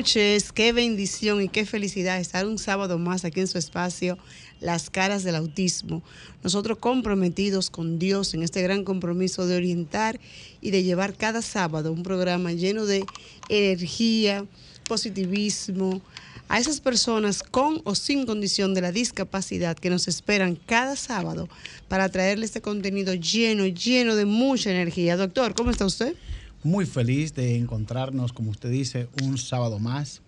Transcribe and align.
Noches, 0.00 0.50
qué 0.52 0.72
bendición 0.72 1.42
y 1.42 1.50
qué 1.50 1.66
felicidad 1.66 2.18
estar 2.18 2.46
un 2.46 2.56
sábado 2.56 2.98
más 2.98 3.26
aquí 3.26 3.40
en 3.40 3.46
su 3.46 3.58
espacio, 3.58 4.16
Las 4.58 4.88
Caras 4.88 5.24
del 5.24 5.34
Autismo. 5.34 6.02
Nosotros 6.42 6.78
comprometidos 6.78 7.68
con 7.68 7.98
Dios 7.98 8.32
en 8.32 8.42
este 8.42 8.62
gran 8.62 8.84
compromiso 8.84 9.46
de 9.46 9.58
orientar 9.58 10.18
y 10.62 10.70
de 10.70 10.84
llevar 10.84 11.18
cada 11.18 11.42
sábado 11.42 11.92
un 11.92 12.02
programa 12.02 12.52
lleno 12.52 12.86
de 12.86 13.04
energía, 13.50 14.46
positivismo, 14.88 16.00
a 16.48 16.58
esas 16.58 16.80
personas 16.80 17.42
con 17.42 17.82
o 17.84 17.94
sin 17.94 18.24
condición 18.24 18.72
de 18.72 18.80
la 18.80 18.92
discapacidad 18.92 19.76
que 19.76 19.90
nos 19.90 20.08
esperan 20.08 20.56
cada 20.56 20.96
sábado 20.96 21.46
para 21.88 22.08
traerle 22.08 22.46
este 22.46 22.62
contenido 22.62 23.12
lleno, 23.12 23.66
lleno 23.66 24.16
de 24.16 24.24
mucha 24.24 24.70
energía. 24.70 25.18
Doctor, 25.18 25.54
¿cómo 25.54 25.70
está 25.70 25.84
usted? 25.84 26.16
Muy 26.62 26.86
feliz 26.86 27.34
de 27.34 27.56
encontrarnos, 27.56 28.32
como 28.32 28.50
usted 28.50 28.70
dice, 28.70 29.08
un 29.22 29.38
sábado 29.38 29.78
más. 29.78 30.22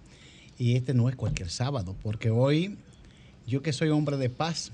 Y 0.59 0.77
este 0.77 0.95
no 0.95 1.09
es 1.09 1.17
cualquier 1.17 1.51
sábado, 1.51 1.97
porque 2.03 2.31
hoy, 2.31 2.77
yo 3.47 3.63
que 3.63 3.73
soy 3.73 3.89
hombre 3.89 4.17
de 4.17 4.31
paz, 4.31 4.71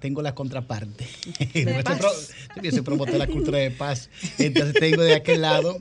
tengo 0.00 0.22
la 0.22 0.34
contraparte. 0.34 1.06
yo 2.62 2.70
soy 2.70 2.82
promotor 2.82 3.14
de 3.14 3.18
la 3.18 3.26
cultura 3.26 3.58
de 3.58 3.70
paz. 3.70 4.10
Entonces 4.38 4.74
tengo 4.74 5.02
de 5.02 5.14
aquel 5.14 5.42
lado 5.42 5.80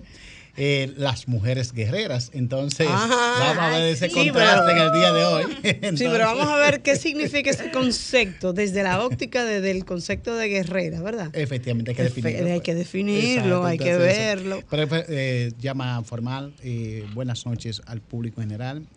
eh, 0.60 0.92
las 0.98 1.28
mujeres 1.28 1.72
guerreras. 1.72 2.32
Entonces, 2.34 2.88
vamos 2.88 3.16
a 3.16 3.70
ver 3.70 3.84
ese 3.94 4.10
contraste 4.10 4.72
en 4.72 4.78
el 4.80 4.92
día 4.92 5.14
de 5.14 5.24
hoy. 5.24 5.44
sí, 5.96 6.06
pero 6.10 6.26
vamos 6.26 6.48
a 6.48 6.58
ver 6.58 6.82
qué 6.82 6.96
significa 6.96 7.52
ese 7.52 7.70
concepto 7.70 8.54
desde 8.54 8.82
la 8.82 9.06
óptica 9.06 9.46
del 9.46 9.86
concepto 9.86 10.36
de 10.36 10.50
guerrera, 10.50 11.00
¿verdad? 11.00 11.30
Efectivamente, 11.34 11.92
hay 11.92 11.96
que 11.96 12.04
definirlo. 12.04 12.52
Hay 12.52 12.62
que 12.62 12.74
definirlo, 12.74 13.66
hay 13.66 13.78
que 13.78 13.98
verlo. 13.98 14.64
Pero 14.68 14.88
eh, 15.10 15.54
llama 15.60 16.04
formal, 16.04 16.56
eh, 16.64 17.06
buenas 17.14 17.46
noches 17.46 17.84
al 17.86 18.02
público 18.02 18.42
en 18.42 18.50
general. 18.50 18.88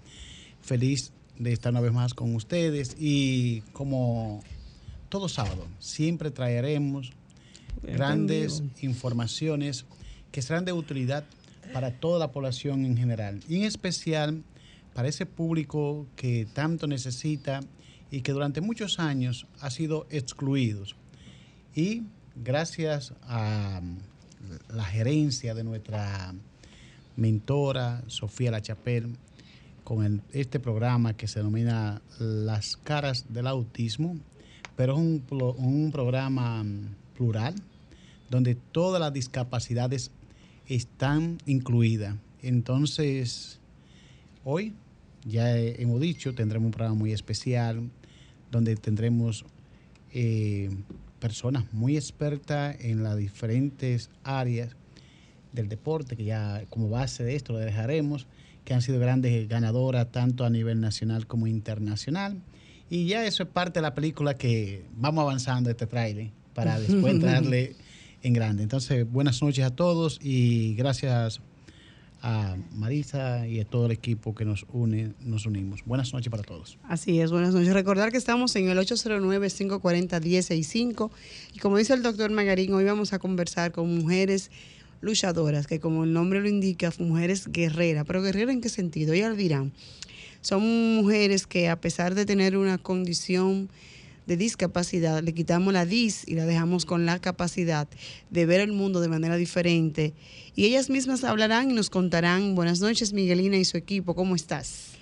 Feliz 0.63 1.13
de 1.39 1.53
estar 1.53 1.73
una 1.73 1.83
vez 1.83 1.93
más 1.93 2.15
con 2.15 2.35
ustedes 2.35 2.97
y 2.99 3.61
como 3.73 4.43
todo 5.11 5.29
sábado, 5.29 5.67
siempre 5.79 6.31
traeremos 6.31 7.13
grandes 7.83 8.63
informaciones 8.81 9.85
que 10.33 10.43
serán 10.43 10.65
de 10.65 10.73
utilidad 10.73 11.25
para 11.73 11.93
toda 11.93 12.19
la 12.19 12.33
población 12.33 12.85
en 12.85 12.97
general 12.97 13.41
y 13.49 13.57
en 13.57 13.63
especial 13.65 14.43
para 14.95 15.09
ese 15.09 15.27
público 15.27 16.07
que 16.17 16.47
tanto 16.53 16.87
necesita 16.87 17.61
y 18.11 18.23
que 18.23 18.33
durante 18.33 18.61
muchos 18.61 18.99
años 18.99 19.47
ha 19.61 19.71
sido 19.71 20.07
excluido. 20.11 20.85
Y 21.75 22.03
gracias 22.35 23.15
a 23.23 23.81
la 24.69 24.85
gerencia 24.85 25.55
de 25.55 25.65
nuestra 25.65 26.35
mentora 27.17 28.03
Sofía 28.09 28.51
Lachapel, 28.51 29.17
con 29.85 30.23
este 30.33 30.61
programa 30.61 31.15
que 31.15 31.27
se 31.27 31.41
denomina 31.41 32.01
Las 32.19 32.77
caras 32.77 33.33
del 33.33 33.47
autismo, 33.47 34.17
pero 34.77 34.95
es 34.95 34.99
un, 34.99 35.25
un 35.59 35.91
programa 35.93 36.65
plural 37.17 37.55
donde 38.31 38.55
todas 38.55 39.01
las 39.01 39.13
discapacidades 39.13 40.13
están 40.71 41.39
incluidas. 41.47 42.17
Entonces, 42.43 43.59
hoy 44.45 44.73
ya 45.25 45.57
hemos 45.57 46.01
dicho, 46.01 46.35
tendremos 46.35 46.67
un 46.67 46.73
programa 46.73 46.97
muy 46.97 47.13
especial 47.13 47.91
donde 48.51 48.77
tendremos 48.77 49.45
eh, 50.13 50.71
personas 51.19 51.65
muy 51.73 51.97
expertas 51.97 52.77
en 52.81 53.03
las 53.03 53.17
diferentes 53.17 54.11
áreas 54.23 54.71
del 55.53 55.69
deporte, 55.69 56.17
que 56.17 56.25
ya 56.25 56.63
como 56.71 56.89
base 56.89 57.25
de 57.25 57.35
esto 57.35 57.53
lo 57.53 57.59
dejaremos, 57.59 58.27
que 58.65 58.73
han 58.73 58.83
sido 58.83 59.01
grandes 59.01 59.49
ganadoras 59.49 60.11
tanto 60.13 60.45
a 60.45 60.51
nivel 60.51 60.81
nacional 60.81 61.27
como 61.27 61.49
internacional. 61.49 62.41
Y 62.89 63.07
ya 63.07 63.25
eso 63.27 63.43
es 63.43 63.49
parte 63.49 63.81
de 63.81 63.83
la 63.83 63.95
película 63.95 64.35
que 64.35 64.85
vamos 64.97 65.23
avanzando 65.23 65.69
este 65.69 65.87
trailer 65.87 66.31
para 66.55 66.79
después 66.79 67.21
darle 67.21 67.77
en 68.23 68.33
grande. 68.33 68.63
Entonces, 68.63 69.11
buenas 69.11 69.43
noches 69.43 69.65
a 69.65 69.71
todos 69.71 70.21
y 70.23 70.75
gracias 70.75 71.41
a 72.23 72.55
Marisa 72.75 73.47
y 73.47 73.61
a 73.61 73.65
todo 73.65 73.87
el 73.87 73.93
equipo 73.93 74.35
que 74.35 74.45
nos 74.45 74.67
une, 74.73 75.15
nos 75.21 75.47
unimos. 75.47 75.85
Buenas 75.87 76.13
noches 76.13 76.29
para 76.31 76.43
todos. 76.43 76.77
Así 76.89 77.19
es, 77.21 77.31
buenas 77.31 77.55
noches. 77.55 77.73
Recordar 77.73 78.13
que 78.13 78.19
estamos 78.19 78.55
en 78.57 78.69
el 78.69 78.77
809-540-1065 78.79 81.11
y 81.55 81.61
como 81.61 81.79
dice 81.79 81.95
el 81.95 82.03
doctor 82.03 82.31
Magarín, 82.31 82.75
hoy 82.75 82.85
vamos 82.85 83.15
a 83.15 83.19
conversar 83.19 83.73
con 83.73 83.97
mujeres 83.97 84.51
luchadoras, 85.01 85.67
que 85.67 85.81
como 85.81 86.05
el 86.05 86.13
nombre 86.13 86.41
lo 86.41 86.49
indica, 86.49 86.93
mujeres 86.99 87.49
guerreras. 87.49 88.05
Pero 88.07 88.23
guerreras 88.23 88.53
en 88.53 88.61
qué 88.61 88.69
sentido? 88.69 89.15
Ellas 89.15 89.35
dirán, 89.37 89.73
son 90.43 90.63
mujeres 90.97 91.47
que 91.47 91.71
a 91.71 91.81
pesar 91.81 92.15
de 92.15 92.27
tener 92.27 92.57
una 92.57 92.79
condición 92.79 93.69
de 94.31 94.37
discapacidad, 94.37 95.25
le 95.25 95.35
quitamos 95.35 95.73
la 95.73 95.85
dis 95.85 96.23
y 96.25 96.37
la 96.37 96.47
dejamos 96.47 96.87
con 96.87 97.05
la 97.05 97.19
capacidad 97.19 97.89
de 98.31 98.47
ver 98.47 98.61
el 98.61 98.71
mundo 98.71 99.01
de 99.01 99.09
manera 99.09 99.35
diferente. 99.35 100.15
Y 100.55 100.67
ellas 100.67 100.89
mismas 100.89 101.25
hablarán 101.25 101.73
y 101.73 101.75
nos 101.75 101.91
contarán. 101.91 102.55
Buenas 102.55 102.79
noches, 102.79 103.13
Miguelina 103.13 103.57
y 103.57 103.65
su 103.65 103.77
equipo, 103.77 104.15
¿cómo 104.15 104.37
estás? 104.37 104.93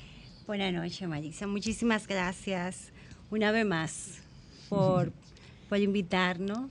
Buenas 0.46 0.72
noches, 0.72 1.06
Marisa. 1.06 1.46
Muchísimas 1.46 2.06
gracias 2.06 2.90
una 3.30 3.52
vez 3.52 3.66
más 3.66 4.20
por, 4.70 5.12
por 5.68 5.78
invitarnos 5.78 6.70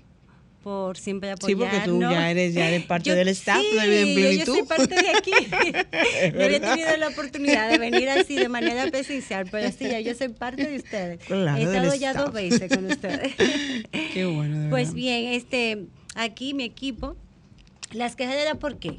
por 0.67 0.97
siempre 0.97 1.31
apoyarnos. 1.31 1.69
Sí, 1.69 1.77
porque 1.77 1.89
tú 1.89 2.01
ya 2.01 2.29
eres, 2.29 2.53
ya 2.53 2.67
eres 2.67 2.83
parte 2.83 3.15
del 3.15 3.29
staff 3.29 3.63
de 3.63 4.03
Vida 4.03 4.29
en 4.31 4.39
Yo 4.39 4.45
soy 4.47 4.63
parte 4.63 4.95
de 4.95 5.09
aquí. 5.11 5.31
no 6.33 6.43
había 6.43 6.59
tenido 6.59 6.97
la 6.97 7.07
oportunidad 7.07 7.71
de 7.71 7.77
venir 7.77 8.09
así 8.09 8.35
de 8.35 8.49
manera 8.49 8.85
presencial, 8.91 9.47
pero 9.49 9.71
sí, 9.71 9.85
ya 9.87 10.01
yo 10.01 10.13
soy 10.13 10.27
parte 10.27 10.67
de 10.67 10.75
ustedes. 10.75 11.21
He 11.31 11.63
estado 11.63 11.95
ya 11.95 12.13
dos 12.13 12.33
veces 12.33 12.69
con 12.69 12.85
ustedes. 12.91 13.33
Qué 14.13 14.25
bueno. 14.25 14.69
pues 14.69 14.93
bien, 14.93 15.27
este, 15.27 15.85
aquí 16.15 16.53
mi 16.53 16.65
equipo, 16.65 17.15
las 17.93 18.17
quejaderas, 18.17 18.57
¿por 18.57 18.77
qué? 18.77 18.97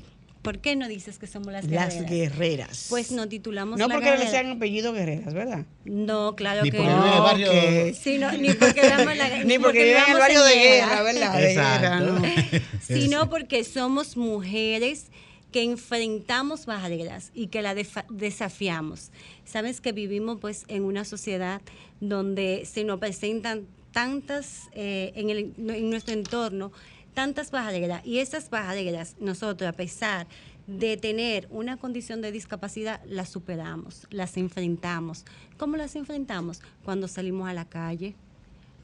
¿Por 0.48 0.60
qué 0.60 0.76
no 0.76 0.88
dices 0.88 1.18
que 1.18 1.26
somos 1.26 1.52
las 1.52 1.66
guerreras? 1.66 1.94
Las 1.94 2.10
guerreras. 2.10 2.86
Pues 2.88 3.12
nos 3.12 3.28
titulamos 3.28 3.78
No 3.78 3.86
porque 3.90 4.16
le 4.16 4.26
sean 4.28 4.52
apellido 4.52 4.94
guerreras, 4.94 5.34
¿verdad? 5.34 5.66
No, 5.84 6.36
claro 6.36 6.62
ni 6.62 6.70
que 6.70 6.78
porque 6.78 6.90
no. 6.90 7.14
El 7.14 7.20
barrio... 7.20 7.94
Sí, 7.94 8.16
no, 8.16 8.32
ni 8.32 8.54
porque 8.54 8.80
damos 8.80 9.14
la 9.14 9.28
Ni 9.44 9.58
porque 9.58 9.84
viven 9.84 10.04
en 10.06 10.12
el 10.12 10.18
barrio 10.18 10.42
de 10.42 10.54
guerra, 10.54 11.02
¿verdad? 11.02 11.36
De 11.36 11.50
Exacto. 11.50 11.80
guerra, 11.82 12.00
¿no? 12.00 12.22
Sino 12.80 13.28
porque 13.28 13.62
somos 13.62 14.16
mujeres 14.16 15.08
que 15.52 15.64
enfrentamos 15.64 16.64
barreras 16.64 17.30
y 17.34 17.48
que 17.48 17.60
la 17.60 17.74
desafiamos. 18.08 19.10
Sabes 19.44 19.82
que 19.82 19.92
vivimos 19.92 20.38
pues 20.40 20.64
en 20.68 20.84
una 20.84 21.04
sociedad 21.04 21.60
donde 22.00 22.64
se 22.64 22.84
nos 22.84 23.00
presentan 23.00 23.66
tantas, 23.92 24.70
eh, 24.72 25.12
en, 25.14 25.28
el, 25.28 25.52
en 25.58 25.90
nuestro 25.90 26.14
entorno, 26.14 26.72
tantas 27.14 27.50
barreras. 27.50 28.04
Y 28.04 28.18
esas 28.18 28.50
barreras, 28.50 29.16
nosotros, 29.20 29.68
a 29.68 29.72
pesar 29.72 30.26
de 30.66 30.96
tener 30.96 31.48
una 31.50 31.76
condición 31.76 32.20
de 32.20 32.32
discapacidad, 32.32 33.00
las 33.06 33.28
superamos, 33.28 34.06
las 34.10 34.36
enfrentamos. 34.36 35.24
¿Cómo 35.56 35.76
las 35.76 35.96
enfrentamos? 35.96 36.60
Cuando 36.84 37.08
salimos 37.08 37.48
a 37.48 37.54
la 37.54 37.64
calle, 37.64 38.14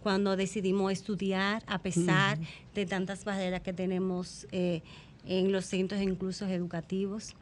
cuando 0.02 0.36
decidimos 0.36 0.92
estudiar, 0.92 1.62
a 1.66 1.78
pesar 1.80 2.38
de 2.74 2.86
tantas 2.86 3.24
barreras 3.24 3.62
que 3.62 3.72
tenemos 3.72 4.46
eh, 4.52 4.82
en 5.26 5.52
los 5.52 5.66
centros 5.66 6.00
incluso 6.00 6.46
educativos 6.46 7.34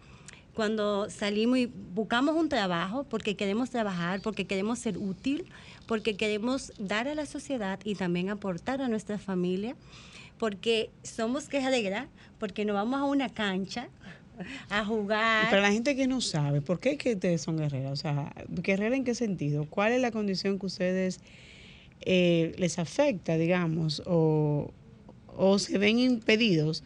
cuando 0.54 1.08
salimos 1.08 1.58
y 1.58 1.66
buscamos 1.66 2.36
un 2.36 2.48
trabajo 2.48 3.04
porque 3.04 3.36
queremos 3.36 3.70
trabajar, 3.70 4.20
porque 4.20 4.46
queremos 4.46 4.78
ser 4.78 4.98
útil, 4.98 5.46
porque 5.86 6.16
queremos 6.16 6.72
dar 6.78 7.08
a 7.08 7.14
la 7.14 7.26
sociedad 7.26 7.80
y 7.84 7.94
también 7.94 8.28
aportar 8.28 8.82
a 8.82 8.88
nuestra 8.88 9.18
familia, 9.18 9.76
porque 10.38 10.90
somos 11.02 11.48
que 11.48 11.58
alegrar, 11.58 12.08
porque 12.38 12.64
nos 12.64 12.74
vamos 12.74 13.00
a 13.00 13.04
una 13.04 13.28
cancha 13.28 13.88
a 14.70 14.84
jugar. 14.84 15.46
Pero 15.50 15.62
la 15.62 15.72
gente 15.72 15.94
que 15.94 16.06
no 16.06 16.20
sabe, 16.20 16.60
¿por 16.60 16.80
qué 16.80 16.96
que 16.96 17.14
ustedes 17.14 17.42
son 17.42 17.56
guerreras? 17.56 17.92
O 17.92 17.96
sea, 17.96 18.32
¿guerrera 18.48 18.96
en 18.96 19.04
qué 19.04 19.14
sentido? 19.14 19.66
¿Cuál 19.68 19.92
es 19.92 20.00
la 20.00 20.10
condición 20.10 20.58
que 20.58 20.66
ustedes 20.66 21.20
eh, 22.00 22.54
les 22.58 22.78
afecta, 22.78 23.36
digamos, 23.36 24.02
o, 24.06 24.72
o 25.36 25.58
se 25.58 25.78
ven 25.78 25.98
impedidos? 25.98 26.82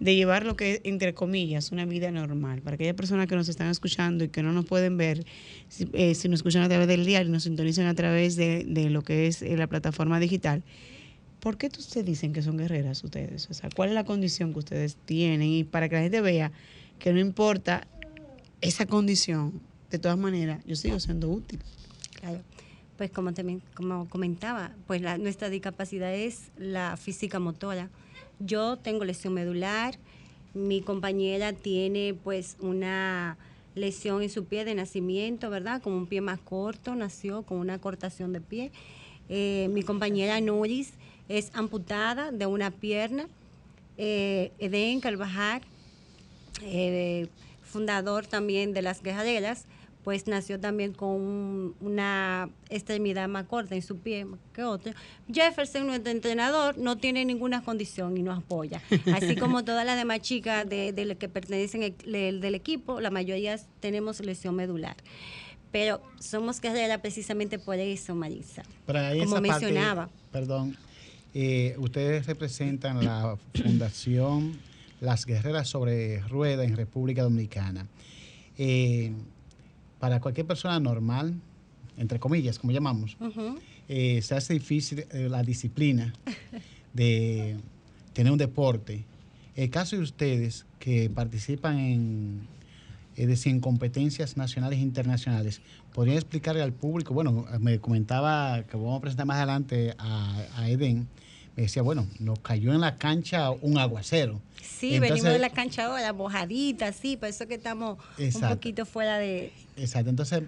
de 0.00 0.14
llevar 0.16 0.44
lo 0.44 0.56
que 0.56 0.72
es, 0.72 0.80
entre 0.84 1.14
comillas, 1.14 1.72
una 1.72 1.84
vida 1.84 2.10
normal. 2.10 2.62
Para 2.62 2.74
aquellas 2.74 2.94
personas 2.94 3.26
que 3.26 3.36
nos 3.36 3.48
están 3.48 3.68
escuchando 3.68 4.24
y 4.24 4.28
que 4.28 4.42
no 4.42 4.52
nos 4.52 4.66
pueden 4.66 4.96
ver, 4.96 5.24
si, 5.68 5.88
eh, 5.92 6.14
nos 6.28 6.40
escuchan 6.40 6.62
a 6.62 6.68
través 6.68 6.88
del 6.88 7.06
diario, 7.06 7.30
nos 7.30 7.44
sintonizan 7.44 7.86
a 7.86 7.94
través 7.94 8.36
de, 8.36 8.64
lo 8.90 9.02
que 9.02 9.26
es 9.26 9.42
eh, 9.42 9.56
la 9.56 9.66
plataforma 9.66 10.20
digital, 10.20 10.62
¿por 11.44 11.56
qué 11.56 11.66
ustedes 11.66 12.04
dicen 12.04 12.32
que 12.32 12.42
son 12.42 12.56
guerreras 12.58 13.04
ustedes? 13.04 13.48
¿cuál 13.76 13.90
es 13.90 13.94
la 13.94 14.04
condición 14.04 14.52
que 14.52 14.58
ustedes 14.58 14.96
tienen? 14.96 15.48
Y 15.48 15.62
para 15.62 15.88
que 15.88 15.94
la 15.94 16.02
gente 16.02 16.20
vea 16.20 16.50
que 16.98 17.12
no 17.12 17.20
importa 17.20 17.86
esa 18.60 18.86
condición, 18.86 19.60
de 19.90 20.00
todas 20.00 20.18
maneras, 20.18 20.64
yo 20.66 20.74
sigo 20.74 20.98
siendo 20.98 21.28
útil. 21.28 21.60
Claro. 22.18 22.40
Pues 22.96 23.10
como 23.10 23.32
también 23.32 23.62
como 23.74 24.08
comentaba, 24.08 24.72
pues 24.88 25.02
nuestra 25.20 25.50
discapacidad 25.50 26.12
es 26.12 26.50
la 26.56 26.96
física 26.96 27.38
motora 27.38 27.90
yo 28.40 28.76
tengo 28.76 29.04
lesión 29.04 29.34
medular, 29.34 29.96
mi 30.54 30.80
compañera 30.80 31.52
tiene 31.52 32.14
pues 32.14 32.56
una 32.60 33.36
lesión 33.74 34.22
en 34.22 34.30
su 34.30 34.44
pie 34.44 34.64
de 34.64 34.74
nacimiento, 34.74 35.50
¿verdad? 35.50 35.82
Con 35.82 35.92
un 35.92 36.06
pie 36.06 36.20
más 36.20 36.38
corto, 36.38 36.94
nació 36.94 37.42
con 37.42 37.58
una 37.58 37.78
cortación 37.78 38.32
de 38.32 38.40
pie. 38.40 38.72
Eh, 39.28 39.68
mi 39.72 39.82
compañera 39.82 40.40
Nuris 40.40 40.92
es 41.28 41.50
amputada 41.54 42.30
de 42.30 42.46
una 42.46 42.70
pierna. 42.70 43.28
Eh, 43.96 44.52
Eden 44.58 45.00
Carvajal, 45.00 45.62
eh, 46.62 47.28
fundador 47.62 48.26
también 48.26 48.72
de 48.72 48.82
las 48.82 49.02
guerreras, 49.02 49.66
pues 50.04 50.26
nació 50.26 50.60
también 50.60 50.92
con 50.92 51.74
una 51.80 52.50
extremidad 52.68 53.26
más 53.26 53.46
corta 53.46 53.74
en 53.74 53.80
su 53.80 53.96
pie 53.96 54.26
que 54.52 54.62
otra. 54.62 54.94
Jefferson, 55.32 55.86
nuestro 55.86 56.12
entrenador, 56.12 56.76
no 56.76 56.98
tiene 56.98 57.24
ninguna 57.24 57.64
condición 57.64 58.16
y 58.18 58.22
nos 58.22 58.38
apoya. 58.38 58.82
Así 59.14 59.34
como 59.40 59.64
todas 59.64 59.86
las 59.86 59.96
demás 59.96 60.20
chicas 60.20 60.68
de, 60.68 61.16
que 61.18 61.28
pertenecen 61.30 61.96
del 62.04 62.54
equipo, 62.54 63.00
la 63.00 63.10
mayoría 63.10 63.58
tenemos 63.80 64.20
lesión 64.20 64.54
medular. 64.54 64.96
Pero 65.72 66.02
somos 66.20 66.60
carrera 66.60 66.98
precisamente 66.98 67.58
por 67.58 67.76
eso, 67.76 68.14
Marisa. 68.14 68.62
como 68.86 69.40
mencionaba. 69.40 70.10
perdón, 70.30 70.76
eh, 71.34 71.74
ustedes 71.78 72.26
representan 72.26 73.04
la 73.04 73.36
Fundación 73.54 74.56
Las 75.00 75.26
Guerreras 75.26 75.68
sobre 75.68 76.20
Rueda 76.20 76.62
en 76.64 76.76
República 76.76 77.24
Dominicana. 77.24 77.88
Eh, 78.56 79.12
para 79.98 80.20
cualquier 80.20 80.46
persona 80.46 80.78
normal, 80.78 81.34
entre 81.96 82.20
comillas, 82.20 82.60
como 82.60 82.72
llamamos, 82.72 83.16
eh, 83.88 84.22
se 84.22 84.36
hace 84.36 84.54
difícil 84.54 85.04
la 85.12 85.42
disciplina 85.42 86.14
de 86.92 87.56
tener 88.12 88.30
un 88.30 88.38
deporte. 88.38 89.04
El 89.56 89.70
caso 89.70 89.96
de 89.96 90.02
ustedes 90.02 90.66
que 90.78 91.10
participan 91.10 91.78
en, 91.78 92.48
es 93.16 93.46
en 93.46 93.58
competencias 93.58 94.36
nacionales 94.36 94.78
e 94.78 94.82
internacionales, 94.82 95.60
¿podrían 95.92 96.18
explicarle 96.18 96.62
al 96.62 96.72
público? 96.72 97.12
Bueno, 97.12 97.46
me 97.58 97.80
comentaba 97.80 98.62
que 98.64 98.76
vamos 98.76 98.98
a 98.98 99.00
presentar 99.00 99.26
más 99.26 99.38
adelante 99.38 99.94
a, 99.98 100.44
a 100.56 100.68
Eden, 100.68 101.08
me 101.56 101.62
decía, 101.64 101.82
bueno, 101.82 102.06
nos 102.18 102.38
cayó 102.40 102.72
en 102.72 102.80
la 102.80 102.96
cancha 102.96 103.50
un 103.50 103.78
aguacero. 103.78 104.40
Sí, 104.62 104.98
venimos 104.98 105.32
de 105.32 105.38
la 105.38 105.50
cancha 105.50 105.86
ahora, 105.86 106.12
mojadita, 106.12 106.92
sí, 106.92 107.16
por 107.16 107.28
eso 107.28 107.46
que 107.46 107.54
estamos 107.54 107.98
un 108.18 108.40
poquito 108.48 108.84
fuera 108.86 109.18
de... 109.18 109.52
Exacto, 109.76 110.10
entonces, 110.10 110.42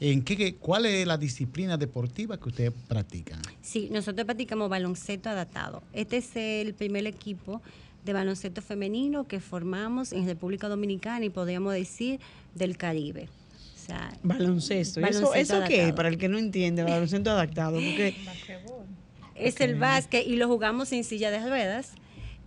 ¿en 0.00 0.22
qué, 0.22 0.54
¿cuál 0.56 0.86
es 0.86 1.06
la 1.06 1.16
disciplina 1.16 1.76
deportiva 1.76 2.38
que 2.38 2.48
ustedes 2.48 2.72
practican? 2.88 3.40
Sí, 3.62 3.88
nosotros 3.90 4.26
practicamos 4.26 4.68
baloncesto 4.68 5.30
adaptado. 5.30 5.82
Este 5.92 6.18
es 6.18 6.36
el 6.36 6.74
primer 6.74 7.06
equipo 7.06 7.62
de 8.04 8.12
baloncesto 8.12 8.60
femenino 8.60 9.26
que 9.26 9.40
formamos 9.40 10.12
en 10.12 10.26
República 10.26 10.68
Dominicana 10.68 11.24
y 11.24 11.30
podríamos 11.30 11.72
decir 11.72 12.20
del 12.54 12.76
Caribe. 12.76 13.28
baloncesto. 14.22 15.00
¿Eso, 15.00 15.34
¿Eso 15.34 15.62
qué? 15.66 15.92
Para 15.94 16.08
el 16.10 16.18
que 16.18 16.28
no 16.28 16.38
entiende, 16.38 16.82
baloncesto 16.82 17.30
adaptado. 17.30 17.74
Porque 17.76 18.14
es 19.40 19.60
el 19.60 19.74
básquet 19.76 20.26
y 20.26 20.36
lo 20.36 20.48
jugamos 20.48 20.92
en 20.92 21.04
silla 21.04 21.30
de 21.30 21.40
ruedas. 21.40 21.92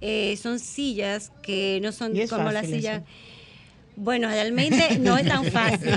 Eh, 0.01 0.37
son 0.37 0.59
sillas 0.59 1.31
que 1.41 1.79
no 1.81 1.91
son 1.91 2.13
como 2.27 2.51
las 2.51 2.67
sillas. 2.67 3.03
Bueno, 3.95 4.27
realmente 4.27 4.97
no 4.99 5.17
es 5.17 5.27
tan 5.27 5.45
fácil. 5.51 5.91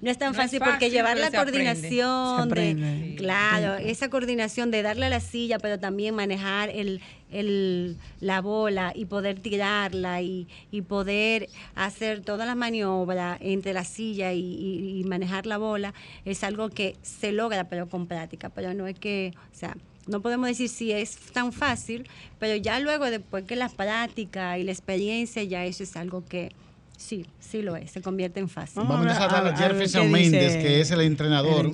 no 0.00 0.10
es 0.10 0.18
tan 0.18 0.34
fácil, 0.34 0.60
porque 0.64 0.90
llevar 0.90 1.18
la 1.18 1.30
coordinación 1.30 2.48
de, 2.48 3.14
claro, 3.16 3.76
esa 3.76 4.08
coordinación 4.08 4.70
de 4.70 4.82
darle 4.82 5.06
a 5.06 5.10
la 5.10 5.20
silla, 5.20 5.58
pero 5.58 5.78
también 5.78 6.14
manejar 6.14 6.70
el, 6.70 7.00
el, 7.30 7.96
la 8.20 8.40
bola 8.40 8.92
y 8.94 9.06
poder 9.06 9.40
tirarla 9.40 10.22
y, 10.22 10.46
y, 10.70 10.82
poder 10.82 11.48
hacer 11.74 12.20
todas 12.20 12.46
las 12.46 12.56
maniobras 12.56 13.38
entre 13.40 13.72
la 13.72 13.84
silla 13.84 14.32
y, 14.32 15.00
y, 15.00 15.04
manejar 15.04 15.46
la 15.46 15.58
bola, 15.58 15.94
es 16.24 16.44
algo 16.44 16.70
que 16.70 16.96
se 17.02 17.32
logra, 17.32 17.64
pero 17.64 17.88
con 17.88 18.06
práctica, 18.06 18.48
pero 18.48 18.74
no 18.74 18.86
es 18.86 18.98
que, 18.98 19.32
o 19.52 19.56
sea, 19.56 19.76
no 20.06 20.20
podemos 20.20 20.48
decir 20.48 20.68
si 20.68 20.92
es 20.92 21.16
tan 21.32 21.52
fácil, 21.52 22.08
pero 22.38 22.54
ya 22.56 22.78
luego, 22.80 23.06
después 23.06 23.44
que 23.44 23.56
la 23.56 23.68
práctica 23.68 24.58
y 24.58 24.64
la 24.64 24.72
experiencia, 24.72 25.42
ya 25.42 25.64
eso 25.64 25.82
es 25.82 25.96
algo 25.96 26.24
que 26.24 26.52
sí, 26.96 27.26
sí 27.40 27.62
lo 27.62 27.76
es, 27.76 27.90
se 27.90 28.02
convierte 28.02 28.40
en 28.40 28.48
fácil. 28.48 28.82
Vamos 28.86 29.06
a 29.06 29.28
tratar 29.28 29.46
a, 29.48 29.56
Jefferson 29.56 30.10
Méndez, 30.10 30.56
que 30.56 30.80
es 30.80 30.90
el 30.90 31.00
entrenador. 31.00 31.72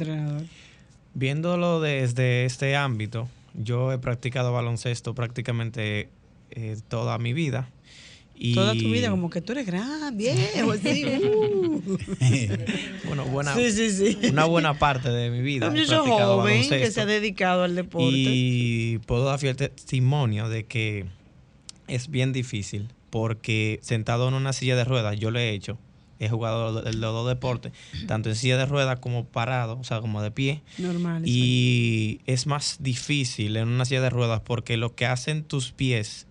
Viéndolo 1.15 1.83
desde 1.83 2.47
este 2.47 2.75
ámbito, 2.75 3.29
yo 3.55 3.93
he 3.93 3.99
practicado 3.99 4.53
baloncesto 4.53 5.15
prácticamente 5.15 6.09
eh, 6.51 6.77
toda 6.89 7.19
mi 7.19 7.33
vida. 7.33 7.69
Y 8.35 8.55
Toda 8.55 8.73
tu 8.73 8.91
vida, 8.91 9.11
como 9.11 9.31
que 9.31 9.41
tú 9.41 9.53
eres 9.53 9.67
gran, 9.67 10.17
viejo, 10.17 10.75
sí. 10.75 11.05
Uh. 11.05 11.99
bueno, 13.07 13.25
buena, 13.27 13.55
una 14.31 14.45
buena 14.47 14.79
parte 14.79 15.11
de 15.11 15.31
mi 15.31 15.43
vida. 15.43 15.69
Un 15.69 15.87
joven 15.87 16.69
que 16.69 16.91
se 16.91 17.03
ha 17.03 17.07
dedicado 17.07 17.63
al 17.63 17.77
deporte. 17.77 18.09
Y 18.11 18.99
puedo 19.07 19.25
dar 19.27 19.39
fiel 19.39 19.55
testimonio 19.55 20.49
de 20.49 20.65
que 20.65 21.07
es 21.87 22.09
bien 22.09 22.33
difícil 22.33 22.89
porque 23.11 23.79
sentado 23.83 24.27
en 24.27 24.35
una 24.35 24.55
silla 24.55 24.75
de 24.75 24.85
ruedas, 24.85 25.21
yo 25.21 25.31
lo 25.31 25.39
he 25.39 25.51
hecho, 25.51 25.79
he 26.23 26.29
jugado 26.29 26.83
los 26.83 27.01
dos 27.01 27.29
deportes, 27.29 27.73
tanto 28.07 28.29
en 28.29 28.37
silla 28.37 28.57
de 28.57 28.67
ruedas 28.67 29.01
como 29.01 29.25
parado, 29.25 29.79
o 29.79 29.85
sea, 29.85 30.01
como 30.01 30.23
de 30.23 30.31
pie. 30.31 30.63
Normal. 30.79 31.23
Y 31.27 32.21
es 32.27 32.47
más 32.47 32.77
difícil 32.81 33.57
en 33.57 33.69
una 33.69 33.85
silla 33.85 34.01
de 34.01 34.11
ruedas 34.11 34.41
porque 34.41 34.77
lo 34.77 34.95
que 34.95 35.07
hacen 35.07 35.43
tus 35.43 35.73
pies 35.73 36.27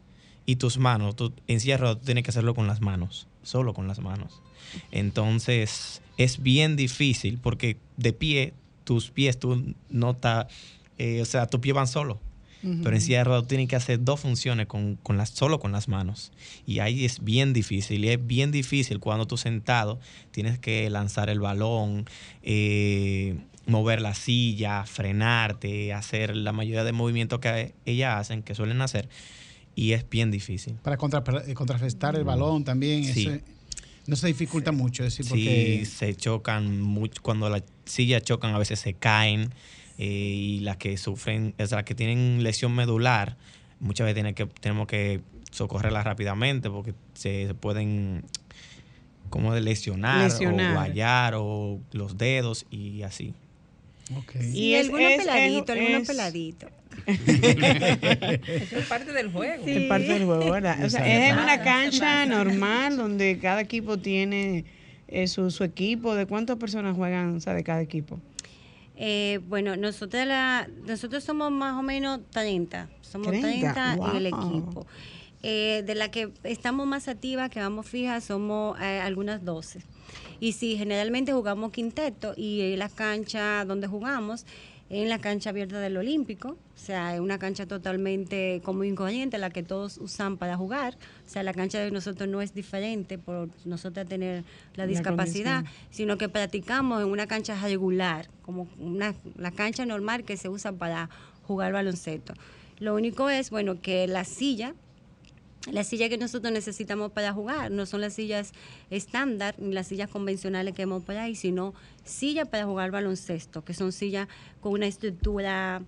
y 0.45 0.55
tus 0.55 0.77
manos, 0.77 1.15
tú, 1.15 1.33
en 1.47 1.59
silla 1.59 1.73
de 1.73 1.77
ruedas 1.79 1.99
tú 1.99 2.05
tienes 2.05 2.23
que 2.23 2.29
hacerlo 2.29 2.55
con 2.55 2.67
las 2.67 2.79
manos, 2.79 3.27
solo 3.43 3.73
con 3.73 3.87
las 3.87 3.99
manos. 3.99 4.41
Entonces 4.91 6.01
es 6.17 6.41
bien 6.41 6.75
difícil 6.75 7.37
porque 7.37 7.77
de 7.97 8.13
pie, 8.13 8.53
tus 8.85 9.11
pies, 9.11 9.37
tú 9.37 9.75
no 9.89 10.11
está, 10.11 10.47
eh, 10.97 11.21
o 11.21 11.25
sea, 11.25 11.47
tus 11.47 11.59
pies 11.59 11.75
van 11.75 11.87
Pero 12.61 12.95
en 12.95 13.01
silla 13.01 13.19
de 13.19 13.23
ruedas 13.23 13.47
tienes 13.47 13.67
que 13.67 13.75
hacer 13.75 14.03
dos 14.03 14.19
funciones 14.19 14.67
con, 14.67 14.99
las, 15.09 15.29
solo 15.29 15.59
con 15.59 15.71
las 15.71 15.87
manos. 15.87 16.31
Y 16.67 16.79
ahí 16.79 17.05
es 17.05 17.23
bien 17.23 17.53
difícil. 17.53 18.05
Y 18.05 18.09
es 18.09 18.25
bien 18.25 18.51
difícil 18.51 18.99
cuando 18.99 19.25
tú 19.25 19.37
sentado 19.37 19.99
tienes 20.31 20.59
que 20.59 20.89
lanzar 20.89 21.29
el 21.29 21.39
balón, 21.39 22.05
eh, 22.43 23.37
mover 23.65 24.01
la 24.01 24.13
silla, 24.13 24.85
frenarte, 24.85 25.93
hacer 25.93 26.35
la 26.35 26.51
mayoría 26.51 26.83
de 26.83 26.91
movimientos 26.91 27.39
que 27.39 27.73
ellas 27.85 28.19
hacen, 28.19 28.43
que 28.43 28.53
suelen 28.53 28.81
hacer. 28.81 29.09
Y 29.75 29.93
es 29.93 30.07
bien 30.07 30.29
difícil. 30.29 30.75
Para 30.83 30.97
eh, 30.97 31.53
contrarrestar 31.53 32.15
el 32.15 32.23
balón 32.23 32.63
también. 32.63 33.03
no 34.05 34.15
se 34.15 34.27
dificulta 34.27 34.71
mucho. 34.71 35.03
decir, 35.03 35.25
porque... 35.27 35.83
Sí, 35.83 35.85
se 35.85 36.15
chocan 36.15 36.81
mucho. 36.81 37.21
Cuando 37.23 37.49
las 37.49 37.63
sillas 37.85 38.21
chocan, 38.23 38.53
a 38.53 38.59
veces 38.59 38.79
se 38.79 38.93
caen. 38.93 39.51
Eh, 40.01 40.05
y 40.05 40.59
las 40.61 40.77
que 40.77 40.97
sufren, 40.97 41.53
o 41.59 41.65
sea, 41.67 41.77
las 41.79 41.85
que 41.85 41.93
tienen 41.95 42.41
lesión 42.43 42.73
medular, 42.75 43.37
muchas 43.79 44.05
veces 44.05 44.15
tienen 44.15 44.33
que, 44.33 44.45
tenemos 44.47 44.87
que 44.87 45.21
socorrerlas 45.51 46.03
rápidamente 46.05 46.69
porque 46.69 46.93
se, 47.13 47.45
se 47.47 47.53
pueden 47.53 48.23
como 49.29 49.53
de 49.53 49.61
lesionar, 49.61 50.23
Lesionar. 50.25 50.71
o 50.71 50.73
guayar 50.75 51.33
o 51.37 51.79
los 51.91 52.17
dedos 52.17 52.65
y 52.71 53.03
así. 53.03 53.33
Y 54.41 54.59
Y 54.59 54.73
es- 54.73 54.85
algunos 54.85 55.11
es- 55.11 55.17
peladitos, 55.19 55.75
es- 55.75 55.81
algunos 55.81 56.01
es- 56.01 56.07
peladitos. 56.07 56.69
Es 58.77 58.85
parte 58.87 59.13
del 59.13 59.31
juego. 59.31 59.63
Es 59.65 59.87
parte 59.87 60.07
del 60.07 60.25
juego, 60.25 60.51
¿verdad? 60.51 60.83
O 60.83 60.89
sea, 60.89 61.07
es 61.07 61.31
en 61.31 61.39
una 61.39 61.61
cancha 61.61 62.25
normal 62.25 62.97
donde 62.97 63.37
cada 63.39 63.61
equipo 63.61 63.97
tiene 63.99 64.65
eh, 65.07 65.27
su, 65.27 65.51
su 65.51 65.63
equipo. 65.63 66.15
¿De 66.15 66.25
cuántas 66.25 66.57
personas 66.57 66.95
juegan 66.95 67.35
o 67.35 67.39
sea, 67.39 67.53
de 67.53 67.63
cada 67.63 67.81
equipo? 67.81 68.19
Eh, 68.95 69.39
bueno, 69.47 69.75
nosotros, 69.75 70.25
la, 70.25 70.67
nosotros 70.85 71.23
somos 71.23 71.51
más 71.51 71.77
o 71.77 71.81
menos 71.81 72.19
30. 72.31 72.89
Somos 73.01 73.27
30, 73.27 73.73
30, 73.73 74.11
en 74.11 74.15
el 74.15 74.25
equipo. 74.27 74.85
Eh, 75.43 75.81
de 75.87 75.95
la 75.95 76.11
que 76.11 76.31
estamos 76.43 76.85
más 76.85 77.07
activas, 77.07 77.49
que 77.49 77.59
vamos 77.59 77.87
fijas, 77.87 78.25
somos 78.25 78.79
eh, 78.79 78.99
algunas 78.99 79.43
12. 79.43 79.81
Y 80.39 80.53
sí, 80.53 80.77
generalmente 80.77 81.33
jugamos 81.33 81.71
quinteto 81.71 82.33
y 82.37 82.73
en 82.73 82.79
la 82.79 82.89
cancha 82.89 83.65
donde 83.65 83.87
jugamos, 83.87 84.45
en 84.93 85.07
la 85.07 85.19
cancha 85.19 85.51
abierta 85.51 85.79
del 85.79 85.95
Olímpico, 85.95 86.49
o 86.49 86.77
sea, 86.77 87.15
es 87.15 87.21
una 87.21 87.39
cancha 87.39 87.65
totalmente 87.65 88.61
común 88.61 88.87
y 88.87 88.93
corriente, 88.93 89.37
la 89.37 89.49
que 89.49 89.63
todos 89.63 89.97
usan 89.97 90.35
para 90.35 90.57
jugar. 90.57 90.97
O 91.25 91.29
sea, 91.29 91.43
la 91.43 91.53
cancha 91.53 91.79
de 91.79 91.91
nosotros 91.91 92.27
no 92.27 92.41
es 92.41 92.53
diferente 92.53 93.17
por 93.17 93.47
nosotros 93.63 94.05
tener 94.05 94.43
la 94.75 94.85
discapacidad, 94.87 95.63
sino 95.91 96.17
que 96.17 96.27
practicamos 96.27 97.01
en 97.01 97.07
una 97.07 97.25
cancha 97.25 97.57
regular, 97.61 98.27
como 98.41 98.67
una, 98.79 99.15
la 99.37 99.51
cancha 99.51 99.85
normal 99.85 100.25
que 100.25 100.35
se 100.35 100.49
usa 100.49 100.73
para 100.73 101.09
jugar 101.43 101.71
baloncesto. 101.71 102.33
Lo 102.79 102.93
único 102.93 103.29
es, 103.29 103.49
bueno, 103.49 103.79
que 103.79 104.07
la 104.07 104.25
silla, 104.25 104.75
la 105.69 105.83
silla 105.83 106.09
que 106.09 106.17
nosotros 106.17 106.51
necesitamos 106.51 107.11
para 107.11 107.33
jugar 107.33 107.69
no 107.69 107.85
son 107.85 108.01
las 108.01 108.13
sillas 108.13 108.51
estándar 108.89 109.55
ni 109.59 109.73
las 109.73 109.87
sillas 109.87 110.09
convencionales 110.09 110.73
que 110.73 110.81
vemos 110.83 111.03
por 111.03 111.15
ahí, 111.17 111.35
sino 111.35 111.73
sillas 112.03 112.47
para 112.47 112.65
jugar 112.65 112.89
baloncesto, 112.89 113.63
que 113.63 113.73
son 113.73 113.91
sillas 113.91 114.27
con 114.59 114.73
una 114.73 114.87
estructura 114.87 115.83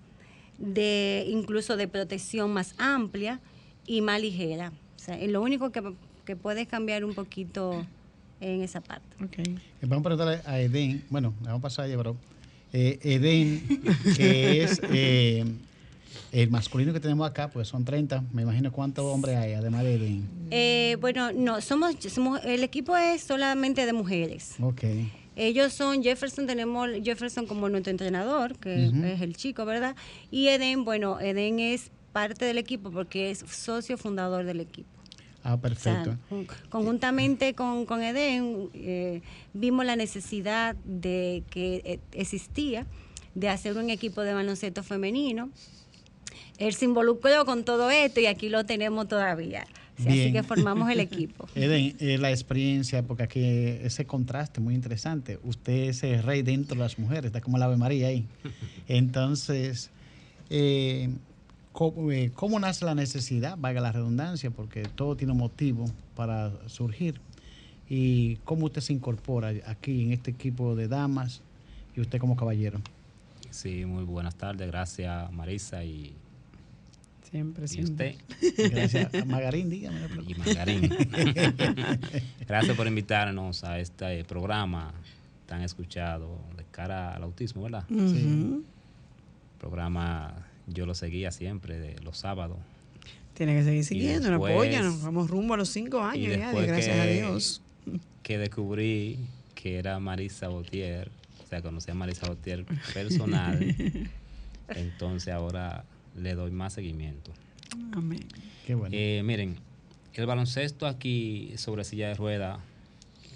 de 0.59 1.25
incluso 1.27 1.75
de 1.75 1.87
protección 1.87 2.53
más 2.53 2.75
amplia 2.77 3.39
y 3.87 4.01
más 4.01 4.21
ligera. 4.21 4.71
O 4.95 4.99
sea, 4.99 5.19
es 5.19 5.31
lo 5.31 5.41
único 5.41 5.71
que, 5.71 5.81
que 6.25 6.35
puede 6.35 6.67
cambiar 6.67 7.03
un 7.03 7.15
poquito 7.15 7.85
en 8.39 8.61
esa 8.61 8.81
parte. 8.81 9.23
Ok. 9.23 9.39
Eh, 9.39 9.57
Vamos 9.81 9.99
a 9.99 10.03
preguntarle 10.03 10.41
a 10.45 10.59
Eden, 10.59 11.03
bueno, 11.09 11.33
vamos 11.41 11.59
a 11.59 11.61
pasar 11.61 11.85
a 11.85 11.87
ella, 11.87 11.97
pero 11.97 12.15
eh, 12.71 12.99
Eden, 13.01 13.63
que 14.15 14.63
es 14.63 14.81
eh, 14.91 15.45
el 16.31 16.49
masculino 16.49 16.93
que 16.93 16.99
tenemos 16.99 17.27
acá, 17.29 17.49
pues 17.49 17.67
son 17.67 17.85
30, 17.85 18.23
me 18.31 18.41
imagino 18.43 18.71
cuántos 18.71 19.05
hombres 19.05 19.37
hay, 19.37 19.53
además 19.53 19.83
de 19.83 19.95
Eden. 19.95 20.29
Eh, 20.51 20.97
bueno, 21.01 21.31
no, 21.31 21.61
somos, 21.61 21.95
somos, 22.09 22.39
el 22.45 22.63
equipo 22.63 22.95
es 22.97 23.23
solamente 23.23 23.85
de 23.85 23.93
mujeres. 23.93 24.55
Ok, 24.61 24.83
Ellos 25.35 25.73
son 25.73 26.03
Jefferson, 26.03 26.45
tenemos 26.45 26.87
Jefferson 27.03 27.47
como 27.47 27.67
nuestro 27.69 27.91
entrenador, 27.91 28.57
que 28.59 28.85
es 28.85 29.21
el 29.21 29.35
chico, 29.35 29.65
¿verdad? 29.65 29.95
Y 30.29 30.47
Eden, 30.49 30.85
bueno, 30.85 31.19
Eden 31.19 31.59
es 31.59 31.89
parte 32.11 32.45
del 32.45 32.59
equipo 32.59 32.91
porque 32.91 33.31
es 33.31 33.39
socio 33.49 33.97
fundador 33.97 34.45
del 34.45 34.59
equipo. 34.59 34.89
ah, 35.43 35.55
O 35.55 35.57
sea, 35.57 35.61
perfecto. 35.61 36.17
jun- 36.29 36.47
conjuntamente 36.69 37.55
con, 37.55 37.85
con 37.87 38.03
Eden 38.03 38.69
eh, 38.75 39.21
vimos 39.55 39.83
la 39.85 39.95
necesidad 39.95 40.75
de 40.85 41.41
que 41.49 41.81
eh, 41.83 41.99
existía 42.11 42.85
de 43.33 43.49
hacer 43.49 43.75
un 43.77 43.89
equipo 43.89 44.21
de 44.21 44.35
baloncesto 44.35 44.83
femenino. 44.83 45.49
Él 46.57 46.73
se 46.73 46.85
involucró 46.85 47.45
con 47.45 47.63
todo 47.63 47.89
esto 47.89 48.19
y 48.19 48.27
aquí 48.27 48.49
lo 48.49 48.65
tenemos 48.65 49.07
todavía. 49.07 49.65
Sea, 49.97 50.11
así 50.11 50.31
que 50.31 50.43
formamos 50.43 50.89
el 50.89 50.99
equipo. 51.01 51.47
Eden, 51.55 51.95
eh, 51.99 52.17
la 52.17 52.31
experiencia, 52.31 53.03
porque 53.03 53.23
aquí 53.23 53.41
ese 53.43 54.05
contraste 54.05 54.59
muy 54.59 54.73
interesante. 54.75 55.39
Usted 55.43 55.89
es 55.89 56.03
el 56.03 56.23
rey 56.23 56.41
dentro 56.41 56.75
de 56.75 56.81
las 56.81 56.97
mujeres, 56.97 57.25
está 57.25 57.41
como 57.41 57.57
la 57.57 57.65
Ave 57.65 57.77
María 57.77 58.07
ahí. 58.07 58.25
Entonces, 58.87 59.91
eh, 60.49 61.09
¿cómo, 61.71 62.11
eh, 62.11 62.31
cómo 62.33 62.59
nace 62.59 62.85
la 62.85 62.95
necesidad? 62.95 63.57
Valga 63.57 63.81
la 63.81 63.91
redundancia, 63.91 64.49
porque 64.49 64.83
todo 64.83 65.15
tiene 65.15 65.33
un 65.33 65.39
motivo 65.39 65.85
para 66.15 66.51
surgir. 66.67 67.19
¿Y 67.89 68.37
cómo 68.37 68.65
usted 68.65 68.81
se 68.81 68.93
incorpora 68.93 69.53
aquí 69.67 70.03
en 70.03 70.13
este 70.13 70.31
equipo 70.31 70.75
de 70.75 70.87
damas 70.87 71.41
y 71.95 72.01
usted 72.01 72.17
como 72.17 72.35
caballero? 72.35 72.79
Sí, 73.51 73.85
muy 73.85 74.03
buenas 74.03 74.35
tardes. 74.35 74.67
Gracias, 74.67 75.31
Marisa 75.31 75.83
y, 75.83 76.15
Siempre, 77.33 77.65
y 77.65 77.67
siempre. 77.67 78.17
usted. 78.39 78.71
Gracias. 78.71 79.11
A 79.15 79.25
Magarín, 79.25 79.67
dígame. 79.67 79.97
Y 80.27 80.35
Margarín. 80.35 80.87
Gracias 82.47 82.77
por 82.77 82.85
invitarnos 82.85 83.63
a 83.63 83.79
este 83.79 84.23
programa 84.23 84.93
tan 85.47 85.63
escuchado 85.63 86.37
de 86.55 86.63
cara 86.69 87.15
al 87.15 87.23
autismo, 87.23 87.63
¿verdad? 87.63 87.85
Ujú. 87.89 88.63
Programa 89.59 90.45
yo 90.67 90.85
lo 90.85 90.93
seguía 90.93 91.31
siempre 91.31 91.79
de 91.79 91.99
los 92.03 92.19
sábados. 92.19 92.57
Tiene 93.33 93.55
que 93.55 93.63
seguir 93.63 93.83
siguiendo, 93.83 94.29
nos 94.29 94.39
después- 94.39 94.53
apoyan. 94.53 95.01
Vamos 95.01 95.27
rumbo 95.29 95.55
a 95.55 95.57
los 95.57 95.69
cinco 95.69 96.01
años 96.01 96.37
ya, 96.37 96.45
después 96.49 96.67
gracias 96.67 96.99
a 96.99 97.05
Dios. 97.05 97.61
Que 98.21 98.37
descubrí 98.37 99.17
que 99.55 99.79
era 99.79 99.99
Marisa 99.99 100.49
Botier, 100.49 101.09
o 101.43 101.47
sea, 101.47 101.63
conocí 101.63 101.89
a 101.89 101.95
Marisa 101.95 102.27
Botier 102.27 102.63
personal. 102.93 103.59
Entonces 104.69 105.33
ahora 105.33 105.83
le 106.15 106.35
doy 106.35 106.51
más 106.51 106.73
seguimiento. 106.73 107.31
Amén. 107.93 108.27
Qué 108.65 108.75
bueno. 108.75 108.95
Eh, 108.97 109.21
miren, 109.23 109.57
el 110.13 110.25
baloncesto 110.25 110.87
aquí 110.87 111.53
sobre 111.57 111.83
silla 111.83 112.07
de 112.09 112.13
rueda 112.15 112.59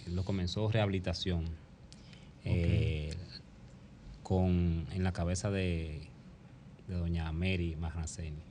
lo 0.07 0.23
comenzó 0.23 0.69
rehabilitación 0.71 1.45
eh, 2.45 3.13
con 4.23 4.85
en 4.91 5.03
la 5.03 5.11
cabeza 5.11 5.49
de, 5.51 6.07
de 6.87 6.95
doña 6.95 7.31
Mary 7.31 7.75
Marrancini, 7.79 8.41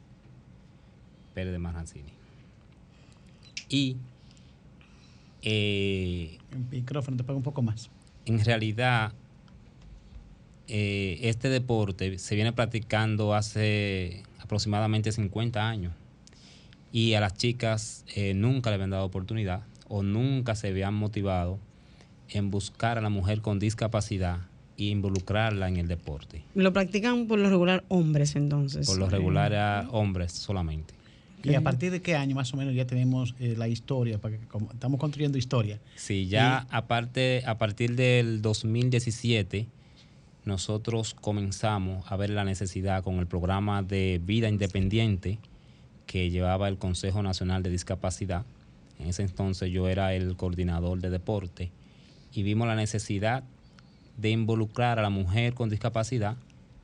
Pérez 1.35 1.53
de 1.53 1.59
Marrancini. 1.59 2.13
Y 3.69 3.97
eh, 5.43 6.39
El 6.53 6.59
micrófono 6.71 7.17
te 7.17 7.25
pega 7.25 7.37
un 7.37 7.43
poco 7.43 7.63
más. 7.63 7.91
en 8.27 8.45
realidad 8.45 9.13
eh, 10.69 11.19
este 11.23 11.49
deporte 11.49 12.19
se 12.19 12.35
viene 12.35 12.53
practicando 12.53 13.35
hace 13.35 14.23
aproximadamente 14.41 15.13
50 15.13 15.69
años 15.69 15.93
y 16.93 17.15
a 17.15 17.21
las 17.21 17.35
chicas 17.35 18.05
eh, 18.15 18.35
nunca 18.35 18.71
le 18.71 18.75
habían 18.75 18.91
dado 18.91 19.05
oportunidad 19.05 19.63
o 19.89 20.03
nunca 20.03 20.55
se 20.55 20.69
habían 20.69 20.95
motivado 20.95 21.59
en 22.29 22.51
buscar 22.51 22.99
a 22.99 23.01
la 23.01 23.09
mujer 23.09 23.41
con 23.41 23.59
discapacidad 23.59 24.41
e 24.79 24.85
involucrarla 24.85 25.69
en 25.69 25.77
el 25.77 25.89
deporte. 25.89 26.43
Lo 26.55 26.73
practican 26.73 27.27
por 27.27 27.39
lo 27.39 27.49
regular 27.49 27.85
hombres 27.89 28.37
entonces. 28.37 28.87
Por 28.87 28.99
lo 28.99 29.09
regular 29.09 29.55
a 29.55 29.89
hombres 29.91 30.33
solamente. 30.33 30.95
¿Y 31.45 31.55
a 31.55 31.61
partir 31.61 31.93
de 31.93 32.03
qué 32.03 32.17
año 32.17 32.35
más 32.35 32.53
o 32.55 32.57
menos 32.57 32.75
ya 32.75 32.87
tenemos 32.87 33.35
eh, 33.39 33.55
la 33.57 33.69
historia? 33.69 34.19
Porque 34.19 34.39
como 34.49 34.73
estamos 34.73 34.99
construyendo 34.99 35.39
historia. 35.39 35.79
Sí, 35.95 36.27
ya 36.27 36.67
aparte, 36.71 37.45
a 37.47 37.57
partir 37.57 37.95
del 37.95 38.43
2017, 38.43 39.69
nosotros 40.47 41.13
comenzamos 41.13 42.11
a 42.11 42.17
ver 42.17 42.31
la 42.31 42.45
necesidad 42.45 43.03
con 43.03 43.19
el 43.19 43.27
programa 43.27 43.83
de 43.83 44.21
vida 44.25 44.49
independiente 44.49 45.41
que 46.07 46.31
llevaba 46.31 46.69
el 46.69 46.79
Consejo 46.79 47.21
Nacional 47.21 47.65
de 47.65 47.71
Discapacidad. 47.71 48.47
En 49.01 49.09
ese 49.09 49.23
entonces 49.23 49.73
yo 49.73 49.89
era 49.89 50.15
el 50.15 50.37
coordinador 50.37 51.01
de 51.01 51.11
deporte 51.11 51.73
y 52.33 52.45
vimos 52.45 52.69
la 52.69 52.77
necesidad 52.77 53.43
de 54.17 54.31
involucrar 54.31 55.01
a 55.01 55.03
la 55.03 55.11
mujer 55.11 55.53
con 55.53 55.69
discapacidad 55.69 56.37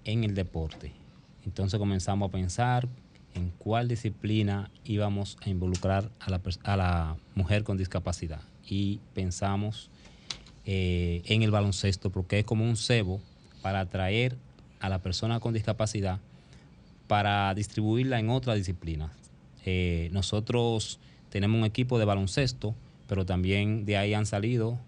en 0.04 0.24
el 0.24 0.34
deporte. 0.34 0.92
Entonces 1.46 1.78
comenzamos 1.78 2.28
a 2.28 2.32
pensar 2.32 2.88
en 3.34 3.50
cuál 3.58 3.86
disciplina 3.86 4.72
íbamos 4.84 5.38
a 5.40 5.48
involucrar 5.48 6.10
a 6.18 6.76
la, 6.76 7.16
mujer 7.36 7.62
con 7.62 7.76
discapacidad. 7.78 8.40
Y 8.68 8.98
pensamos 9.14 9.88
eh, 10.66 11.22
en 11.26 11.42
el 11.42 11.52
baloncesto 11.52 12.10
porque 12.10 12.40
es 12.40 12.44
como 12.44 12.64
un 12.64 12.76
cebo 12.76 13.20
para 13.62 13.80
atraer 13.80 14.36
a 14.80 14.88
la 14.88 14.98
persona 14.98 15.40
con 15.40 15.54
discapacidad 15.54 16.18
para 17.12 17.52
distribuirla 17.54 18.18
en 18.18 18.30
otras 18.30 18.56
disciplinas. 18.56 19.10
Eh, 19.66 20.08
nosotros 20.12 20.98
tenemos 21.28 21.58
un 21.58 21.66
equipo 21.66 21.98
de 21.98 22.06
baloncesto, 22.06 22.74
pero 23.06 23.26
también 23.26 23.84
de 23.84 23.98
ahí 23.98 24.14
han 24.14 24.24
salido 24.24 24.78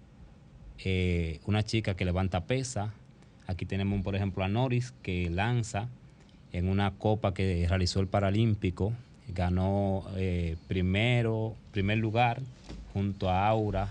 eh, 0.82 1.40
una 1.46 1.62
chica 1.62 1.94
que 1.96 2.06
levanta 2.06 2.46
pesa. 2.46 2.94
Aquí 3.46 3.66
tenemos, 3.66 4.00
por 4.02 4.16
ejemplo, 4.16 4.42
a 4.42 4.48
Noris 4.48 4.94
que 5.02 5.28
lanza 5.28 5.88
en 6.52 6.68
una 6.68 6.92
copa 6.92 7.34
que 7.34 7.66
realizó 7.68 8.00
el 8.00 8.06
Paralímpico. 8.06 8.94
Ganó 9.28 10.04
eh, 10.16 10.56
primero, 10.66 11.54
primer 11.72 11.98
lugar 11.98 12.40
junto 12.94 13.28
a 13.28 13.46
Aura. 13.46 13.88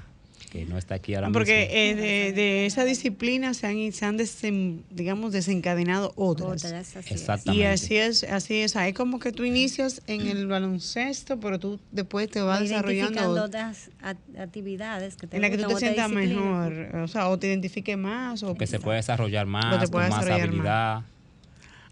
Que 0.53 0.65
no 0.65 0.77
está 0.77 0.93
aquí 0.95 1.15
ahora 1.15 1.31
Porque 1.31 1.61
mismo. 1.67 1.75
eh, 1.75 1.95
de, 1.95 2.31
de 2.33 2.65
esa 2.67 2.85
disciplina 2.85 3.55
se 3.55 3.65
han, 3.65 3.91
se 3.91 4.05
han 4.05 4.19
desen- 4.19 4.83
digamos, 4.91 5.33
desencadenado 5.33 6.13
otras. 6.15 6.63
Otras, 6.63 6.95
así 6.95 6.99
es. 7.15 7.21
Exactamente. 7.21 7.63
Y 7.63 7.65
así 7.65 7.95
es, 7.97 8.23
así 8.23 8.57
es. 8.59 8.75
Es 8.75 8.93
como 8.93 9.17
que 9.17 9.31
tú 9.31 9.43
inicias 9.45 10.03
en 10.05 10.27
el 10.27 10.45
baloncesto, 10.45 11.39
pero 11.39 11.57
tú 11.57 11.79
después 11.91 12.29
te 12.29 12.39
vas 12.41 12.59
desarrollando 12.61 13.43
otras 13.43 13.89
act- 14.03 14.39
actividades 14.39 15.15
que 15.15 15.25
te 15.25 15.37
en 15.37 15.41
la 15.41 15.49
que 15.49 15.57
tú 15.57 15.67
te 15.69 15.75
sientas 15.77 16.09
disciplina. 16.11 16.41
mejor, 16.41 16.95
o 17.01 17.07
sea, 17.07 17.29
o 17.29 17.39
te 17.39 17.47
identifiques 17.47 17.97
más. 17.97 18.43
O 18.43 18.53
que 18.53 18.67
se 18.67 18.79
puede 18.79 18.97
desarrollar 18.97 19.47
más, 19.47 19.89
con 19.89 20.01
más 20.01 20.11
más. 20.11 21.03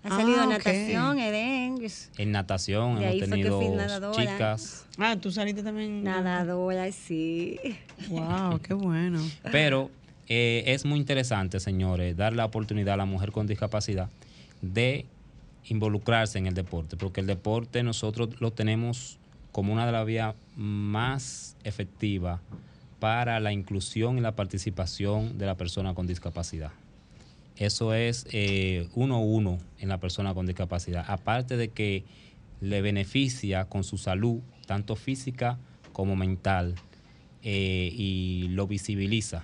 Ha 0.04 0.10
salido 0.10 0.42
Ah, 0.42 0.48
natación, 0.48 1.20
Eden, 1.20 1.76
pues, 1.78 2.10
En 2.18 2.32
natación 2.32 3.00
De 3.00 3.06
hemos 3.12 3.30
tenido 3.30 4.12
chicas, 4.14 4.86
Ah, 4.98 5.16
tú 5.22 5.32
saliste 5.32 5.62
también. 5.64 6.04
nadadora, 6.04 6.92
sí. 6.92 7.60
Wow, 8.10 8.60
qué 8.62 8.74
bueno. 8.74 9.22
pero 9.52 9.92
eh, 10.28 10.64
es 10.68 10.86
muy 10.86 10.98
interesante, 11.00 11.60
señores, 11.60 12.16
dar 12.18 12.34
la 12.34 12.46
oportunidad 12.46 12.96
a 12.96 12.98
la 12.98 13.06
mujer 13.06 13.32
con 13.32 13.46
discapacidad 13.48 14.10
de 14.62 15.06
involucrarse 15.66 16.40
en 16.40 16.48
el 16.48 16.54
deporte, 16.56 16.98
porque 16.98 17.22
el 17.22 17.28
deporte 17.28 17.84
nosotros 17.84 18.30
lo 18.40 18.52
tenemos 18.52 19.20
como 19.52 19.72
una 19.74 19.86
de 19.86 19.92
las 19.92 20.06
vías 20.06 20.34
más 20.56 21.56
efectivas 21.64 22.40
para 23.00 23.40
la 23.40 23.52
inclusión 23.52 24.18
y 24.18 24.22
la 24.22 24.32
participación 24.36 25.38
de 25.38 25.46
la 25.46 25.56
persona 25.56 25.94
con 25.94 26.08
discapacidad. 26.08 26.72
Eso 27.62 27.94
es 27.94 28.26
eh, 28.32 28.88
uno 28.96 29.18
a 29.18 29.20
uno 29.20 29.60
en 29.78 29.88
la 29.88 30.00
persona 30.00 30.34
con 30.34 30.48
discapacidad. 30.48 31.06
Aparte 31.08 31.58
de 31.58 31.68
que 31.70 32.06
le 32.60 32.82
beneficia 32.82 33.66
con 33.66 33.84
su 33.84 34.00
salud, 34.00 34.40
tanto 34.66 34.96
física 34.96 35.60
como 35.94 36.16
mental, 36.16 36.74
eh, 37.44 37.94
y 37.96 38.48
lo 38.50 38.66
visibiliza. 38.66 39.44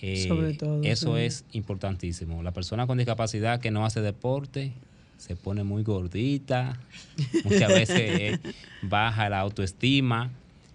Eh, 0.00 0.26
Sobre 0.26 0.54
todo, 0.54 0.82
Eso 0.82 1.16
sí. 1.16 1.22
es 1.22 1.44
importantísimo. 1.52 2.42
La 2.42 2.52
persona 2.52 2.86
con 2.86 2.96
discapacidad 2.96 3.60
que 3.60 3.70
no 3.70 3.84
hace 3.84 4.00
deporte 4.00 4.72
se 5.18 5.36
pone 5.36 5.64
muy 5.64 5.82
gordita, 5.82 6.80
muchas 7.44 7.68
veces 7.68 7.98
eh, 7.98 8.38
baja 8.80 9.28
la 9.28 9.40
autoestima. 9.40 10.30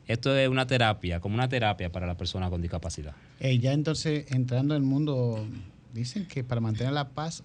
Esto 0.08 0.38
es 0.38 0.50
una 0.50 0.68
terapia, 0.68 1.20
como 1.20 1.34
una 1.34 1.50
terapia 1.50 1.92
para 1.92 2.06
la 2.06 2.16
persona 2.16 2.52
con 2.52 2.62
discapacidad. 2.62 3.16
Eh, 3.40 3.58
ya 3.58 3.74
entonces, 3.74 4.32
entrando 4.32 4.76
en 4.76 4.84
el 4.84 4.88
mundo, 4.88 5.48
dicen 5.94 6.28
que 6.28 6.44
para 6.44 6.60
mantener 6.60 6.94
la 6.94 7.10
paz, 7.10 7.44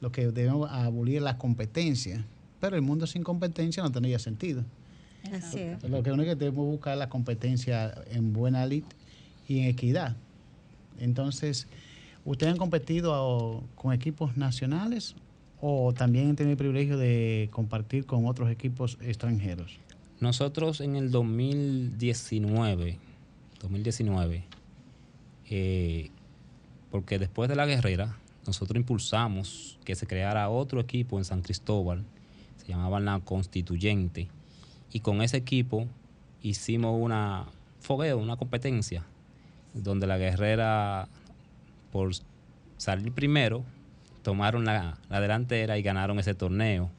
lo 0.00 0.10
que 0.12 0.28
debemos 0.28 0.70
abolir 0.70 1.16
es 1.16 1.22
la 1.22 1.38
competencia. 1.38 2.24
Pero 2.60 2.76
el 2.76 2.82
mundo 2.82 3.06
sin 3.06 3.22
competencia 3.22 3.82
no 3.82 3.90
tendría 3.90 4.18
sentido. 4.18 4.64
Así 5.32 5.60
es. 5.60 5.82
Lo 5.84 6.02
que 6.02 6.12
único 6.12 6.30
que 6.30 6.36
debemos 6.36 6.66
buscar 6.66 6.94
es 6.94 6.98
la 6.98 7.08
competencia 7.08 7.94
en 8.10 8.32
buena 8.32 8.66
lid 8.66 8.84
y 9.48 9.60
en 9.60 9.68
equidad. 9.68 10.16
Entonces, 10.98 11.66
¿ustedes 12.24 12.52
han 12.52 12.58
competido 12.58 13.62
con 13.74 13.92
equipos 13.92 14.36
nacionales 14.36 15.14
o 15.60 15.92
también 15.92 16.30
han 16.30 16.36
tenido 16.36 16.52
el 16.52 16.58
privilegio 16.58 16.96
de 16.96 17.48
compartir 17.52 18.06
con 18.06 18.26
otros 18.26 18.50
equipos 18.50 18.98
extranjeros? 19.00 19.78
Nosotros 20.20 20.80
en 20.80 20.96
el 20.96 21.10
2019, 21.10 22.98
2019, 23.60 24.44
eh, 25.50 26.10
porque 26.92 27.18
después 27.18 27.48
de 27.48 27.56
la 27.56 27.66
guerrera, 27.66 28.16
nosotros 28.46 28.76
impulsamos 28.76 29.78
que 29.84 29.96
se 29.96 30.06
creara 30.06 30.48
otro 30.48 30.78
equipo 30.80 31.18
en 31.18 31.24
San 31.24 31.42
Cristóbal, 31.42 32.04
se 32.58 32.68
llamaban 32.68 33.04
la 33.04 33.18
Constituyente, 33.18 34.28
y 34.92 35.00
con 35.00 35.22
ese 35.22 35.38
equipo 35.38 35.88
hicimos 36.42 36.96
una 37.00 37.46
fogueo, 37.80 38.18
una 38.18 38.36
competencia, 38.36 39.04
donde 39.74 40.06
la 40.06 40.18
guerrera, 40.18 41.08
por 41.90 42.12
salir 42.76 43.10
primero, 43.12 43.64
tomaron 44.22 44.64
la, 44.64 44.98
la 45.08 45.20
delantera 45.20 45.78
y 45.78 45.82
ganaron 45.82 46.18
ese 46.20 46.34
torneo. 46.34 46.90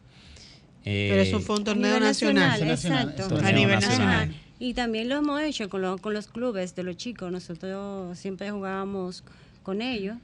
Pero 0.83 1.21
eso 1.21 1.37
Eh, 1.37 1.41
fue 1.41 1.55
un 1.55 1.61
A 1.61 1.65
torneo 1.65 1.99
nacional. 1.99 2.67
nacional, 2.67 3.09
exacto. 3.09 3.27
torneo 3.29 3.47
A 3.49 3.51
nivel 3.53 3.75
nacional. 3.75 4.07
nacional. 4.07 4.35
Y 4.59 4.73
también 4.73 5.07
lo 5.07 5.15
hemos 5.17 5.41
hecho 5.41 5.69
con, 5.69 5.81
lo- 5.81 5.97
con 5.97 6.13
los 6.13 6.27
clubes 6.27 6.75
de 6.75 6.83
los 6.83 6.97
chicos. 6.97 7.31
Nosotros 7.31 8.17
siempre 8.17 8.49
jugábamos 8.51 9.23
con 9.63 9.81
ellos 9.81 10.17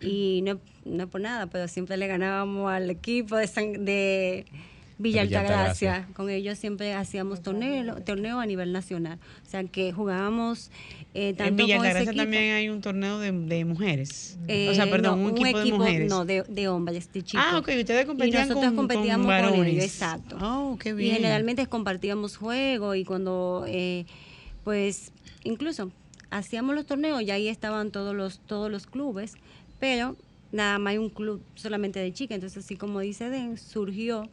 y 0.00 0.42
no, 0.42 0.58
no 0.84 1.08
por 1.08 1.20
nada, 1.20 1.46
pero 1.46 1.68
siempre 1.68 1.96
le 1.96 2.06
ganábamos 2.06 2.70
al 2.70 2.90
equipo 2.90 3.36
de, 3.36 3.46
San- 3.46 3.84
de 3.84 4.44
Villa 4.98 5.22
Altagracia. 5.22 5.94
Altagracia. 5.96 6.14
Con 6.14 6.28
ellos 6.30 6.58
siempre 6.58 6.92
hacíamos 6.94 7.42
torneo, 7.42 7.96
torneo 8.02 8.40
a 8.40 8.46
nivel 8.46 8.72
nacional. 8.72 9.18
O 9.46 9.50
sea 9.50 9.62
que 9.64 9.92
jugábamos 9.92 10.70
eh, 11.14 11.32
tanto 11.34 11.48
En 11.50 11.56
Villa 11.56 11.76
Altagracia 11.76 12.12
también 12.14 12.52
hay 12.54 12.68
un 12.68 12.80
torneo 12.82 13.18
de, 13.18 13.32
de 13.32 13.64
mujeres. 13.64 14.38
eh, 14.48 14.68
o 14.70 14.74
sea, 14.74 14.88
perdón, 14.90 15.22
no, 15.22 15.28
un, 15.30 15.46
equipo, 15.46 15.58
de 15.60 15.72
mujeres. 15.72 16.10
No, 16.10 16.24
de, 16.26 16.42
de 16.48 16.68
hombres, 16.68 17.10
de 17.12 17.22
chicos. 17.22 17.44
Ah, 17.46 17.58
ok, 17.58 17.68
ustedes 17.78 18.04
competían 18.06 18.44
y 18.44 18.48
nosotros 18.48 18.64
con, 18.74 18.76
competíamos 18.76 19.26
con 19.26 19.50
con, 19.54 19.66
ellos, 19.66 19.84
exacto. 19.84 20.36
Oh, 20.42 20.78
qué 20.78 20.90
Y 20.90 21.10
generalmente 21.10 21.66
compartíamos 21.66 22.36
juegos 22.36 22.96
y 22.96 23.04
cuando, 23.04 23.64
eh, 23.66 24.04
pues, 24.64 25.12
incluso 25.44 25.90
hacíamos 26.38 26.74
los 26.74 26.86
torneos 26.86 27.22
y 27.22 27.30
ahí 27.30 27.48
estaban 27.48 27.90
todos 27.90 28.14
los, 28.14 28.40
todos 28.40 28.70
los 28.70 28.86
clubes, 28.86 29.34
pero 29.78 30.16
nada 30.52 30.78
más 30.78 30.92
hay 30.92 30.98
un 30.98 31.10
club 31.10 31.42
solamente 31.54 31.98
de 31.98 32.12
chicas. 32.12 32.36
Entonces, 32.36 32.64
así 32.64 32.76
como 32.76 33.00
dice 33.00 33.30
Den, 33.30 33.56
surgió 33.56 34.28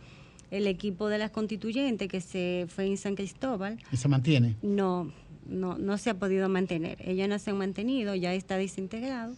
el 0.52 0.68
equipo 0.68 1.08
de 1.10 1.18
las 1.18 1.32
constituyentes 1.32 2.08
que 2.08 2.22
se 2.22 2.68
fue 2.70 2.86
en 2.86 2.98
San 2.98 3.16
Cristóbal. 3.16 3.80
¿Y 3.92 3.98
se 3.98 4.08
mantiene? 4.08 4.56
No, 4.62 5.12
no, 5.48 5.78
no 5.78 5.98
se 5.98 6.10
ha 6.10 6.14
podido 6.16 6.48
mantener. 6.50 6.98
Ellos 7.08 7.28
no 7.28 7.40
se 7.40 7.52
han 7.52 7.58
mantenido, 7.58 8.16
ya 8.16 8.34
está 8.34 8.58
desintegrado. 8.58 9.34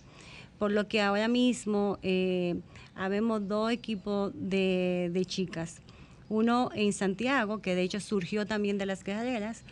Por 0.60 0.71
lo 0.71 0.88
que 0.88 1.01
ahora 1.01 1.28
mismo 1.28 1.99
eh, 2.01 2.56
habemos 2.95 3.47
dos 3.47 3.71
equipos 3.71 4.32
de, 4.34 5.10
de 5.13 5.25
chicas. 5.25 5.82
Uno 6.28 6.71
en 6.73 6.91
Santiago, 6.93 7.62
que 7.62 7.75
de 7.75 7.84
hecho 7.84 7.99
surgió 7.99 8.45
también 8.45 8.78
de 8.78 8.86
las 8.86 9.04
guerreras. 9.04 9.63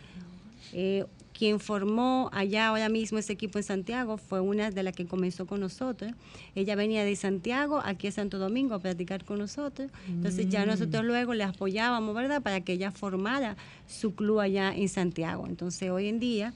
Eh, 0.72 1.04
quien 1.36 1.58
formó 1.58 2.30
allá 2.32 2.68
ahora 2.68 2.88
mismo 2.88 3.18
ese 3.18 3.32
equipo 3.32 3.58
en 3.58 3.64
Santiago 3.64 4.16
fue 4.18 4.40
una 4.40 4.70
de 4.70 4.82
las 4.84 4.94
que 4.94 5.04
comenzó 5.06 5.46
con 5.46 5.58
nosotros. 5.60 6.12
Ella 6.54 6.76
venía 6.76 7.04
de 7.04 7.16
Santiago 7.16 7.80
aquí 7.84 8.06
a 8.06 8.12
Santo 8.12 8.38
Domingo 8.38 8.74
a 8.74 8.78
practicar 8.78 9.24
con 9.24 9.38
nosotros. 9.40 9.90
Entonces 10.08 10.48
ya 10.48 10.64
nosotros 10.64 11.04
luego 11.04 11.34
le 11.34 11.42
apoyábamos, 11.44 12.14
¿verdad? 12.14 12.40
Para 12.40 12.60
que 12.60 12.74
ella 12.74 12.92
formara 12.92 13.56
su 13.88 14.14
club 14.14 14.38
allá 14.40 14.72
en 14.74 14.88
Santiago. 14.88 15.46
Entonces 15.48 15.90
hoy 15.90 16.06
en 16.08 16.20
día 16.20 16.54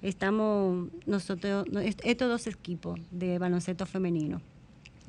estamos 0.00 0.88
nosotros, 1.06 1.66
no, 1.70 1.80
est- 1.80 2.00
estos 2.04 2.28
dos 2.28 2.46
equipos 2.46 2.98
de 3.10 3.38
baloncesto 3.38 3.84
femenino. 3.84 4.40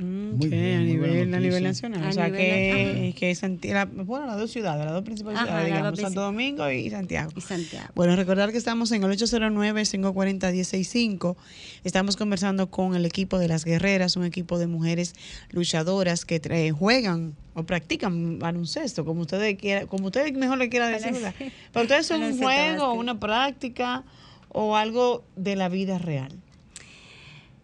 Mm, 0.01 0.35
Muy 0.37 0.47
bien, 0.49 0.75
a, 0.75 0.79
muy 0.79 0.87
nivel, 0.93 1.33
a 1.33 1.39
nivel 1.39 1.63
nacional. 1.63 2.03
A 2.03 2.09
o 2.09 2.11
sea, 2.11 2.25
nivel 2.25 2.39
que, 2.41 3.07
ajá. 3.11 3.19
que 3.19 3.35
Santi- 3.35 3.69
la- 3.71 3.85
bueno, 3.85 4.25
las 4.25 4.37
dos 4.37 4.49
ciudades, 4.49 4.83
las 4.83 4.93
dos 4.93 5.03
principales 5.03 5.37
Ajá, 5.37 5.45
ciudades, 5.47 5.67
digamos, 5.67 5.91
dos 5.91 5.99
Santo 6.01 6.21
Domingo 6.21 6.71
y 6.71 6.89
Santiago. 6.89 7.31
Y 7.35 7.41
Santiago. 7.41 7.87
Bueno, 7.93 8.15
recordar 8.15 8.51
que 8.51 8.57
estamos 8.57 8.91
en 8.93 9.03
el 9.03 9.11
809-540-165. 9.11 11.35
Estamos 11.83 12.17
conversando 12.17 12.69
con 12.71 12.95
el 12.95 13.05
equipo 13.05 13.37
de 13.39 13.47
las 13.47 13.65
guerreras, 13.65 14.15
un 14.15 14.25
equipo 14.25 14.57
de 14.57 14.67
mujeres 14.67 15.13
luchadoras 15.51 16.25
que 16.25 16.41
tra- 16.41 16.71
juegan 16.71 17.35
o 17.53 17.63
practican 17.63 18.39
baloncesto, 18.39 19.05
como 19.05 19.21
ustedes 19.21 19.57
quieran, 19.57 19.87
como 19.87 20.07
ustedes 20.07 20.33
mejor 20.33 20.57
le 20.57 20.69
quieran 20.69 20.91
decir. 20.93 21.13
¿verdad? 21.13 21.33
Para 21.73 21.83
ustedes 21.83 22.11
es 22.11 22.17
un 22.17 22.37
juego, 22.41 22.93
una 22.93 23.19
práctica 23.19 24.03
o 24.49 24.75
algo 24.75 25.23
de 25.35 25.55
la 25.55 25.69
vida 25.69 25.97
real. 25.97 26.31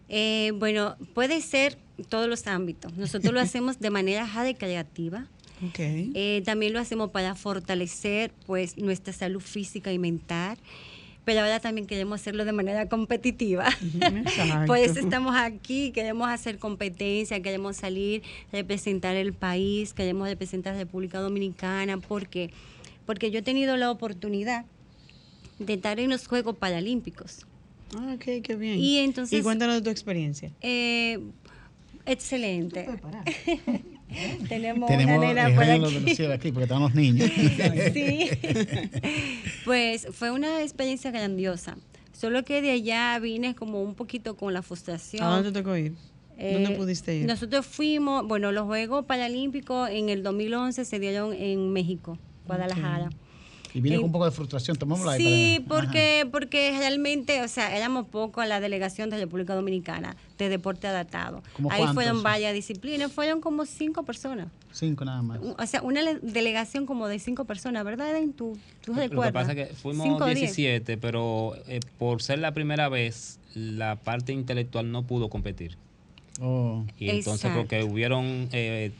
Eh, 0.08 0.52
bueno, 0.54 0.96
puede 1.14 1.40
ser 1.42 1.76
todos 2.08 2.28
los 2.28 2.46
ámbitos. 2.46 2.92
Nosotros 2.96 3.32
lo 3.32 3.40
hacemos 3.40 3.78
de 3.80 3.90
manera 3.90 4.26
recreativa. 4.42 5.26
Ok. 5.66 5.78
Eh, 5.78 6.42
también 6.44 6.72
lo 6.72 6.78
hacemos 6.78 7.10
para 7.10 7.34
fortalecer 7.34 8.32
pues 8.46 8.76
nuestra 8.78 9.12
salud 9.12 9.40
física 9.40 9.92
y 9.92 9.98
mental. 9.98 10.56
Pero 11.24 11.40
ahora 11.40 11.60
también 11.60 11.86
queremos 11.86 12.20
hacerlo 12.22 12.46
de 12.46 12.52
manera 12.52 12.88
competitiva. 12.88 13.66
Por 14.66 14.78
eso 14.78 14.98
estamos 14.98 15.34
aquí, 15.36 15.90
queremos 15.90 16.26
hacer 16.30 16.58
competencia, 16.58 17.42
queremos 17.42 17.76
salir, 17.76 18.22
representar 18.50 19.14
el 19.14 19.34
país, 19.34 19.92
queremos 19.92 20.26
representar 20.28 20.74
a 20.74 20.78
República 20.78 21.20
Dominicana, 21.20 21.98
porque 21.98 22.50
porque 23.04 23.30
yo 23.30 23.40
he 23.40 23.42
tenido 23.42 23.76
la 23.76 23.90
oportunidad 23.90 24.64
de 25.58 25.74
estar 25.74 25.98
en 26.00 26.08
los 26.10 26.26
Juegos 26.26 26.56
Paralímpicos. 26.56 27.46
Ah, 27.96 28.12
ok, 28.14 28.42
qué 28.42 28.54
bien. 28.56 28.78
Y 28.78 28.98
entonces- 28.98 29.38
Y 29.40 29.42
cuéntanos 29.42 29.76
de 29.76 29.82
tu 29.82 29.90
experiencia. 29.90 30.50
Eh, 30.60 31.18
excelente. 32.08 32.86
Tenemos, 34.48 34.88
Tenemos 34.88 35.18
una 35.18 35.34
nena 35.34 35.54
por 35.54 35.64
aquí. 35.64 36.24
aquí 36.32 36.52
porque 36.52 36.64
están 36.64 36.80
los 36.82 36.94
niños. 36.94 37.30
sí. 37.92 38.28
pues 39.64 40.06
fue 40.12 40.30
una 40.30 40.62
experiencia 40.62 41.10
grandiosa. 41.10 41.76
Solo 42.12 42.44
que 42.44 42.60
de 42.62 42.72
allá 42.72 43.18
vine 43.20 43.54
como 43.54 43.82
un 43.82 43.94
poquito 43.94 44.36
con 44.36 44.52
la 44.52 44.62
frustración. 44.62 45.22
¿A 45.22 45.36
dónde 45.36 45.52
te 45.52 45.58
tocó 45.60 45.76
ir? 45.76 45.94
¿Dónde 46.36 46.72
Eh, 46.72 46.76
pudiste 46.76 47.16
ir? 47.16 47.26
Nosotros 47.26 47.66
fuimos, 47.66 48.26
bueno, 48.26 48.50
los 48.52 48.64
Juegos 48.64 49.04
Paralímpicos 49.06 49.90
en 49.90 50.08
el 50.08 50.22
2011 50.22 50.84
se 50.84 50.98
dieron 50.98 51.32
en 51.32 51.72
México, 51.72 52.18
Guadalajara. 52.46 53.10
Y 53.74 53.80
viene 53.80 53.96
Eh, 53.96 54.00
con 54.00 54.06
un 54.06 54.12
poco 54.12 54.24
de 54.24 54.30
frustración, 54.30 54.76
tomémosla 54.76 55.12
ahí. 55.12 55.22
Sí, 55.22 55.64
para- 55.68 55.82
porque, 55.82 56.28
porque 56.32 56.74
realmente, 56.78 57.42
o 57.42 57.48
sea, 57.48 57.76
éramos 57.76 58.06
poco 58.06 58.40
a 58.40 58.46
la 58.46 58.60
delegación 58.60 59.10
de 59.10 59.18
República 59.18 59.54
Dominicana 59.54 60.16
de 60.38 60.48
deporte 60.48 60.86
adaptado. 60.86 61.42
¿Cómo 61.54 61.70
Ahí 61.70 61.78
cuántos? 61.78 61.94
fueron 61.94 62.22
varias 62.22 62.54
disciplinas, 62.54 63.12
fueron 63.12 63.40
como 63.40 63.66
cinco 63.66 64.04
personas. 64.04 64.46
Ajá. 64.46 64.54
Cinco 64.72 65.04
nada 65.04 65.22
más. 65.22 65.40
O 65.42 65.66
sea, 65.66 65.82
una 65.82 66.02
le- 66.02 66.18
delegación 66.20 66.86
como 66.86 67.08
de 67.08 67.18
cinco 67.18 67.44
personas, 67.44 67.84
¿verdad, 67.84 68.10
Eden? 68.10 68.32
¿Tú, 68.32 68.56
tú 68.84 68.92
Lo 68.92 69.00
que 69.02 69.08
recuerdas? 69.08 69.32
pasa 69.32 69.52
es 69.52 69.68
que 69.68 69.74
fuimos 69.74 70.06
Cinco 70.06 70.24
o 70.24 70.26
diez. 70.26 70.38
17, 70.40 70.96
pero 70.98 71.54
eh, 71.66 71.80
por 71.98 72.22
ser 72.22 72.38
la 72.38 72.52
primera 72.52 72.88
vez, 72.88 73.38
la 73.54 73.96
parte 73.96 74.32
intelectual 74.32 74.90
no 74.92 75.02
pudo 75.02 75.28
competir. 75.28 75.76
Oh. 76.40 76.84
Y 76.98 77.08
entonces 77.10 77.46
Exacto. 77.46 77.58
porque 77.58 77.82
hubieron 77.82 78.48
eh, 78.52 78.92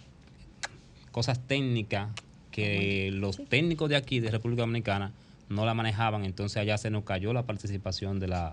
cosas 1.13 1.39
técnicas 1.47 2.09
que 2.51 3.11
los 3.13 3.37
técnicos 3.49 3.89
de 3.89 3.97
aquí, 3.97 4.21
de 4.21 4.31
República 4.31 4.63
Dominicana, 4.63 5.13
no 5.49 5.65
la 5.65 5.75
manejaban, 5.75 6.25
entonces 6.25 6.59
allá 6.59 6.79
se 6.79 6.91
nos 6.91 7.05
cayó 7.05 7.33
la 7.33 7.45
participación 7.45 8.21
de, 8.21 8.29
la, 8.29 8.53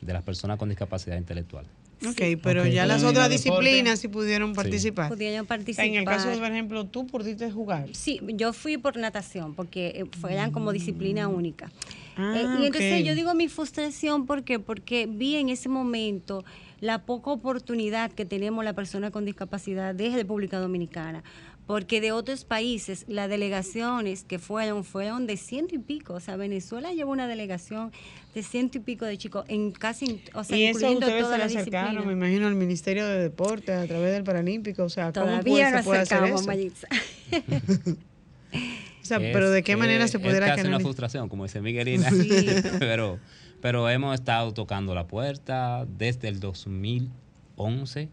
de 0.00 0.12
las 0.12 0.22
personas 0.22 0.58
con 0.58 0.68
discapacidad 0.68 1.16
intelectual. 1.16 1.66
Ok, 2.06 2.40
pero 2.42 2.66
ya 2.66 2.86
las 2.86 3.04
otras 3.04 3.28
disciplinas 3.28 3.98
sí 3.98 4.08
pudieron 4.08 4.54
participar. 4.54 5.10
Pudieron 5.10 5.44
participar. 5.44 5.86
en 5.86 5.96
el 5.96 6.04
caso, 6.04 6.30
por 6.30 6.50
ejemplo, 6.50 6.86
tú 6.86 7.06
pudiste 7.06 7.50
jugar. 7.50 7.88
Sí, 7.92 8.20
yo 8.34 8.54
fui 8.54 8.78
por 8.78 8.96
natación, 8.96 9.54
porque 9.54 9.88
eh, 9.88 10.04
fueran 10.18 10.50
como 10.50 10.72
disciplina 10.72 11.28
única. 11.28 11.70
Ah, 12.16 12.34
Eh, 12.36 12.62
y 12.62 12.66
entonces 12.66 13.04
yo 13.04 13.14
digo 13.14 13.34
mi 13.34 13.48
frustración 13.48 14.26
porque 14.26 14.58
porque 14.58 15.06
vi 15.06 15.36
en 15.36 15.50
ese 15.50 15.68
momento 15.68 16.44
la 16.80 17.02
poca 17.02 17.30
oportunidad 17.30 18.10
que 18.10 18.24
tenemos 18.24 18.64
la 18.64 18.72
persona 18.72 19.10
con 19.10 19.26
discapacidad 19.26 19.94
de 19.94 20.10
República 20.10 20.58
Dominicana, 20.58 21.22
porque 21.70 22.00
de 22.00 22.10
otros 22.10 22.44
países 22.44 23.04
las 23.06 23.28
delegaciones 23.28 24.24
que 24.24 24.40
fueron 24.40 24.82
fueron 24.82 25.28
de 25.28 25.36
ciento 25.36 25.76
y 25.76 25.78
pico, 25.78 26.14
o 26.14 26.20
sea, 26.20 26.34
Venezuela 26.34 26.92
llevó 26.92 27.12
una 27.12 27.28
delegación 27.28 27.92
de 28.34 28.42
ciento 28.42 28.78
y 28.78 28.80
pico 28.80 29.04
de 29.04 29.16
chicos 29.16 29.44
en 29.46 29.70
casi, 29.70 30.20
o 30.34 30.42
sea, 30.42 30.56
y 30.58 30.64
eso 30.64 30.78
incluyendo 30.80 31.06
ustedes 31.06 31.20
se 31.20 31.22
todas 31.22 31.38
le 31.38 31.44
las 31.44 31.54
acercaron, 31.56 32.04
me 32.08 32.12
imagino, 32.14 32.48
al 32.48 32.56
Ministerio 32.56 33.06
de 33.06 33.20
Deporte 33.22 33.72
a 33.72 33.86
través 33.86 34.12
del 34.12 34.24
Paralímpico. 34.24 34.82
O 34.82 34.88
sea, 34.88 35.12
¿cómo 35.12 35.26
Todavía 35.26 35.42
puede- 35.52 35.70
no 35.70 35.78
se 35.78 35.84
puede 35.84 36.00
hacer 36.00 36.16
acercamos, 36.18 36.40
eso? 36.40 36.48
Mayitza. 36.48 36.88
O 38.52 39.04
sea, 39.10 39.18
Es- 39.18 39.32
pero 39.32 39.50
¿de 39.50 39.62
qué 39.62 39.76
manera 39.76 40.04
es- 40.06 40.10
se 40.10 40.18
pudiera 40.18 40.46
Es 40.46 40.50
casi 40.50 40.60
una 40.62 40.70
canalizar? 40.70 40.82
frustración, 40.82 41.28
como 41.28 41.44
dice 41.44 41.60
Miguelina. 41.60 42.10
Sí. 42.10 42.46
pero, 42.80 43.18
pero 43.60 43.88
hemos 43.88 44.14
estado 44.14 44.52
tocando 44.54 44.92
la 44.94 45.06
puerta 45.06 45.86
desde 45.86 46.26
el 46.28 46.40
2011 46.40 48.08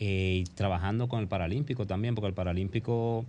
eh, 0.00 0.42
y 0.42 0.44
trabajando 0.44 1.08
con 1.08 1.20
el 1.20 1.28
Paralímpico 1.28 1.86
también, 1.86 2.14
porque 2.14 2.28
el 2.28 2.34
Paralímpico 2.34 3.24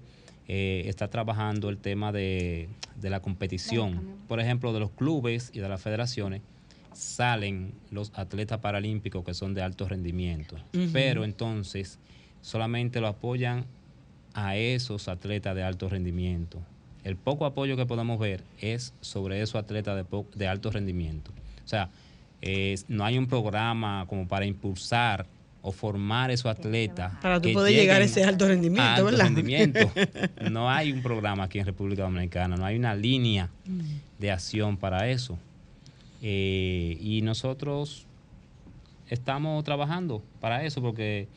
eh, 0.47 0.83
está 0.87 1.07
trabajando 1.09 1.69
el 1.69 1.77
tema 1.77 2.11
de, 2.11 2.69
de 2.99 3.09
la 3.09 3.19
competición. 3.21 4.01
Por 4.27 4.39
ejemplo, 4.39 4.73
de 4.73 4.79
los 4.79 4.91
clubes 4.91 5.51
y 5.53 5.59
de 5.59 5.69
las 5.69 5.81
federaciones 5.81 6.41
salen 6.93 7.73
los 7.91 8.11
atletas 8.15 8.59
paralímpicos 8.59 9.23
que 9.23 9.33
son 9.33 9.53
de 9.53 9.61
alto 9.61 9.87
rendimiento, 9.87 10.55
pero 10.93 11.23
entonces 11.25 11.99
solamente 12.41 13.01
lo 13.01 13.07
apoyan 13.07 13.65
a 14.33 14.55
esos 14.55 15.07
atletas 15.07 15.55
de 15.55 15.63
alto 15.63 15.89
rendimiento. 15.89 16.59
El 17.03 17.15
poco 17.15 17.45
apoyo 17.45 17.75
que 17.77 17.85
podemos 17.85 18.17
ver 18.19 18.43
es 18.61 18.93
sobre 19.01 19.41
esos 19.41 19.55
atletas 19.55 19.95
de, 19.95 20.23
de 20.35 20.47
alto 20.47 20.71
rendimiento. 20.71 21.31
O 21.63 21.67
sea, 21.67 21.89
es- 22.41 22.85
no 22.89 23.03
hay 23.05 23.17
un 23.17 23.27
programa 23.27 24.05
como 24.07 24.27
para 24.27 24.45
impulsar 24.45 25.25
o 25.67 25.71
formar 25.71 26.29
esos 26.29 26.45
atletas. 26.45 27.13
Para 27.23 27.41
tú 27.41 27.47
que 27.49 27.53
poder 27.55 27.73
llegar 27.73 27.97
a 27.97 28.05
lleguen 28.05 28.11
ese 28.19 28.23
alto 28.23 28.47
rendimiento, 28.47 28.83
a 28.83 28.93
alto 28.93 29.05
¿verdad? 29.05 29.25
rendimiento. 29.25 29.91
No 30.51 30.69
hay 30.69 30.91
un 30.91 31.01
programa 31.01 31.43
aquí 31.45 31.57
en 31.57 31.65
República 31.65 32.03
Dominicana, 32.03 32.55
no 32.55 32.65
hay 32.65 32.77
una 32.77 32.93
línea 32.93 33.49
Mm. 33.65 33.79
de 34.19 34.31
acción 34.31 34.77
para 34.77 35.09
eso. 35.09 35.39
Eh, 36.21 36.97
y 37.01 37.21
nosotros 37.23 38.05
estamos 39.09 39.63
trabajando 39.63 40.21
para 40.39 40.63
eso 40.63 40.81
porque 40.81 41.27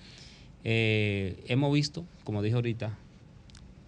eh, 0.64 1.42
hemos 1.48 1.72
visto, 1.72 2.04
como 2.24 2.42
dije 2.42 2.54
ahorita, 2.56 2.96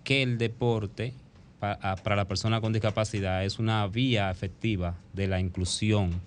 que 0.04 0.22
el 0.22 0.38
deporte 0.38 1.12
para 1.58 2.16
la 2.16 2.24
persona 2.26 2.62
con 2.62 2.72
discapacidad 2.72 3.44
es 3.44 3.58
una 3.58 3.86
vía 3.86 4.30
efectiva 4.30 4.96
de 5.12 5.28
la 5.28 5.38
inclusión 5.40 6.18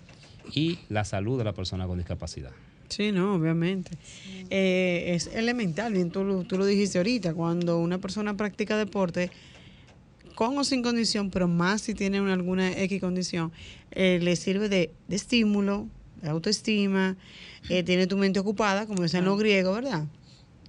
y 0.52 0.78
la 0.88 1.04
salud 1.04 1.36
de 1.38 1.44
la 1.44 1.52
persona 1.52 1.86
con 1.88 1.98
discapacidad. 1.98 2.52
Sí, 2.94 3.10
no, 3.12 3.34
obviamente. 3.34 3.96
Eh, 4.50 5.14
es 5.14 5.26
elemental, 5.28 5.92
bien 5.92 6.10
tú, 6.10 6.22
lo- 6.22 6.44
tú 6.44 6.56
lo 6.58 6.64
dijiste 6.66 6.98
ahorita, 6.98 7.34
cuando 7.34 7.78
una 7.80 7.98
persona 7.98 8.36
practica 8.36 8.76
deporte, 8.76 9.30
con 10.34 10.56
o 10.58 10.64
sin 10.64 10.82
condición, 10.82 11.30
pero 11.30 11.48
más 11.48 11.80
si 11.82 11.94
tiene 11.94 12.20
una- 12.20 12.32
alguna 12.34 12.70
X 12.72 13.00
condición, 13.00 13.52
eh, 13.92 14.18
le 14.22 14.36
sirve 14.36 14.68
de, 14.68 14.92
de 15.08 15.16
estímulo, 15.16 15.88
de 16.22 16.28
autoestima, 16.28 17.16
eh, 17.68 17.82
tiene 17.82 18.06
tu 18.06 18.16
mente 18.16 18.38
ocupada, 18.40 18.86
como 18.86 19.02
dicen 19.02 19.24
los 19.24 19.38
griegos, 19.38 19.74
¿verdad? 19.74 20.06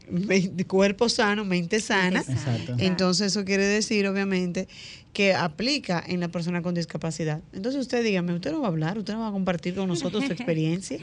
Me- 0.10 0.52
cuerpo 0.68 1.10
sano, 1.10 1.46
mente 1.46 1.80
sana. 1.80 2.20
Exacto. 2.20 2.76
Entonces 2.78 3.28
eso 3.28 3.44
quiere 3.44 3.66
decir, 3.66 4.06
obviamente, 4.08 4.68
que 5.14 5.34
aplica 5.34 6.04
en 6.06 6.20
la 6.20 6.28
persona 6.28 6.62
con 6.62 6.76
discapacidad. 6.76 7.42
Entonces 7.54 7.82
usted 7.82 8.04
dígame, 8.04 8.34
¿usted 8.34 8.52
no 8.52 8.60
va 8.62 8.68
a 8.68 8.70
hablar? 8.70 8.98
¿Usted 9.00 9.14
no 9.14 9.22
va 9.22 9.30
a 9.30 9.32
compartir 9.32 9.74
con 9.74 9.88
nosotros 9.88 10.26
su 10.26 10.32
experiencia? 10.34 11.00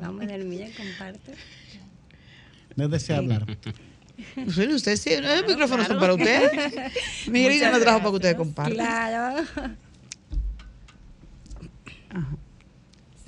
Vamos 0.00 0.24
a 0.24 0.26
dar 0.26 0.44
milla, 0.44 0.66
comparte. 0.76 1.34
No 2.76 2.88
desea 2.88 3.18
hablar. 3.18 3.44
Usted, 4.46 4.72
usted 4.72 4.96
sí, 4.96 5.10
el 5.12 5.46
micrófono 5.46 5.84
son 5.84 6.00
para 6.00 6.14
usted. 6.14 6.50
Miguelina 7.30 7.70
me 7.70 7.78
trajo 7.78 7.98
para 7.98 8.10
que 8.10 8.16
ustedes 8.16 8.34
compartan. 8.34 8.74
Claro. 8.74 9.44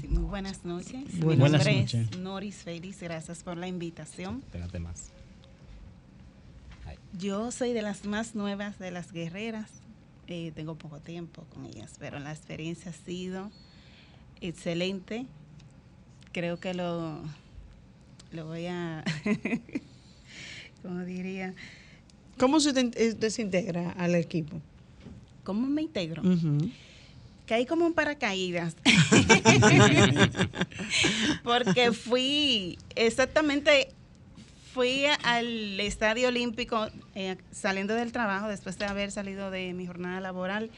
Sí, 0.01 0.09
muy 0.09 0.25
buenas 0.25 0.65
noches. 0.65 1.15
Mi 1.15 1.37
Buenas 1.37 1.65
noches. 1.65 1.95
es 1.95 2.19
Noris 2.19 2.57
Félix, 2.57 3.01
gracias 3.01 3.43
por 3.45 3.57
la 3.57 3.69
invitación. 3.69 4.41
Pégate 4.53 4.81
más. 4.81 5.11
Ahí. 6.87 6.97
Yo 7.19 7.53
soy 7.53 7.73
de 7.73 7.83
las 7.83 8.05
más 8.05 8.35
nuevas 8.35 8.79
de 8.79 8.91
las 8.91 9.13
guerreras. 9.13 9.71
Eh, 10.27 10.53
tengo 10.55 10.77
poco 10.77 10.99
tiempo 11.01 11.45
con 11.55 11.67
ellas, 11.67 11.95
pero 11.99 12.19
la 12.19 12.33
experiencia 12.33 12.91
ha 12.91 12.95
sido 12.95 13.51
excelente. 14.41 15.27
Creo 16.33 16.61
que 16.61 16.75
lo, 16.75 17.19
lo 18.33 18.47
voy 18.47 18.67
a, 18.67 19.05
como 20.83 21.05
diría, 21.05 21.55
¿Cómo 22.39 22.61
se 22.61 22.71
eh, 22.71 23.09
usted 23.11 23.31
se 23.31 23.43
integra 23.43 23.91
al 23.91 24.15
equipo? 24.15 24.61
¿cómo 25.43 25.67
me 25.67 25.83
integro? 25.83 26.23
Ujú. 26.23 26.71
Caí 27.47 27.67
como 27.67 27.85
un 27.85 27.93
paracaídas. 27.93 28.77
Porque 31.43 31.93
fui, 31.93 32.79
exactamente, 32.95 33.89
fui 34.73 35.07
al 35.25 35.81
Estadio 35.81 36.29
Olímpico 36.29 36.89
eh, 37.17 37.37
saliendo 37.51 37.95
del 37.95 38.13
trabajo, 38.13 38.47
después 38.47 38.79
de 38.79 38.85
haber 38.85 39.11
salido 39.11 39.51
de 39.51 39.73
mi 39.73 39.87
jornada 39.87 40.21
laboral. 40.21 40.71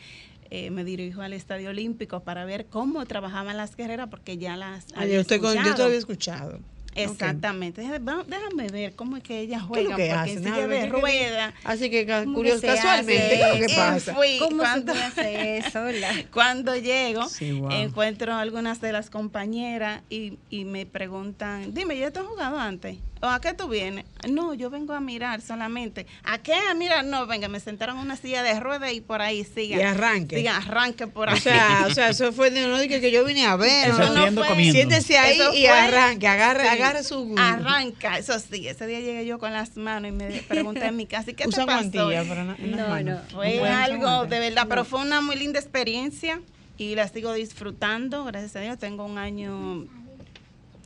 Eh, 0.54 0.70
me 0.70 0.84
dirijo 0.84 1.22
al 1.22 1.32
Estadio 1.32 1.70
Olímpico 1.70 2.20
para 2.20 2.44
ver 2.44 2.66
cómo 2.66 3.06
trabajaban 3.06 3.56
las 3.56 3.74
guerreras, 3.74 4.08
porque 4.10 4.36
ya 4.36 4.54
las 4.58 4.84
Ah, 4.94 5.00
había 5.02 5.14
yo, 5.14 5.20
usted 5.22 5.40
con- 5.40 5.54
yo 5.54 5.62
te 5.62 5.68
escuchado. 5.68 5.84
había 5.86 5.98
escuchado. 5.98 6.58
Exactamente. 6.94 7.80
Dije, 7.80 7.98
"Va- 8.00 8.22
Déjame 8.28 8.68
ver 8.68 8.94
cómo 8.94 9.16
es 9.16 9.22
que 9.22 9.40
ellas 9.40 9.62
¿Qué 9.72 9.80
es 9.80 9.84
lo 9.88 9.92
juegan, 9.92 9.96
que 9.96 10.02
porque 10.08 10.12
hacen? 10.12 10.36
en 10.36 10.44
Déjame 10.44 10.60
silla 10.62 10.66
ver, 10.66 10.78
de 10.78 10.84
¿qué- 10.88 10.94
qué- 10.94 11.00
rueda. 11.00 11.54
Así 11.64 11.88
que 11.90 12.04
ca- 12.06 12.24
¿Cómo 12.24 12.34
curioso, 12.36 12.66
casualmente, 12.66 13.16
hace? 13.16 13.28
¿qué 13.28 13.42
es 13.42 13.60
lo 13.60 13.66
que 13.66 13.74
pasa? 13.74 14.14
fui 14.14 14.38
¿Cómo 14.38 14.56
cuando- 14.58 14.92
se 14.92 14.98
puede 14.98 15.06
hacer 15.06 15.64
eso, 15.64 15.82
verdad? 15.84 16.10
Cuando 16.34 16.76
llego, 16.76 17.28
Sí, 17.30 17.52
wow. 17.52 17.70
encuentro 17.70 18.34
a 18.34 18.40
algunas 18.42 18.82
de 18.82 18.92
las 18.92 19.08
compañeras 19.08 20.02
y, 20.10 20.38
y 20.50 20.66
me 20.66 20.84
preguntan, 20.84 21.72
dime, 21.72 21.96
¿ya 21.98 22.10
te 22.10 22.18
has 22.20 22.26
jugado 22.26 22.58
antes? 22.58 22.98
¿O 23.24 23.26
a 23.28 23.40
qué 23.40 23.54
tú 23.54 23.68
vienes? 23.68 24.04
No, 24.28 24.52
yo 24.52 24.68
vengo 24.68 24.94
a 24.94 25.00
mirar 25.00 25.40
solamente. 25.42 26.06
¿A 26.24 26.38
qué? 26.38 26.54
A 26.54 26.74
mirar. 26.74 27.04
No, 27.04 27.24
venga, 27.28 27.46
me 27.46 27.60
sentaron 27.60 27.96
en 27.98 28.02
una 28.02 28.16
silla 28.16 28.42
de 28.42 28.58
ruedas 28.58 28.92
y 28.92 29.00
por 29.00 29.22
ahí 29.22 29.44
sigan. 29.44 29.78
Y 29.78 29.82
arranque. 29.84 30.36
Sigan, 30.38 30.56
arranque 30.60 31.06
por 31.06 31.28
ahí. 31.28 31.38
O 31.38 31.40
sea, 31.40 31.84
o 31.88 31.94
sea, 31.94 32.08
eso 32.08 32.32
fue 32.32 32.50
de 32.50 32.66
no 32.66 32.80
dije 32.80 33.00
que 33.00 33.12
yo 33.12 33.24
vine 33.24 33.46
a 33.46 33.54
ver. 33.54 33.90
Eso 33.90 34.12
no, 34.12 34.28
no 34.32 34.42
fue-. 34.44 34.72
Siéntese 34.72 35.18
ahí 35.18 35.38
Eso 35.38 35.54
y 35.54 35.60
fue- 35.60 35.68
arranque, 35.70 36.26
agarre, 36.26 36.62
Sí. 36.64 36.68
agarre 36.68 37.04
su 37.04 37.32
Arranca, 37.38 38.18
eso 38.18 38.36
sí. 38.40 38.66
Ese 38.66 38.88
día 38.88 38.98
llegué 38.98 39.24
yo 39.24 39.38
con 39.38 39.52
las 39.52 39.76
manos 39.76 40.08
y 40.08 40.12
me 40.12 40.26
pregunté 40.48 40.86
en 40.86 40.96
mi 40.96 41.06
casa, 41.06 41.30
¿y 41.30 41.34
qué 41.34 41.46
Usa 41.46 41.60
te 41.60 41.66
pasó? 41.66 41.78
guantilla 41.78 42.24
las 42.24 42.58
No, 42.58 42.88
manos. 42.88 43.20
no. 43.30 43.36
Fue 43.36 43.68
algo 43.68 44.26
de 44.26 44.40
verdad, 44.40 44.66
pero 44.68 44.84
fue 44.84 45.00
una 45.00 45.20
muy 45.20 45.36
linda 45.36 45.60
experiencia 45.60 46.40
y 46.76 46.96
la 46.96 47.06
sigo 47.06 47.32
disfrutando. 47.34 48.24
Gracias 48.24 48.56
a 48.56 48.60
Dios, 48.60 48.78
tengo 48.80 49.04
un 49.04 49.16
año, 49.18 49.86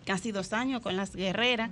casi 0.04 0.32
dos 0.32 0.52
años 0.52 0.82
con 0.82 0.96
las 0.96 1.16
guerreras. 1.16 1.70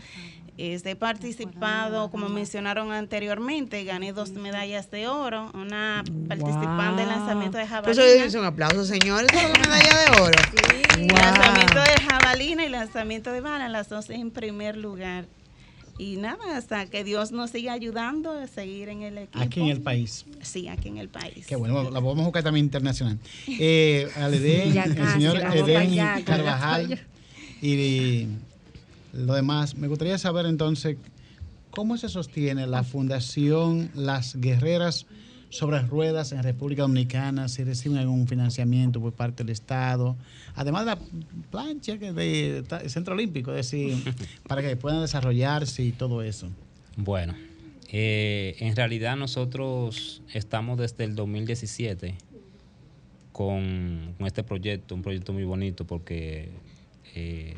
Este, 0.57 0.93
he 0.93 0.97
participado, 0.97 2.11
como 2.11 2.29
mencionaron 2.29 2.93
anteriormente, 2.93 3.83
gané 3.83 4.13
dos 4.13 4.31
medallas 4.31 4.89
de 4.91 5.09
oro, 5.09 5.51
una 5.53 6.05
participante 6.29 7.03
en 7.03 7.09
Wow. 7.09 7.17
lanzamiento 7.19 7.59
de 7.59 7.65
Por 7.65 7.71
jabalina. 7.71 8.05
Eso 8.05 8.25
es 8.25 8.35
un 8.35 8.45
aplauso, 8.45 8.85
señores. 8.85 9.29
Eso 9.33 9.49
es 9.49 9.59
una 9.59 9.69
medalla 9.69 9.99
de 9.99 10.23
oro. 10.23 10.39
Wow. 10.99 11.07
Lanzamiento 11.09 11.81
de 11.81 12.03
jabalina 12.09 12.65
y 12.65 12.69
lanzamiento 12.69 13.33
de 13.33 13.41
bala, 13.41 13.69
las 13.69 13.89
dos 13.89 14.11
en 14.11 14.31
primer 14.31 14.77
lugar. 14.77 15.27
Y 15.99 16.17
nada, 16.17 16.57
hasta 16.57 16.87
que 16.87 17.05
Dios 17.05 17.31
nos 17.33 17.51
siga 17.51 17.73
ayudando 17.73 18.31
a 18.33 18.47
seguir 18.49 18.89
en 18.89 19.03
el 19.03 19.19
equipo. 19.19 19.39
Aquí 19.41 19.61
en 19.61 19.69
el 19.69 19.81
país. 19.81 20.25
Sí, 20.43 20.69
aquí 20.69 20.89
en 20.89 20.99
el 20.99 21.09
país. 21.09 21.47
Qué 21.47 21.55
bueno, 21.57 21.91
la 21.91 22.01
podemos 22.01 22.25
buscar 22.25 22.43
también 22.43 22.67
internacional. 22.67 23.19
Eh, 23.49 24.09
al 24.17 24.35
Edén, 24.35 24.77
el 24.99 25.09
señor 25.11 25.39
la 25.39 25.55
Edén 25.55 25.97
la 25.97 26.21
Carvajal 26.25 27.01
y 27.63 28.27
lo 29.15 29.35
demás. 29.35 29.77
Me 29.77 29.89
gustaría 29.89 30.19
saber 30.19 30.47
entonces 30.47 30.97
cómo 31.71 31.97
se 31.97 32.09
sostiene 32.09 32.67
la 32.67 32.83
Fundación 32.85 33.91
Las 33.95 34.37
Guerreras 34.41 35.07
sobre 35.51 35.81
Ruedas 35.83 36.33
en 36.33 36.43
República 36.43 36.83
Dominicana, 36.83 37.49
si 37.49 37.63
reciben 37.63 37.99
algún 37.99 38.27
financiamiento 38.27 39.01
por 39.01 39.13
parte 39.13 39.45
del 39.45 39.53
Estado, 39.53 40.17
además 40.57 40.85
de 40.85 40.91
la 40.93 40.99
plancha 41.51 41.97
que 41.99 42.13
de, 42.13 42.65
ta- 42.67 42.89
Centro 42.89 43.15
Olímpico, 43.15 43.53
es 43.53 43.71
decir, 43.71 43.97
para 44.49 44.63
que 44.63 44.75
puedan 44.77 45.01
desarrollarse 45.01 45.85
y 45.85 45.93
todo 45.93 46.23
eso. 46.23 46.49
Bueno, 46.97 47.35
eh, 47.89 48.57
en 48.59 48.75
realidad 48.75 49.17
nosotros 49.17 50.23
estamos 50.33 50.77
desde 50.79 51.05
el 51.05 51.15
2017 51.15 52.17
con, 53.33 54.15
con 54.19 54.27
este 54.27 54.43
proyecto, 54.43 54.95
un 54.95 55.03
proyecto 55.03 55.33
muy 55.33 55.45
bonito 55.45 55.85
porque 55.87 56.49
eh, 57.15 57.55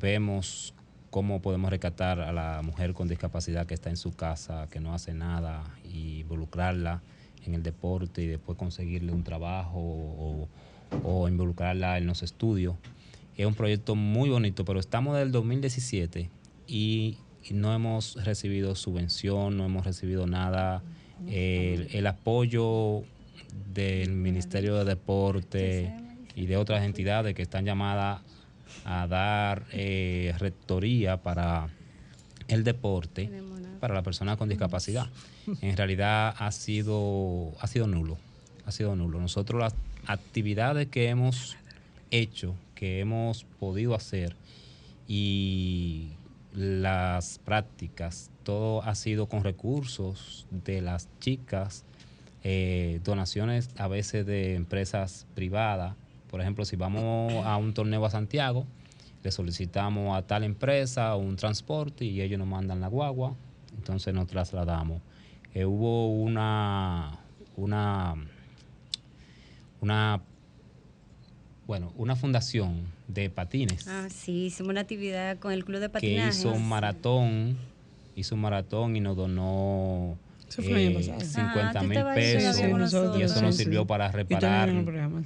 vemos 0.00 0.74
cómo 1.10 1.42
podemos 1.42 1.70
rescatar 1.70 2.20
a 2.20 2.32
la 2.32 2.62
mujer 2.62 2.94
con 2.94 3.08
discapacidad 3.08 3.66
que 3.66 3.74
está 3.74 3.90
en 3.90 3.96
su 3.96 4.12
casa, 4.12 4.68
que 4.70 4.80
no 4.80 4.94
hace 4.94 5.12
nada, 5.12 5.64
y 5.84 6.20
involucrarla 6.20 7.02
en 7.46 7.54
el 7.54 7.62
deporte 7.62 8.22
y 8.22 8.26
después 8.26 8.56
conseguirle 8.56 9.12
un 9.12 9.24
trabajo 9.24 9.78
o, 9.78 10.48
o 11.02 11.28
involucrarla 11.28 11.98
en 11.98 12.06
los 12.06 12.22
estudios. 12.22 12.76
Es 13.36 13.46
un 13.46 13.54
proyecto 13.54 13.94
muy 13.94 14.28
bonito, 14.28 14.64
pero 14.64 14.78
estamos 14.78 15.16
del 15.16 15.32
2017 15.32 16.30
y, 16.66 17.16
y 17.42 17.54
no 17.54 17.74
hemos 17.74 18.22
recibido 18.24 18.74
subvención, 18.74 19.56
no 19.56 19.64
hemos 19.64 19.84
recibido 19.84 20.26
nada. 20.26 20.82
El, 21.26 21.88
el 21.92 22.06
apoyo 22.06 23.02
del 23.72 24.12
Ministerio 24.12 24.76
de 24.76 24.84
Deporte 24.84 25.94
y 26.34 26.46
de 26.46 26.56
otras 26.56 26.84
entidades 26.84 27.34
que 27.34 27.42
están 27.42 27.64
llamadas 27.64 28.22
a 28.84 29.06
dar 29.06 29.66
eh, 29.72 30.34
rectoría 30.38 31.18
para 31.18 31.68
el 32.48 32.64
deporte 32.64 33.30
para 33.80 33.94
la 33.94 34.02
persona 34.02 34.36
con 34.36 34.48
discapacidad. 34.48 35.08
En 35.62 35.76
realidad 35.76 36.34
ha 36.38 36.52
sido, 36.52 37.52
ha 37.60 37.66
sido 37.66 37.88
nulo, 37.88 38.18
ha 38.66 38.70
sido 38.70 38.94
nulo. 38.94 39.18
Nosotros 39.20 39.60
las 39.60 39.74
actividades 40.06 40.86
que 40.86 41.08
hemos 41.08 41.56
hecho, 42.12 42.54
que 42.76 43.00
hemos 43.00 43.44
podido 43.58 43.96
hacer 43.96 44.36
y 45.08 46.10
las 46.54 47.40
prácticas, 47.40 48.30
todo 48.44 48.82
ha 48.82 48.94
sido 48.94 49.26
con 49.26 49.42
recursos 49.42 50.46
de 50.50 50.82
las 50.82 51.08
chicas, 51.18 51.84
eh, 52.44 53.00
donaciones 53.02 53.70
a 53.76 53.88
veces 53.88 54.24
de 54.26 54.54
empresas 54.54 55.26
privadas. 55.34 55.96
Por 56.30 56.40
ejemplo, 56.40 56.64
si 56.64 56.76
vamos 56.76 57.32
a 57.44 57.56
un 57.56 57.74
torneo 57.74 58.04
a 58.06 58.10
Santiago, 58.10 58.64
le 59.22 59.32
solicitamos 59.32 60.16
a 60.16 60.22
tal 60.26 60.44
empresa 60.44 61.16
un 61.16 61.36
transporte 61.36 62.04
y 62.04 62.20
ellos 62.22 62.38
nos 62.38 62.46
mandan 62.48 62.80
la 62.80 62.86
guagua, 62.88 63.34
entonces 63.76 64.14
nos 64.14 64.28
trasladamos. 64.28 65.02
Eh, 65.54 65.64
hubo 65.64 66.08
una, 66.14 67.18
una, 67.56 68.14
una, 69.80 70.22
bueno, 71.66 71.92
una 71.96 72.14
fundación 72.14 72.84
de 73.08 73.28
patines 73.28 73.88
Ah, 73.88 74.06
sí, 74.08 74.46
hicimos 74.46 74.70
una 74.70 74.82
actividad 74.82 75.38
con 75.38 75.52
el 75.52 75.64
club 75.64 75.80
de 75.80 75.86
que 75.86 75.92
patinaje. 75.92 76.28
hizo 76.28 76.52
un 76.52 76.68
maratón, 76.68 77.56
hizo 78.14 78.36
un 78.36 78.40
maratón 78.42 78.94
y 78.94 79.00
nos 79.00 79.16
donó 79.16 80.16
Eso 80.50 80.62
fue 80.62 80.72
el 80.72 80.96
año 80.96 80.98
eh, 81.00 81.08
pasado. 81.08 81.20
50 81.20 81.78
Ah, 81.78 81.82
mil 81.82 82.04
pesos 82.14 82.58
y 83.18 83.22
eso 83.22 83.40
nos 83.42 83.56
sirvió 83.56 83.80
sí. 83.82 83.86
para 83.86 84.10
reparar 84.10 84.70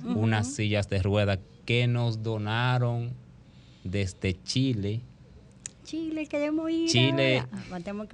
unas 0.05 0.55
sillas 0.55 0.89
de 0.89 1.03
ruedas 1.03 1.39
que 1.65 1.87
nos 1.87 2.23
donaron 2.23 3.11
desde 3.83 4.41
Chile. 4.45 5.01
Chile, 5.85 6.27
queremos 6.27 6.71
ir. 6.71 6.89
Chile. 6.89 7.43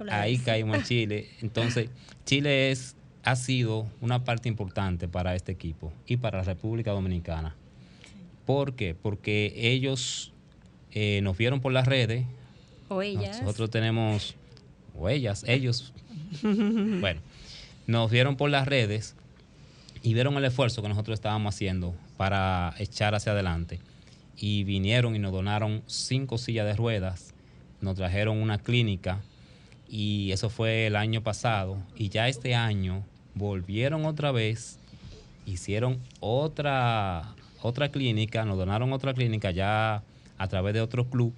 Ah, 0.09 0.21
ahí 0.21 0.35
eso. 0.35 0.43
caímos 0.45 0.77
en 0.77 0.83
Chile. 0.85 1.29
Entonces, 1.41 1.89
Chile 2.25 2.71
es, 2.71 2.95
ha 3.23 3.35
sido 3.35 3.87
una 4.01 4.23
parte 4.23 4.49
importante 4.49 5.07
para 5.07 5.35
este 5.35 5.51
equipo 5.51 5.91
y 6.07 6.17
para 6.17 6.39
la 6.39 6.43
República 6.45 6.91
Dominicana. 6.91 7.55
¿Por 8.45 8.73
qué? 8.75 8.95
Porque 8.95 9.53
ellos 9.55 10.33
eh, 10.91 11.21
nos 11.23 11.37
vieron 11.37 11.61
por 11.61 11.71
las 11.71 11.87
redes. 11.87 12.25
O 12.89 13.01
ellas. 13.01 13.41
Nosotros 13.41 13.69
tenemos, 13.69 14.35
o 14.97 15.07
ellas, 15.07 15.45
ellos, 15.47 15.93
bueno, 16.99 17.21
nos 17.87 18.09
vieron 18.11 18.37
por 18.37 18.49
las 18.49 18.67
redes 18.67 19.15
y 20.03 20.13
vieron 20.13 20.35
el 20.37 20.45
esfuerzo 20.45 20.81
que 20.81 20.89
nosotros 20.89 21.15
estábamos 21.15 21.55
haciendo 21.55 21.95
para 22.17 22.73
echar 22.79 23.15
hacia 23.15 23.33
adelante. 23.33 23.79
Y 24.37 24.63
vinieron 24.63 25.15
y 25.15 25.19
nos 25.19 25.31
donaron 25.31 25.83
cinco 25.85 26.37
sillas 26.37 26.65
de 26.65 26.75
ruedas, 26.75 27.33
nos 27.81 27.95
trajeron 27.95 28.37
una 28.37 28.57
clínica 28.57 29.21
y 29.87 30.31
eso 30.31 30.49
fue 30.49 30.87
el 30.87 30.95
año 30.95 31.21
pasado. 31.21 31.77
Y 31.95 32.09
ya 32.09 32.27
este 32.27 32.55
año 32.55 33.03
volvieron 33.35 34.05
otra 34.05 34.31
vez, 34.31 34.79
hicieron 35.45 35.99
otra, 36.19 37.35
otra 37.61 37.89
clínica, 37.89 38.45
nos 38.45 38.57
donaron 38.57 38.93
otra 38.93 39.13
clínica 39.13 39.51
ya 39.51 40.01
a 40.37 40.47
través 40.47 40.73
de 40.73 40.81
otro 40.81 41.05
club 41.05 41.33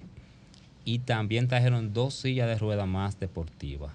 y 0.84 1.00
también 1.00 1.48
trajeron 1.48 1.92
dos 1.92 2.14
sillas 2.14 2.48
de 2.48 2.58
ruedas 2.58 2.86
más 2.86 3.18
deportivas. 3.20 3.92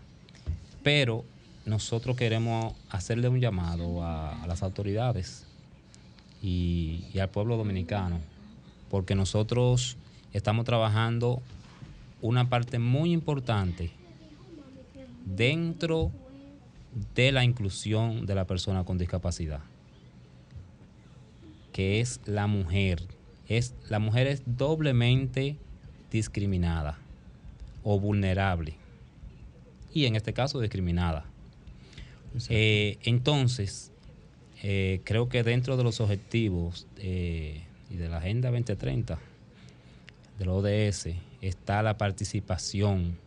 Pero 0.84 1.26
nosotros 1.66 2.16
queremos 2.16 2.74
hacerle 2.90 3.30
un 3.30 3.40
llamado 3.40 4.04
a, 4.04 4.46
las 4.48 4.64
autoridades 4.64 5.46
y, 6.42 7.06
y 7.14 7.20
al 7.20 7.30
pueblo 7.30 7.58
dominicano, 7.58 8.20
porque 8.90 9.16
nosotros 9.16 9.98
estamos 10.34 10.66
trabajando 10.66 11.42
una 12.22 12.50
parte 12.50 12.80
muy 12.80 13.12
importante 13.12 13.92
dentro 15.26 16.12
de 17.16 17.32
la 17.32 17.44
inclusión 17.44 18.26
de 18.26 18.36
la 18.36 18.46
persona 18.46 18.84
con 18.84 18.98
discapacidad, 18.98 19.62
que 21.72 22.02
es 22.02 22.20
la 22.26 22.48
mujer. 22.48 23.04
Es, 23.48 23.74
la 23.90 24.00
mujer 24.00 24.28
es 24.28 24.44
doblemente 24.46 25.58
discriminada 26.12 26.98
o 27.84 28.00
vulnerable 28.00 28.79
y 29.94 30.06
en 30.06 30.16
este 30.16 30.34
caso 30.34 30.60
discriminada. 30.60 31.26
Eh, 32.50 32.98
entonces, 33.04 33.92
eh, 34.62 35.02
creo 35.04 35.30
que 35.30 35.44
dentro 35.44 35.78
de 35.78 35.84
los 35.84 36.00
objetivos 36.00 36.86
eh, 36.98 37.64
y 37.90 37.96
de 37.96 38.08
la 38.10 38.18
Agenda 38.18 38.52
2030 38.52 39.18
del 40.38 40.50
ODS 40.50 41.08
está 41.42 41.82
la 41.82 41.98
participación 41.98 43.18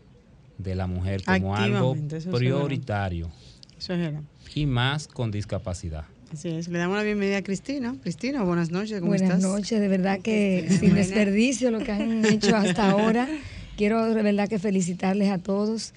de 0.58 0.74
la 0.76 0.86
mujer 0.86 1.22
como 1.24 1.56
algo 1.56 1.96
prioritario 2.30 3.30
Eso 3.78 3.94
es 3.94 3.98
verdad. 3.98 4.22
y 4.54 4.66
más 4.66 5.08
con 5.08 5.30
discapacidad. 5.30 6.04
Así 6.32 6.48
es. 6.48 6.68
Le 6.68 6.78
damos 6.78 6.96
la 6.96 7.02
bienvenida 7.02 7.38
a 7.38 7.42
Cristina. 7.42 7.94
Cristina, 8.02 8.42
buenas 8.42 8.70
noches. 8.70 9.00
¿Cómo 9.00 9.08
Buenas 9.10 9.28
estás? 9.28 9.42
noches, 9.42 9.80
de 9.80 9.88
verdad 9.88 10.20
que 10.20 10.64
Buena. 10.66 10.80
sin 10.80 10.94
desperdicio 10.94 11.70
lo 11.70 11.80
que 11.80 11.92
han 11.92 12.24
hecho 12.24 12.56
hasta 12.56 12.90
ahora. 12.90 13.28
Quiero 13.76 14.14
de 14.14 14.22
verdad 14.22 14.48
que 14.48 14.58
felicitarles 14.58 15.30
a 15.30 15.38
todos. 15.38 15.92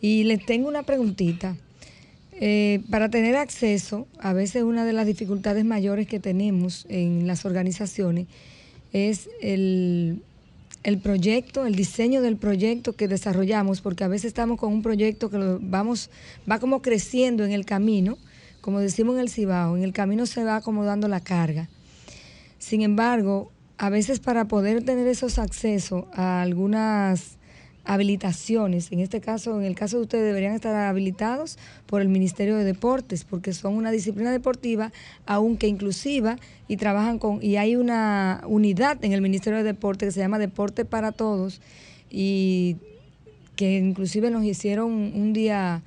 Y 0.00 0.24
les 0.24 0.44
tengo 0.44 0.68
una 0.68 0.82
preguntita. 0.82 1.56
Eh, 2.42 2.80
para 2.90 3.10
tener 3.10 3.36
acceso, 3.36 4.06
a 4.18 4.32
veces 4.32 4.62
una 4.62 4.86
de 4.86 4.94
las 4.94 5.06
dificultades 5.06 5.64
mayores 5.64 6.06
que 6.06 6.20
tenemos 6.20 6.86
en 6.88 7.26
las 7.26 7.44
organizaciones 7.44 8.28
es 8.92 9.28
el, 9.42 10.22
el 10.82 10.98
proyecto, 10.98 11.66
el 11.66 11.74
diseño 11.74 12.22
del 12.22 12.36
proyecto 12.36 12.94
que 12.94 13.08
desarrollamos, 13.08 13.82
porque 13.82 14.04
a 14.04 14.08
veces 14.08 14.26
estamos 14.26 14.58
con 14.58 14.72
un 14.72 14.82
proyecto 14.82 15.30
que 15.30 15.36
lo 15.36 15.58
vamos, 15.60 16.10
va 16.50 16.58
como 16.58 16.80
creciendo 16.80 17.44
en 17.44 17.52
el 17.52 17.66
camino, 17.66 18.16
como 18.62 18.80
decimos 18.80 19.16
en 19.16 19.20
el 19.20 19.28
Cibao, 19.28 19.76
en 19.76 19.82
el 19.82 19.92
camino 19.92 20.24
se 20.24 20.42
va 20.42 20.56
acomodando 20.56 21.08
la 21.08 21.20
carga. 21.20 21.68
Sin 22.58 22.82
embargo, 22.82 23.52
a 23.76 23.90
veces 23.90 24.20
para 24.20 24.46
poder 24.46 24.82
tener 24.84 25.06
esos 25.06 25.38
accesos 25.38 26.04
a 26.12 26.42
algunas 26.42 27.38
habilitaciones, 27.84 28.92
en 28.92 29.00
este 29.00 29.20
caso, 29.20 29.58
en 29.58 29.66
el 29.66 29.74
caso 29.74 29.96
de 29.96 30.02
ustedes 30.02 30.24
deberían 30.24 30.54
estar 30.54 30.74
habilitados 30.74 31.58
por 31.86 32.02
el 32.02 32.08
Ministerio 32.08 32.56
de 32.56 32.64
Deportes, 32.64 33.24
porque 33.24 33.52
son 33.52 33.74
una 33.74 33.90
disciplina 33.90 34.30
deportiva, 34.30 34.92
aunque 35.26 35.66
inclusiva, 35.66 36.36
y 36.68 36.76
trabajan 36.76 37.18
con, 37.18 37.42
y 37.42 37.56
hay 37.56 37.76
una 37.76 38.42
unidad 38.46 39.04
en 39.04 39.12
el 39.12 39.22
Ministerio 39.22 39.58
de 39.58 39.64
Deportes 39.64 40.08
que 40.08 40.12
se 40.12 40.20
llama 40.20 40.38
Deporte 40.38 40.84
para 40.84 41.12
Todos, 41.12 41.60
y 42.10 42.76
que 43.56 43.78
inclusive 43.78 44.30
nos 44.30 44.44
hicieron 44.44 44.90
un 44.90 45.32
día 45.32 45.82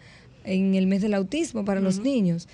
en 0.45 0.75
el 0.75 0.87
mes 0.87 1.01
del 1.01 1.13
autismo 1.13 1.65
para 1.65 1.79
los 1.79 1.99
niños. 1.99 2.47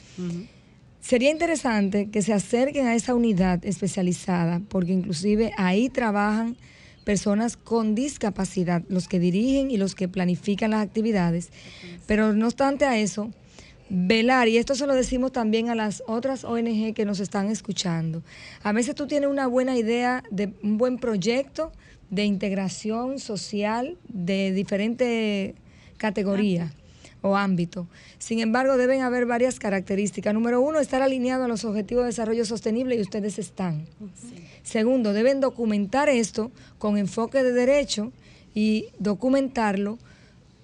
Sería 1.01 1.31
interesante 1.31 2.09
que 2.09 2.21
se 2.21 2.33
acerquen 2.33 2.85
a 2.87 2.95
esa 2.95 3.15
unidad 3.15 3.65
especializada, 3.65 4.61
porque 4.69 4.91
inclusive 4.91 5.53
ahí 5.57 5.89
trabajan 5.89 6.55
personas 7.09 7.57
con 7.57 7.95
discapacidad, 7.95 8.83
los 8.87 9.07
que 9.07 9.17
dirigen 9.17 9.71
y 9.71 9.77
los 9.77 9.95
que 9.95 10.07
planifican 10.07 10.69
las 10.69 10.85
actividades. 10.85 11.49
Pero 12.05 12.33
no 12.33 12.45
obstante 12.45 12.85
a 12.85 12.99
eso, 12.99 13.31
velar, 13.89 14.47
y 14.47 14.57
esto 14.59 14.75
se 14.75 14.85
lo 14.85 14.93
decimos 14.93 15.31
también 15.31 15.71
a 15.71 15.73
las 15.73 16.03
otras 16.05 16.43
ONG 16.43 16.93
que 16.93 17.05
nos 17.05 17.19
están 17.19 17.49
escuchando, 17.49 18.21
a 18.61 18.73
veces 18.73 18.93
tú 18.93 19.07
tienes 19.07 19.27
una 19.27 19.47
buena 19.47 19.75
idea 19.75 20.23
de 20.29 20.53
un 20.61 20.77
buen 20.77 20.99
proyecto 20.99 21.71
de 22.11 22.25
integración 22.25 23.17
social 23.17 23.97
de 24.07 24.51
diferentes 24.51 25.55
categorías 25.97 26.71
o 27.21 27.35
ámbitos. 27.35 27.87
Sin 28.17 28.39
embargo, 28.39 28.77
deben 28.77 29.01
haber 29.01 29.25
varias 29.25 29.59
características. 29.59 30.33
Número 30.33 30.61
uno, 30.61 30.79
estar 30.79 31.01
alineado 31.01 31.45
a 31.45 31.47
los 31.47 31.65
objetivos 31.65 32.03
de 32.03 32.07
desarrollo 32.07 32.45
sostenible 32.45 32.95
y 32.95 33.01
ustedes 33.01 33.39
están. 33.39 33.85
Segundo, 34.63 35.13
deben 35.13 35.39
documentar 35.39 36.09
esto 36.09 36.51
con 36.77 36.97
enfoque 36.97 37.43
de 37.43 37.51
derecho 37.51 38.11
y 38.53 38.87
documentarlo 38.99 39.97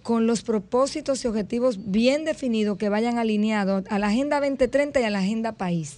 con 0.03 0.27
los 0.27 0.43
propósitos 0.43 1.23
y 1.25 1.27
objetivos 1.27 1.91
bien 1.91 2.25
definidos 2.25 2.77
que 2.77 2.89
vayan 2.89 3.17
alineados 3.17 3.83
a 3.89 3.97
la 3.97 4.07
Agenda 4.07 4.39
2030 4.39 4.99
y 4.99 5.03
a 5.03 5.09
la 5.09 5.19
Agenda 5.19 5.53
País. 5.53 5.97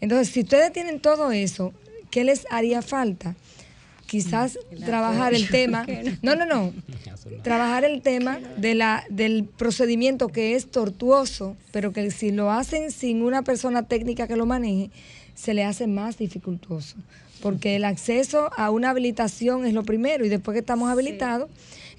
Entonces, 0.00 0.28
si 0.28 0.40
ustedes 0.40 0.72
tienen 0.72 1.00
todo 1.00 1.32
eso, 1.32 1.72
¿qué 2.10 2.24
les 2.24 2.46
haría 2.50 2.82
falta? 2.82 3.36
Quizás 4.10 4.58
trabajar 4.84 5.34
el 5.34 5.48
tema. 5.52 5.86
No, 6.20 6.34
no, 6.34 6.44
no. 6.44 6.72
Trabajar 7.44 7.84
el 7.84 8.02
tema 8.02 8.40
de 8.56 8.74
la, 8.74 9.04
del 9.08 9.44
procedimiento 9.44 10.26
que 10.26 10.56
es 10.56 10.68
tortuoso, 10.68 11.56
pero 11.70 11.92
que 11.92 12.10
si 12.10 12.32
lo 12.32 12.50
hacen 12.50 12.90
sin 12.90 13.22
una 13.22 13.42
persona 13.42 13.84
técnica 13.84 14.26
que 14.26 14.34
lo 14.34 14.46
maneje, 14.46 14.90
se 15.36 15.54
le 15.54 15.62
hace 15.62 15.86
más 15.86 16.18
dificultoso. 16.18 16.96
Porque 17.40 17.76
el 17.76 17.84
acceso 17.84 18.50
a 18.56 18.72
una 18.72 18.90
habilitación 18.90 19.64
es 19.64 19.74
lo 19.74 19.84
primero 19.84 20.24
y 20.24 20.28
después 20.28 20.56
que 20.56 20.58
estamos 20.60 20.90
habilitados, 20.90 21.48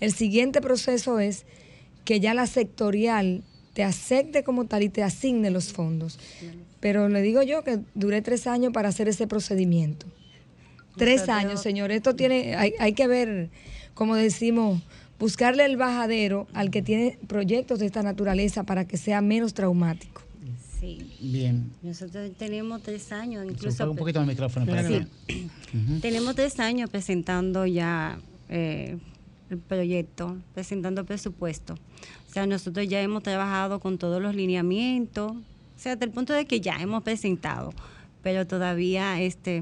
el 0.01 0.11
siguiente 0.11 0.59
proceso 0.59 1.17
es 1.17 1.45
que 2.03 2.19
ya 2.19 2.33
la 2.33 2.45
sectorial 2.45 3.41
te 3.73 3.85
acepte 3.85 4.43
como 4.43 4.65
tal 4.65 4.83
y 4.83 4.89
te 4.89 5.01
asigne 5.01 5.49
los 5.49 5.71
fondos. 5.71 6.19
Pero 6.81 7.07
le 7.07 7.21
digo 7.21 7.41
yo 7.41 7.63
que 7.63 7.79
duré 7.95 8.21
tres 8.21 8.47
años 8.47 8.73
para 8.73 8.89
hacer 8.89 9.07
ese 9.07 9.27
procedimiento. 9.27 10.07
Tres 10.97 11.29
años, 11.29 11.61
señor. 11.61 11.91
Esto 11.91 12.15
tiene, 12.15 12.55
hay, 12.55 12.73
hay 12.79 12.93
que 12.93 13.07
ver, 13.07 13.49
como 13.93 14.15
decimos, 14.15 14.81
buscarle 15.19 15.65
el 15.65 15.77
bajadero 15.77 16.47
al 16.53 16.69
que 16.71 16.81
tiene 16.81 17.17
proyectos 17.27 17.79
de 17.79 17.85
esta 17.85 18.03
naturaleza 18.03 18.63
para 18.63 18.85
que 18.85 18.97
sea 18.97 19.21
menos 19.21 19.53
traumático. 19.53 20.21
Sí. 20.79 21.11
Bien. 21.21 21.71
Nosotros 21.83 22.31
tenemos 22.39 22.81
tres 22.81 23.11
años, 23.11 23.45
incluso. 23.45 23.89
Un 23.91 23.95
poquito 23.97 24.19
el 24.19 24.25
micrófono 24.25 24.65
para 24.65 24.87
Sí. 24.87 25.05
que- 25.27 25.47
Tenemos 26.01 26.35
tres 26.35 26.59
años 26.59 26.89
presentando 26.89 27.65
ya 27.67 28.19
eh, 28.49 28.97
el 29.51 29.57
proyecto, 29.59 30.37
presentando 30.55 31.05
presupuesto. 31.05 31.75
O 32.29 32.33
sea, 32.33 32.47
nosotros 32.47 32.87
ya 32.87 32.99
hemos 33.01 33.21
trabajado 33.23 33.79
con 33.79 33.97
todos 33.99 34.21
los 34.21 34.33
lineamientos, 34.35 35.33
o 35.33 35.43
sea, 35.77 35.93
hasta 35.93 36.05
el 36.05 36.11
punto 36.11 36.33
de 36.33 36.45
que 36.45 36.61
ya 36.61 36.77
hemos 36.81 37.03
presentado, 37.03 37.73
pero 38.23 38.47
todavía 38.47 39.21
este 39.21 39.61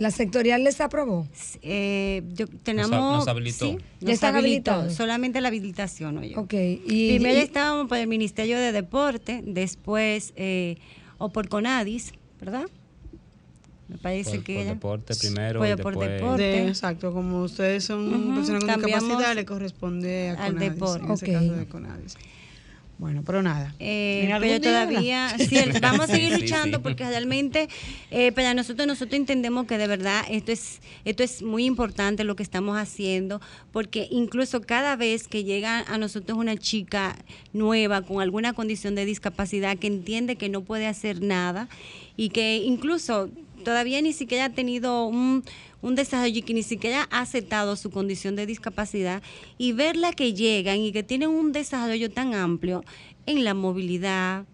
¿La 0.00 0.10
sectorial 0.10 0.64
les 0.64 0.80
aprobó? 0.80 1.28
eh, 1.60 2.22
yo, 2.32 2.46
tenemos 2.62 2.90
nos 2.90 3.28
habilitó. 3.28 3.66
sí, 3.66 3.76
¿Ya 4.00 4.06
nos 4.06 4.10
están 4.14 4.34
habilitó, 4.34 4.70
habilitados? 4.72 4.96
solamente 4.96 5.40
la 5.42 5.48
habilitación, 5.48 6.16
oye. 6.16 6.34
Ok. 6.36 6.54
Y, 6.54 7.10
Primero 7.10 7.38
y- 7.38 7.42
estábamos 7.42 7.86
por 7.86 7.98
el 7.98 8.06
Ministerio 8.06 8.58
de 8.58 8.72
Deporte, 8.72 9.42
después 9.44 10.32
eh, 10.36 10.76
o 11.18 11.28
por 11.30 11.48
Conadis, 11.50 12.12
¿verdad? 12.40 12.64
Me 13.88 13.98
parece 13.98 14.36
Por- 14.36 14.44
que 14.44 14.54
por 14.54 14.62
era. 14.62 14.70
deporte 14.74 15.14
primero 15.16 15.58
Por- 15.60 15.68
y 15.68 15.70
por 15.76 15.92
después- 15.92 16.10
deporte. 16.10 16.42
De- 16.42 16.68
exacto, 16.68 17.12
como 17.12 17.42
ustedes 17.42 17.84
son 17.84 18.34
personas 18.34 18.64
con 18.64 18.82
discapacidad, 18.86 19.34
le 19.34 19.44
corresponde 19.44 20.30
a 20.30 20.44
al 20.44 20.52
Conadis, 20.54 20.70
deporte. 20.72 21.04
en 21.06 21.12
ese 21.12 21.24
Ok. 21.26 21.32
caso 21.32 21.52
de 21.52 21.66
Conadis. 21.66 22.16
Bueno, 23.00 23.22
pero 23.24 23.42
nada. 23.42 23.74
Eh, 23.78 24.28
pero 24.40 24.60
todavía 24.60 25.34
sí, 25.38 25.56
el- 25.56 25.72
vamos 25.80 26.00
a 26.02 26.06
seguir 26.08 26.28
Sí, 26.28 26.34
sí, 26.34 26.40
luchando 26.42 26.76
sí. 26.76 26.82
porque 26.82 27.08
realmente 27.08 27.66
eh, 28.10 28.30
para 28.30 28.52
nosotros 28.52 28.86
nosotros 28.86 29.14
entendemos 29.18 29.66
que 29.66 29.78
de 29.78 29.86
verdad 29.86 30.22
esto 30.28 30.52
es 30.52 30.80
esto 31.06 31.22
es 31.22 31.40
muy 31.42 31.64
importante 31.64 32.24
lo 32.24 32.36
que 32.36 32.42
estamos 32.42 32.76
haciendo 32.76 33.40
porque 33.72 34.06
incluso 34.10 34.60
cada 34.60 34.96
vez 34.96 35.28
que 35.28 35.44
llega 35.44 35.80
a 35.80 35.96
nosotros 35.96 36.36
una 36.36 36.58
chica 36.58 37.16
nueva 37.54 38.02
con 38.02 38.20
alguna 38.20 38.52
condición 38.52 38.94
de 38.94 39.06
discapacidad 39.06 39.78
que 39.78 39.86
entiende 39.86 40.36
que 40.36 40.50
no 40.50 40.60
puede 40.60 40.86
hacer 40.86 41.22
nada 41.22 41.70
y 42.18 42.28
que 42.28 42.58
incluso 42.58 43.30
todavía 43.64 44.02
ni 44.02 44.12
siquiera 44.12 44.44
ha 44.46 44.50
tenido 44.50 45.06
un, 45.06 45.42
un 45.82 45.94
desarrollo 45.94 46.38
y 46.38 46.42
que 46.42 46.54
ni 46.54 46.62
siquiera 46.62 47.08
ha 47.10 47.20
aceptado 47.20 47.76
su 47.76 47.90
condición 47.90 48.36
de 48.36 48.46
discapacidad 48.46 49.22
y 49.58 49.72
verla 49.72 50.12
que 50.12 50.34
llegan 50.34 50.78
y 50.78 50.92
que 50.92 51.02
tienen 51.02 51.30
un 51.30 51.52
desarrollo 51.52 52.10
tan 52.10 52.34
amplio 52.34 52.84
en 53.26 53.44
la 53.44 53.54
movilidad, 53.54 54.44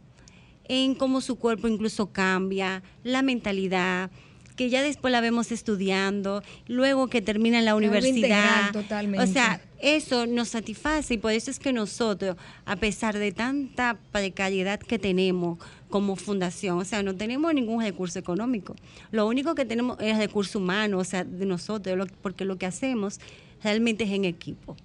en 0.69 0.95
cómo 0.95 1.21
su 1.21 1.37
cuerpo 1.37 1.69
incluso 1.69 2.13
cambia, 2.13 2.83
la 3.03 3.23
mentalidad, 3.23 4.11
que 4.57 4.71
ya 4.71 4.83
después 4.83 5.13
la 5.13 5.21
vemos 5.21 5.53
estudiando, 5.53 6.43
luego 6.67 7.09
que 7.09 7.23
termina 7.23 7.59
en 7.59 7.67
la 7.67 7.75
universidad. 7.75 8.17
integral 8.17 8.73
totalmente. 8.73 9.25
O 9.25 9.27
sea, 9.27 9.61
eso 9.81 10.27
nos 10.27 10.49
satisface 10.49 11.15
y 11.15 11.19
por 11.19 11.33
eso 11.33 11.51
es 11.51 11.59
que 11.59 11.73
nosotros, 11.73 12.37
a 12.65 12.77
pesar 12.77 13.17
de 13.19 13.33
tanta 13.33 13.99
precariedad 14.11 14.81
que 14.81 14.99
tenemos 14.99 15.59
como 15.91 16.17
fundación, 16.17 16.79
o 16.79 16.85
sea, 16.85 17.03
no 17.03 17.15
tenemos 17.15 17.53
ningún 17.55 17.83
recurso 17.83 18.19
económico. 18.19 18.75
Lo 19.11 19.27
único 19.27 19.55
que 19.55 19.65
tenemos 19.65 19.99
es 20.01 20.17
recurso 20.19 20.59
humano, 20.59 20.99
o 20.99 21.05
sea, 21.05 21.25
de 21.25 21.47
nosotros, 21.47 22.09
porque 22.23 22.45
lo 22.45 22.57
que 22.57 22.67
hacemos 22.67 23.21
realmente 23.63 24.05
es 24.05 24.11
en 24.11 24.25
equipo. 24.25 24.77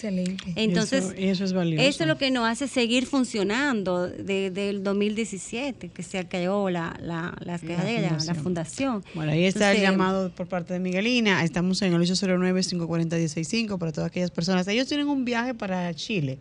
Excelente. 0.00 0.52
Entonces, 0.56 1.04
y 1.04 1.08
eso, 1.08 1.20
y 1.20 1.24
eso 1.28 1.44
es 1.44 1.52
valioso. 1.52 1.86
eso 1.86 2.02
es 2.04 2.08
lo 2.08 2.16
que 2.16 2.30
nos 2.30 2.48
hace 2.48 2.68
seguir 2.68 3.06
funcionando 3.06 4.08
desde 4.08 4.70
el 4.70 4.82
2017, 4.82 5.88
que 5.88 6.02
se 6.02 6.26
creó 6.26 6.70
la, 6.70 6.98
la, 7.02 7.36
las 7.44 7.60
carreras, 7.60 8.26
la 8.26 8.34
fundación. 8.34 9.02
fundación. 9.02 9.04
Bueno, 9.14 9.32
ahí 9.32 9.44
está 9.44 9.72
el 9.72 9.82
llamado 9.82 10.30
por 10.30 10.46
parte 10.48 10.72
de 10.72 10.80
Miguelina. 10.80 11.44
Estamos 11.44 11.82
en 11.82 11.92
el 11.92 12.00
809-540-165 12.00 13.78
para 13.78 13.92
todas 13.92 14.08
aquellas 14.10 14.30
personas. 14.30 14.66
Ellos 14.68 14.88
tienen 14.88 15.08
un 15.08 15.24
viaje 15.24 15.54
para 15.54 15.92
Chile. 15.94 16.38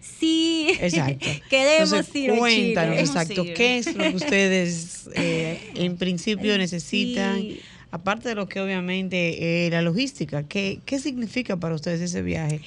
Sí, 0.00 0.68
Exacto. 0.80 1.26
queremos 1.50 1.92
Entonces, 1.92 2.14
ir 2.16 2.30
a 2.30 2.36
Cuéntanos, 2.38 2.96
Chile. 2.96 3.00
exacto, 3.00 3.44
ir. 3.44 3.54
qué 3.54 3.78
es 3.78 3.94
lo 3.94 4.04
que 4.04 4.16
ustedes 4.16 5.08
eh, 5.14 5.58
en 5.74 5.96
principio 5.96 6.56
necesitan. 6.58 7.36
Sí. 7.40 7.60
Aparte 7.90 8.28
de 8.28 8.34
lo 8.34 8.48
que 8.48 8.60
obviamente 8.60 9.66
eh, 9.66 9.70
la 9.70 9.80
logística, 9.80 10.42
¿qué, 10.42 10.80
¿qué 10.84 10.98
significa 10.98 11.56
para 11.56 11.74
ustedes 11.74 12.02
ese 12.02 12.20
viaje? 12.20 12.60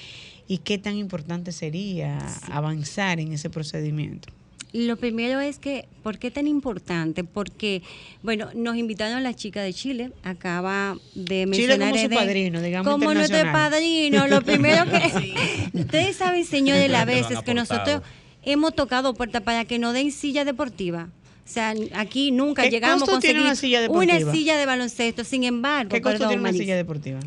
¿Y 0.52 0.58
qué 0.58 0.78
tan 0.78 0.98
importante 0.98 1.54
sería 1.54 2.20
avanzar 2.52 3.22
en 3.22 3.32
ese 3.32 3.50
procedimiento? 3.50 4.28
Lo 4.74 4.98
primero 4.98 5.40
es 5.40 5.60
que, 5.60 5.86
¿por 6.04 6.18
qué 6.18 6.30
tan 6.30 6.46
importante? 6.46 7.24
Porque, 7.24 7.82
bueno, 8.22 8.50
nos 8.54 8.76
invitaron 8.76 9.24
las 9.24 9.38
chicas 9.38 9.64
de 9.64 9.74
Chile, 9.74 10.12
acaba 10.24 10.98
de 11.16 11.24
Chile 11.24 11.78
mencionar 11.78 11.92
como 11.92 12.04
su 12.04 12.10
padrino, 12.10 12.62
digamos, 12.62 12.92
Como 12.92 13.14
nuestro 13.14 13.50
padrino, 13.54 14.28
lo 14.28 14.42
primero 14.44 14.84
que... 14.92 15.70
Ustedes 15.80 16.18
saben, 16.18 16.44
señores, 16.44 16.90
las 16.90 17.06
veces 17.06 17.40
que 17.46 17.54
nosotros 17.54 18.02
hemos 18.44 18.76
tocado 18.76 19.14
puertas 19.14 19.44
para 19.44 19.64
que 19.64 19.80
nos 19.80 19.94
den 19.94 20.12
silla 20.12 20.44
deportiva. 20.44 21.08
O 21.46 21.50
sea, 21.50 21.74
aquí 21.94 22.32
nunca 22.32 22.64
¿Qué 22.64 22.72
llegamos 22.72 23.08
a 23.08 23.12
conseguir 23.14 23.42
una 23.42 23.56
silla 23.56 23.80
deportiva? 23.80 24.18
una 24.18 24.34
silla 24.34 24.58
de 24.58 24.66
baloncesto. 24.66 25.24
Sin 25.24 25.46
embargo, 25.46 25.92
¿Qué 25.92 26.02
costo 26.02 26.16
perdón, 26.18 26.28
tiene 26.28 26.42
una 26.42 26.50
Marisa, 26.50 26.64
silla 26.64 26.76
deportiva? 26.76 27.22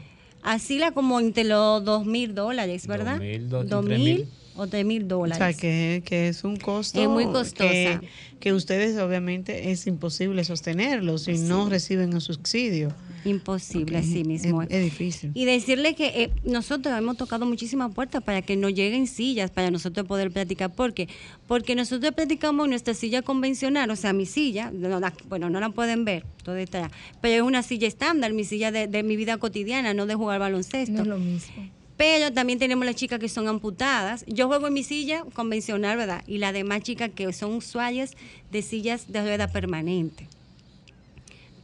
Así 0.44 0.78
la 0.78 0.92
como 0.92 1.18
entre 1.18 1.42
los 1.44 1.84
dos 1.84 2.06
mil 2.06 2.34
dólares, 2.34 2.86
¿verdad? 2.86 3.18
Dos 3.64 3.84
mil, 3.84 4.16
tres 4.16 4.28
o 4.56 4.66
tres 4.66 4.84
mil 4.84 5.04
O 5.04 5.06
dólares. 5.08 5.38
sea, 5.38 5.52
que, 5.54 6.02
que 6.04 6.28
es 6.28 6.44
un 6.44 6.56
costo. 6.56 7.00
Es 7.02 7.08
muy 7.08 7.24
costosa. 7.24 7.64
Que, 7.64 8.00
que 8.38 8.52
ustedes, 8.52 8.96
obviamente, 8.98 9.70
es 9.72 9.86
imposible 9.86 10.44
sostenerlo 10.44 11.16
si 11.18 11.38
no 11.38 11.68
reciben 11.68 12.12
un 12.14 12.20
subsidio. 12.20 12.92
Imposible, 13.24 13.98
así 13.98 14.24
mismo. 14.24 14.62
Es, 14.62 14.68
es 14.70 14.84
difícil. 14.84 15.30
Y 15.34 15.44
decirle 15.44 15.94
que 15.94 16.06
eh, 16.24 16.30
nosotros 16.44 16.96
hemos 16.96 17.16
tocado 17.16 17.46
muchísimas 17.46 17.92
puertas 17.94 18.22
para 18.22 18.42
que 18.42 18.56
nos 18.56 18.74
lleguen 18.74 19.06
sillas 19.06 19.50
para 19.50 19.70
nosotros 19.70 20.06
poder 20.06 20.30
practicar. 20.30 20.72
¿Por 20.74 20.92
qué? 20.94 21.08
Porque 21.46 21.74
nosotros 21.74 22.12
practicamos 22.14 22.64
en 22.64 22.70
nuestra 22.70 22.94
silla 22.94 23.22
convencional, 23.22 23.90
o 23.90 23.96
sea, 23.96 24.12
mi 24.12 24.26
silla, 24.26 24.70
no 24.72 25.00
la- 25.00 25.12
bueno, 25.28 25.50
no 25.50 25.60
la 25.60 25.70
pueden 25.70 26.04
ver, 26.04 26.24
todo 26.42 26.56
está 26.56 26.90
pero 27.20 27.34
es 27.36 27.42
una 27.42 27.62
silla 27.62 27.88
estándar, 27.88 28.32
mi 28.32 28.44
silla 28.44 28.70
de, 28.72 28.86
de 28.86 29.02
mi 29.02 29.16
vida 29.16 29.36
cotidiana, 29.38 29.94
no 29.94 30.06
de 30.06 30.14
jugar 30.14 30.40
baloncesto. 30.40 30.92
No 30.92 31.02
es 31.02 31.06
lo 31.08 31.18
mismo. 31.18 31.70
Pero 31.96 32.32
también 32.32 32.58
tenemos 32.58 32.84
las 32.84 32.96
chicas 32.96 33.20
que 33.20 33.28
son 33.28 33.46
amputadas. 33.46 34.24
Yo 34.26 34.48
juego 34.48 34.66
en 34.66 34.74
mi 34.74 34.82
silla 34.82 35.24
convencional, 35.32 35.96
¿verdad? 35.96 36.24
Y 36.26 36.38
las 36.38 36.52
demás 36.52 36.82
chicas 36.82 37.10
que 37.14 37.32
son 37.32 37.52
usuarias 37.54 38.16
de 38.50 38.62
sillas 38.62 39.12
de 39.12 39.22
rueda 39.22 39.46
permanente. 39.46 40.26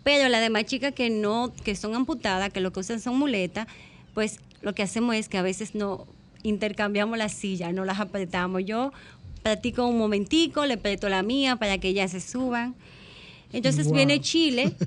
Pero 0.03 0.29
las 0.29 0.41
demás 0.41 0.65
chicas 0.65 0.93
que 0.95 1.11
no, 1.11 1.53
que 1.65 1.75
son 1.77 1.95
amputadas, 1.95 2.53
que 2.53 2.61
lo 2.61 2.73
que 2.73 2.81
usan 2.81 3.01
son 3.01 3.19
muletas, 3.19 3.67
pues 4.15 4.39
lo 4.63 4.75
que 4.75 4.83
hacemos 4.83 5.15
es 5.17 5.29
que 5.29 5.39
a 5.39 5.43
veces 5.43 5.75
no 5.75 6.07
intercambiamos 6.43 7.19
las 7.19 7.33
sillas, 7.33 7.73
no 7.75 7.85
las 7.85 8.01
apretamos. 8.01 8.65
Yo 8.65 8.93
practico 9.43 9.87
un 9.87 9.99
momentico, 9.99 10.65
le 10.67 10.77
presto 10.79 11.09
la 11.09 11.23
mía 11.23 11.57
para 11.57 11.79
que 11.79 11.89
ellas 11.89 12.11
se 12.13 12.21
suban. 12.21 12.75
Entonces 13.53 13.87
Wow. 13.87 13.95
viene 13.95 14.21
Chile 14.21 14.73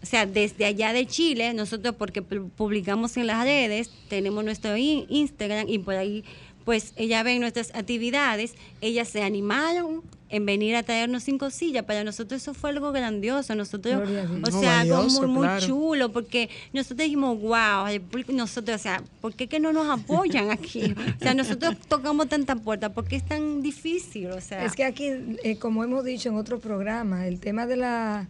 O 0.00 0.06
sea, 0.06 0.26
desde 0.26 0.64
allá 0.64 0.92
de 0.92 1.06
Chile, 1.06 1.52
nosotros 1.54 1.92
porque 1.98 2.22
pu- 2.22 2.48
publicamos 2.50 3.16
en 3.16 3.26
las 3.26 3.42
redes, 3.44 3.90
tenemos 4.08 4.44
nuestro 4.44 4.76
in- 4.76 5.04
Instagram 5.08 5.68
y 5.68 5.80
por 5.80 5.94
ahí, 5.96 6.22
pues 6.68 6.92
ella 6.96 7.22
ven 7.22 7.40
nuestras 7.40 7.74
actividades, 7.74 8.52
ellas 8.82 9.08
se 9.08 9.22
animaron 9.22 10.02
en 10.28 10.44
venir 10.44 10.76
a 10.76 10.82
traernos 10.82 11.22
cinco 11.22 11.48
sillas. 11.48 11.86
Para 11.86 12.04
nosotros 12.04 12.42
eso 12.42 12.52
fue 12.52 12.68
algo 12.68 12.92
grandioso. 12.92 13.54
Nosotros, 13.54 14.06
o 14.42 14.50
sea, 14.50 14.80
algo 14.80 14.96
valioso, 14.96 15.22
muy, 15.22 15.30
muy 15.30 15.46
claro. 15.46 15.66
chulo, 15.66 16.12
porque 16.12 16.50
nosotros 16.74 16.98
dijimos, 16.98 17.40
wow, 17.40 17.86
nosotros, 18.34 18.76
o 18.76 18.82
sea, 18.82 19.02
¿por 19.22 19.32
qué 19.32 19.46
que 19.46 19.60
no 19.60 19.72
nos 19.72 19.88
apoyan 19.88 20.50
aquí? 20.50 20.94
O 21.18 21.20
sea, 21.22 21.32
nosotros 21.32 21.74
tocamos 21.88 22.28
tantas 22.28 22.60
puertas, 22.60 22.92
¿por 22.92 23.06
qué 23.06 23.16
es 23.16 23.24
tan 23.26 23.62
difícil? 23.62 24.26
O 24.32 24.40
sea, 24.42 24.62
Es 24.62 24.74
que 24.74 24.84
aquí, 24.84 25.38
eh, 25.44 25.56
como 25.58 25.84
hemos 25.84 26.04
dicho 26.04 26.28
en 26.28 26.34
otro 26.34 26.58
programa, 26.58 27.26
el 27.26 27.40
tema 27.40 27.64
de 27.64 27.76
la 27.76 28.28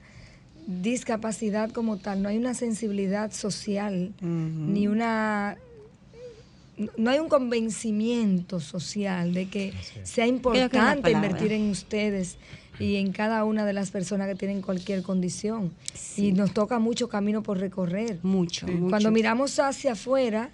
discapacidad 0.68 1.72
como 1.72 1.97
tal, 1.97 2.22
no 2.22 2.28
hay 2.28 2.39
una 2.39 2.55
sensibilidad 2.55 3.32
social, 3.32 4.12
ni 4.20 4.86
una... 4.86 5.59
No 6.97 7.11
hay 7.11 7.18
un 7.18 7.29
convencimiento 7.29 8.61
social 8.61 9.35
de 9.35 9.49
que 9.49 9.72
sea 10.05 10.24
que 10.24 10.31
importante 10.31 11.11
invertir 11.11 11.53
en 11.53 11.70
ustedes 11.70 12.37
y 12.79 12.97
en 12.97 13.12
cada 13.12 13.45
una 13.45 13.64
de 13.66 13.72
las 13.72 13.91
personas 13.91 14.29
que 14.29 14.35
tienen 14.35 14.62
cualquier 14.62 15.03
condición. 15.03 15.72
Y 16.16 16.33
nos 16.33 16.55
toca 16.55 16.79
mucho 16.79 17.09
camino 17.09 17.43
por 17.43 17.59
recorrer. 17.59 18.18
mucho, 18.22 18.66
mucho. 18.66 18.91
Cuando 18.91 19.11
miramos 19.11 19.59
hacia 19.59 19.93
afuera, 19.93 20.51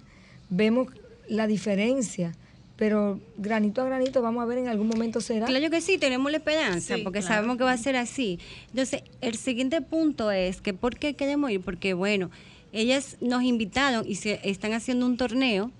vemos 0.49 0.87
la 1.27 1.47
diferencia, 1.47 2.33
pero 2.75 3.19
granito 3.37 3.81
a 3.81 3.85
granito 3.85 4.21
vamos 4.21 4.41
a 4.41 4.45
ver 4.45 4.57
en 4.59 4.67
algún 4.67 4.87
momento 4.87 5.21
será. 5.21 5.45
Claro 5.45 5.69
que 5.69 5.81
sí, 5.81 5.97
tenemos 5.97 6.31
la 6.31 6.37
esperanza, 6.37 6.95
Sí, 6.95 7.01
porque 7.03 7.19
claro. 7.19 7.35
sabemos 7.35 7.57
que 7.57 7.63
va 7.63 7.71
a 7.71 7.77
ser 7.77 7.95
así. 7.95 8.39
Entonces, 8.69 9.03
el 9.21 9.35
siguiente 9.37 9.81
punto 9.81 10.31
es 10.31 10.61
que 10.61 10.73
¿por 10.73 10.97
qué 10.97 11.13
queremos 11.15 11.51
ir? 11.51 11.61
Porque, 11.61 11.93
bueno, 11.93 12.31
ellas 12.73 13.17
nos 13.21 13.43
invitaron 13.43 14.03
y 14.07 14.15
se 14.15 14.39
están 14.43 14.73
haciendo 14.73 15.05
un 15.05 15.17
torneo 15.17 15.71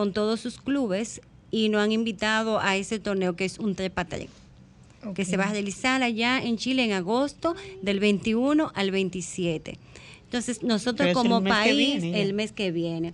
con 0.00 0.14
todos 0.14 0.40
sus 0.40 0.56
clubes 0.56 1.20
y 1.50 1.68
nos 1.68 1.82
han 1.82 1.92
invitado 1.92 2.58
a 2.58 2.74
ese 2.78 2.98
torneo 2.98 3.36
que 3.36 3.44
es 3.44 3.58
un 3.58 3.74
trepatare, 3.74 4.30
que 5.14 5.26
se 5.26 5.36
va 5.36 5.44
a 5.44 5.52
realizar 5.52 6.02
allá 6.02 6.42
en 6.42 6.56
Chile 6.56 6.84
en 6.84 6.92
agosto 6.92 7.54
del 7.82 8.00
21 8.00 8.72
al 8.74 8.92
27. 8.92 9.76
Entonces, 10.24 10.62
nosotros 10.62 11.06
Pero 11.06 11.10
es 11.10 11.16
el 11.18 11.22
como 11.22 11.44
país, 11.44 12.00
viene 12.00 12.22
el 12.22 12.32
mes 12.32 12.52
que 12.52 12.70
viene, 12.70 13.12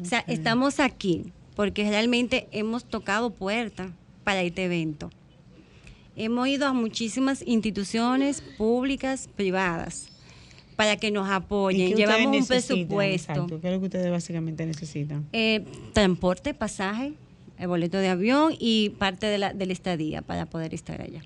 o 0.00 0.06
sea, 0.06 0.20
estamos 0.20 0.80
aquí 0.80 1.24
porque 1.54 1.86
realmente 1.90 2.48
hemos 2.50 2.86
tocado 2.86 3.28
puertas 3.28 3.90
para 4.24 4.40
este 4.40 4.64
evento. 4.64 5.10
Hemos 6.16 6.48
ido 6.48 6.66
a 6.66 6.72
muchísimas 6.72 7.42
instituciones 7.46 8.40
públicas, 8.56 9.28
privadas, 9.36 10.08
para 10.76 10.96
que 10.96 11.10
nos 11.10 11.28
¿Y 11.28 11.32
apoyen. 11.32 11.96
Llevamos 11.96 12.36
un 12.36 12.46
presupuesto. 12.46 13.32
Exacto, 13.32 13.60
¿Qué 13.60 13.68
es 13.68 13.74
lo 13.74 13.80
que 13.80 13.86
ustedes 13.86 14.10
básicamente 14.10 14.66
necesitan? 14.66 15.26
Eh, 15.32 15.64
transporte, 15.92 16.54
pasaje, 16.54 17.12
el 17.58 17.68
boleto 17.68 17.98
de 17.98 18.08
avión 18.08 18.54
y 18.58 18.90
parte 18.90 19.26
de 19.26 19.38
la, 19.38 19.52
de 19.52 19.66
la 19.66 19.72
estadía 19.72 20.22
para 20.22 20.46
poder 20.46 20.74
estar 20.74 21.00
allá. 21.00 21.22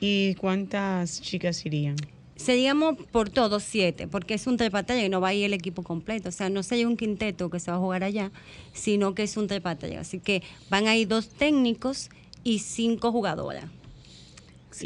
¿Y 0.00 0.34
cuántas 0.34 1.20
chicas 1.20 1.64
irían? 1.66 1.96
Seríamos 2.36 2.96
por 3.10 3.30
todos 3.30 3.64
siete, 3.64 4.06
porque 4.06 4.34
es 4.34 4.46
un 4.46 4.56
trepatalla 4.56 5.04
y 5.04 5.08
no 5.08 5.20
va 5.20 5.28
a 5.28 5.34
ir 5.34 5.44
el 5.44 5.54
equipo 5.54 5.82
completo. 5.82 6.28
O 6.28 6.32
sea, 6.32 6.48
no 6.48 6.62
sería 6.62 6.86
un 6.86 6.96
quinteto 6.96 7.50
que 7.50 7.58
se 7.58 7.72
va 7.72 7.78
a 7.78 7.80
jugar 7.80 8.04
allá, 8.04 8.30
sino 8.72 9.14
que 9.14 9.24
es 9.24 9.36
un 9.36 9.48
trepatalla. 9.48 10.00
Así 10.00 10.20
que 10.20 10.44
van 10.70 10.86
a 10.86 10.96
ir 10.96 11.08
dos 11.08 11.30
técnicos 11.30 12.10
y 12.44 12.60
cinco 12.60 13.10
jugadoras. 13.10 13.64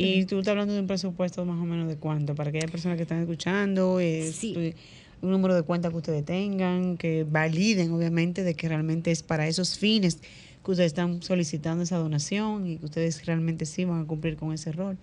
Y 0.01 0.25
tú 0.27 0.39
estás 0.39 0.53
hablando 0.53 0.75
de 0.75 0.81
un 0.81 0.87
presupuesto 0.87 1.45
más 1.45 1.61
o 1.61 1.65
menos 1.65 1.89
de 1.89 1.97
cuánto, 1.97 2.35
para 2.35 2.51
aquellas 2.51 2.71
personas 2.71 2.97
que 2.97 3.03
están 3.03 3.21
escuchando, 3.21 4.01
es 4.01 4.35
Sí. 4.37 4.55
eh, 4.57 4.75
un 5.21 5.31
número 5.31 5.55
de 5.55 5.63
cuenta 5.63 5.91
que 5.91 5.97
ustedes 5.97 6.25
tengan, 6.25 6.97
que 6.97 7.25
validen 7.29 7.93
obviamente 7.93 8.43
de 8.43 8.55
que 8.55 8.69
realmente 8.69 9.11
es 9.11 9.23
para 9.23 9.47
esos 9.47 9.79
fines 9.79 10.19
que 10.65 10.71
ustedes 10.71 10.89
están 10.89 11.23
solicitando 11.23 11.83
esa 11.85 11.97
donación 11.97 12.67
y 12.67 12.77
que 12.79 12.85
ustedes 12.87 13.25
realmente 13.27 13.67
sí 13.67 13.85
van 13.85 14.03
a 14.03 14.05
cumplir 14.07 14.37
con 14.37 14.53
ese 14.53 14.71
rol. 14.73 14.97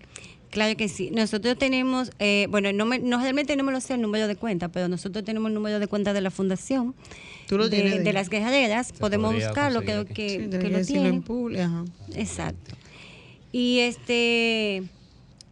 Claro 0.49 0.75
que 0.75 0.87
sí. 0.89 1.11
Nosotros 1.11 1.57
tenemos, 1.59 2.11
eh, 2.17 2.47
bueno, 2.49 2.71
no, 2.73 2.85
me, 2.85 2.97
no 2.99 3.19
realmente 3.21 3.55
no 3.55 3.63
me 3.63 3.71
lo 3.71 3.79
sé 3.81 3.93
el 3.93 4.01
número 4.01 4.27
de 4.27 4.35
cuenta, 4.35 4.69
pero 4.69 4.87
nosotros 4.87 5.23
tenemos 5.23 5.49
el 5.49 5.53
número 5.53 5.79
de 5.79 5.85
cuenta 5.87 6.11
de 6.11 6.21
la 6.21 6.31
fundación. 6.31 6.95
Tú 7.47 7.57
lo 7.57 7.69
de, 7.69 7.77
tienes 7.81 7.97
de- 7.99 8.03
de 8.03 8.13
las 8.13 8.29
guerreras. 8.29 8.91
Podemos 8.93 9.35
buscarlo, 9.35 9.81
creo 9.83 10.05
que, 10.05 10.29
Sí, 10.29 10.49
que 10.59 10.69
lo 10.69 10.81
tiene. 10.83 11.09
en 11.09 11.21
público. 11.21 11.61
ajá. 11.61 11.85
Exacto. 12.15 12.75
Y 13.51 13.79
este, 13.79 14.83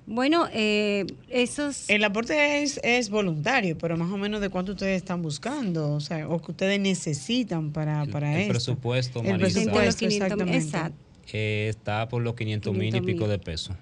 bueno, 0.06 0.48
eh, 0.54 1.06
esos... 1.30 1.90
El 1.90 2.04
aporte 2.04 2.62
es, 2.64 2.80
es 2.84 3.10
voluntario, 3.10 3.78
pero 3.78 3.98
más 3.98 4.12
o 4.12 4.18
menos 4.18 4.40
de 4.42 4.50
cuánto 4.50 4.74
ustedes 4.74 4.98
están 4.98 5.22
buscando, 5.22 5.92
o 5.94 6.00
sea, 6.00 6.28
o 6.30 6.42
que 6.42 6.52
ustedes 6.52 6.80
necesitan 6.80 7.72
para, 7.72 8.04
El- 8.04 8.10
para 8.10 8.34
el 8.36 8.42
esto. 8.42 8.52
presupuesto, 8.54 9.20
El 9.22 9.32
Marisa. 9.32 9.44
los 9.46 9.54
presupuesto, 9.54 10.00
500 10.00 10.08
mil, 10.08 10.22
exactamente. 10.24 10.58
exacto. 10.66 10.98
Eh, 11.34 11.68
está 11.70 12.08
por 12.08 12.22
los 12.22 12.36
500 12.36 12.74
mil 12.74 12.84
y 12.88 12.92
500 12.92 13.06
pico 13.14 13.28
de 13.28 13.40
pesos. 13.40 13.76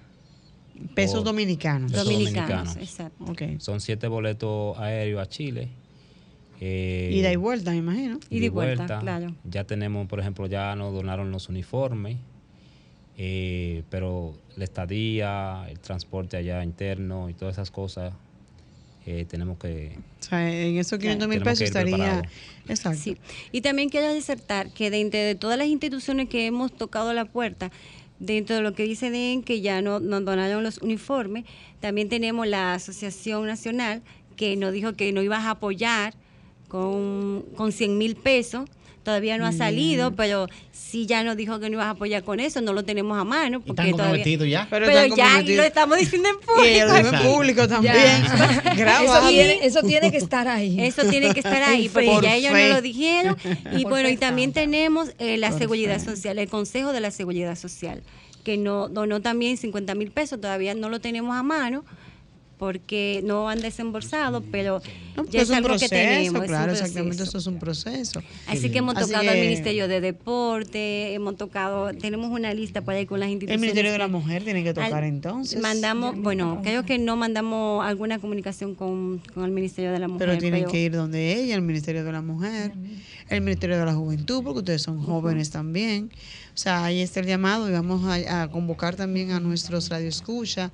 Pesos 0.94 1.24
dominicanos. 1.24 1.90
Pesos 1.92 2.04
Dominicanos, 2.06 2.74
dominicanos. 2.74 2.76
exacto. 2.76 3.34
Son 3.64 3.80
siete 3.80 4.08
boletos 4.08 4.76
aéreos 4.78 5.22
a 5.22 5.26
Chile. 5.28 5.68
Eh, 6.60 7.10
Ida 7.14 7.32
y 7.32 7.36
vuelta, 7.36 7.70
me 7.70 7.76
imagino. 7.78 8.18
Ida 8.30 8.46
y 8.46 8.48
vuelta, 8.48 8.98
claro. 9.00 9.34
Ya 9.44 9.64
tenemos, 9.64 10.06
por 10.06 10.20
ejemplo, 10.20 10.46
ya 10.46 10.74
nos 10.74 10.92
donaron 10.92 11.30
los 11.30 11.48
uniformes, 11.48 12.16
eh, 13.18 13.82
pero 13.90 14.34
la 14.56 14.64
estadía, 14.64 15.66
el 15.68 15.78
transporte 15.78 16.36
allá 16.36 16.62
interno 16.62 17.30
y 17.30 17.34
todas 17.34 17.54
esas 17.54 17.70
cosas, 17.70 18.12
eh, 19.06 19.24
tenemos 19.28 19.58
que... 19.58 19.96
O 20.20 20.22
sea, 20.22 20.50
en 20.50 20.76
esos 20.78 20.98
500 20.98 21.28
mil 21.28 21.40
pesos 21.40 21.62
estaría. 21.62 22.22
Exacto. 22.68 22.98
Sí. 23.00 23.16
Y 23.52 23.60
también 23.60 23.88
quiero 23.88 24.12
disertar 24.12 24.72
que 24.72 24.90
dentro 24.90 25.20
de 25.20 25.34
todas 25.34 25.56
las 25.56 25.68
instituciones 25.68 26.28
que 26.28 26.46
hemos 26.46 26.76
tocado 26.76 27.12
la 27.14 27.24
puerta, 27.24 27.70
dentro 28.18 28.56
de 28.56 28.62
lo 28.62 28.74
que 28.74 28.82
dice 28.82 29.10
DEN, 29.10 29.42
que 29.42 29.60
ya 29.60 29.80
no, 29.80 30.00
nos 30.00 30.24
donaron 30.24 30.62
los 30.62 30.78
uniformes, 30.78 31.44
también 31.80 32.08
tenemos 32.08 32.46
la 32.46 32.74
Asociación 32.74 33.46
Nacional 33.46 34.02
que 34.36 34.56
nos 34.56 34.72
dijo 34.72 34.94
que 34.94 35.12
nos 35.12 35.24
ibas 35.24 35.44
a 35.44 35.52
apoyar 35.52 36.14
con, 36.68 37.44
con 37.54 37.72
100 37.72 37.96
mil 37.96 38.16
pesos. 38.16 38.68
Todavía 39.06 39.38
no 39.38 39.46
ha 39.46 39.52
salido, 39.52 40.16
pero 40.16 40.48
sí 40.72 41.06
ya 41.06 41.22
nos 41.22 41.36
dijo 41.36 41.60
que 41.60 41.70
no 41.70 41.74
ibas 41.74 41.86
a 41.86 41.90
apoyar 41.90 42.24
con 42.24 42.40
eso, 42.40 42.60
no 42.60 42.72
lo 42.72 42.82
tenemos 42.84 43.16
a 43.16 43.22
mano. 43.22 43.58
¿Y 43.58 43.68
Porque 43.68 43.82
están 43.82 43.90
todavía, 43.92 44.24
comprometidos 44.24 44.48
ya? 44.48 44.66
Pero, 44.68 44.90
ya 45.14 45.42
lo 45.42 45.62
estamos 45.62 45.96
diciendo 45.96 46.28
en 46.28 46.36
público. 46.44 47.16
en 47.16 47.22
público 47.22 47.68
también. 47.68 47.94
Eso 48.76 49.28
tiene, 49.28 49.64
eso 49.64 49.82
tiene 49.86 50.10
que 50.10 50.16
estar 50.16 50.48
ahí. 50.48 50.80
Eso 50.80 51.04
tiene 51.04 51.32
que 51.32 51.38
estar 51.38 51.62
ahí, 51.62 51.88
porque 51.88 52.08
Por 52.08 52.24
ya 52.24 52.34
ellos 52.34 52.50
no 52.50 52.66
lo 52.66 52.82
dijeron. 52.82 53.36
Y 53.76 53.82
Por 53.82 53.92
bueno, 53.92 54.08
fe 54.08 54.14
y 54.14 54.16
también 54.16 54.48
santa. 54.48 54.60
tenemos 54.62 55.10
eh, 55.20 55.36
la 55.36 55.50
Por 55.50 55.58
Seguridad 55.60 56.00
fe. 56.00 56.16
Social, 56.16 56.40
el 56.40 56.48
Consejo 56.48 56.92
de 56.92 56.98
la 56.98 57.12
Seguridad 57.12 57.56
Social, 57.56 58.02
que 58.42 58.56
no 58.56 58.88
donó 58.88 59.22
también 59.22 59.56
50 59.56 59.94
mil 59.94 60.10
pesos, 60.10 60.40
todavía 60.40 60.74
no 60.74 60.88
lo 60.88 60.98
tenemos 60.98 61.36
a 61.36 61.44
mano 61.44 61.84
porque 62.58 63.20
no 63.24 63.48
han 63.48 63.60
desembolsado, 63.60 64.42
pero 64.50 64.80
No, 65.16 65.24
ya 65.26 65.42
es 65.42 65.50
es 65.50 65.54
algo 65.56 65.68
proceso, 65.68 65.90
que 65.90 65.96
tenemos. 65.96 66.34
es 66.36 66.40
un 66.40 66.46
claro, 66.46 66.72
exactamente, 66.72 67.22
esto 67.22 67.38
es 67.38 67.46
un 67.46 67.58
proceso. 67.58 68.22
Así 68.46 68.70
que 68.70 68.78
hemos 68.78 68.96
Así 68.96 69.10
tocado 69.12 69.30
al 69.30 69.38
Ministerio 69.38 69.88
de 69.88 70.00
Deporte, 70.00 71.14
hemos 71.14 71.36
tocado, 71.36 71.92
tenemos 71.94 72.30
una 72.30 72.52
lista 72.54 72.80
para 72.82 73.00
ir 73.00 73.06
con 73.06 73.20
las 73.20 73.26
El 73.28 73.32
instituciones. 73.34 73.60
Ministerio 73.60 73.92
de 73.92 73.98
la 73.98 74.08
Mujer 74.08 74.44
tiene 74.44 74.62
que 74.64 74.72
tocar 74.74 74.94
al- 74.94 75.04
entonces. 75.04 75.60
Mandamos, 75.60 76.16
bueno, 76.20 76.60
creo 76.62 76.84
que 76.84 76.98
no 76.98 77.16
mandamos 77.16 77.84
alguna 77.84 78.18
comunicación 78.18 78.74
con, 78.74 79.20
con 79.34 79.44
el 79.44 79.50
Ministerio 79.50 79.92
de 79.92 79.98
la 79.98 80.08
Mujer. 80.08 80.28
Pero 80.28 80.38
tienen 80.38 80.64
que 80.66 80.80
ir 80.82 80.92
donde 80.92 81.34
ella, 81.34 81.54
el 81.54 81.62
Ministerio 81.62 82.04
de 82.04 82.12
la 82.12 82.22
Mujer, 82.22 82.72
el 83.28 83.40
Ministerio 83.40 83.78
de 83.78 83.84
la 83.84 83.94
Juventud, 83.94 84.42
porque 84.42 84.58
ustedes 84.60 84.82
son 84.82 85.02
jóvenes 85.02 85.50
también. 85.50 86.10
O 86.54 86.58
sea, 86.58 86.84
ahí 86.86 87.00
está 87.02 87.20
el 87.20 87.26
llamado 87.26 87.68
y 87.68 87.72
vamos 87.72 88.02
a, 88.06 88.42
a 88.42 88.50
convocar 88.50 88.96
también 88.96 89.30
a 89.32 89.40
nuestros 89.40 89.90
radioescucha, 89.90 90.72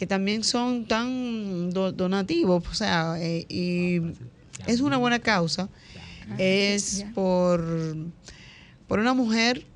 que 0.00 0.06
también 0.06 0.44
son 0.44 0.86
tan 0.86 1.68
do- 1.68 1.92
donativos, 1.92 2.64
o 2.66 2.72
sea, 2.74 3.16
eh, 3.20 3.44
y 3.50 4.00
es 4.66 4.80
una 4.80 4.96
buena 4.96 5.18
causa. 5.18 5.68
Es 6.38 7.04
por, 7.14 7.96
por 8.88 8.98
una 8.98 9.12
mujer 9.12 9.66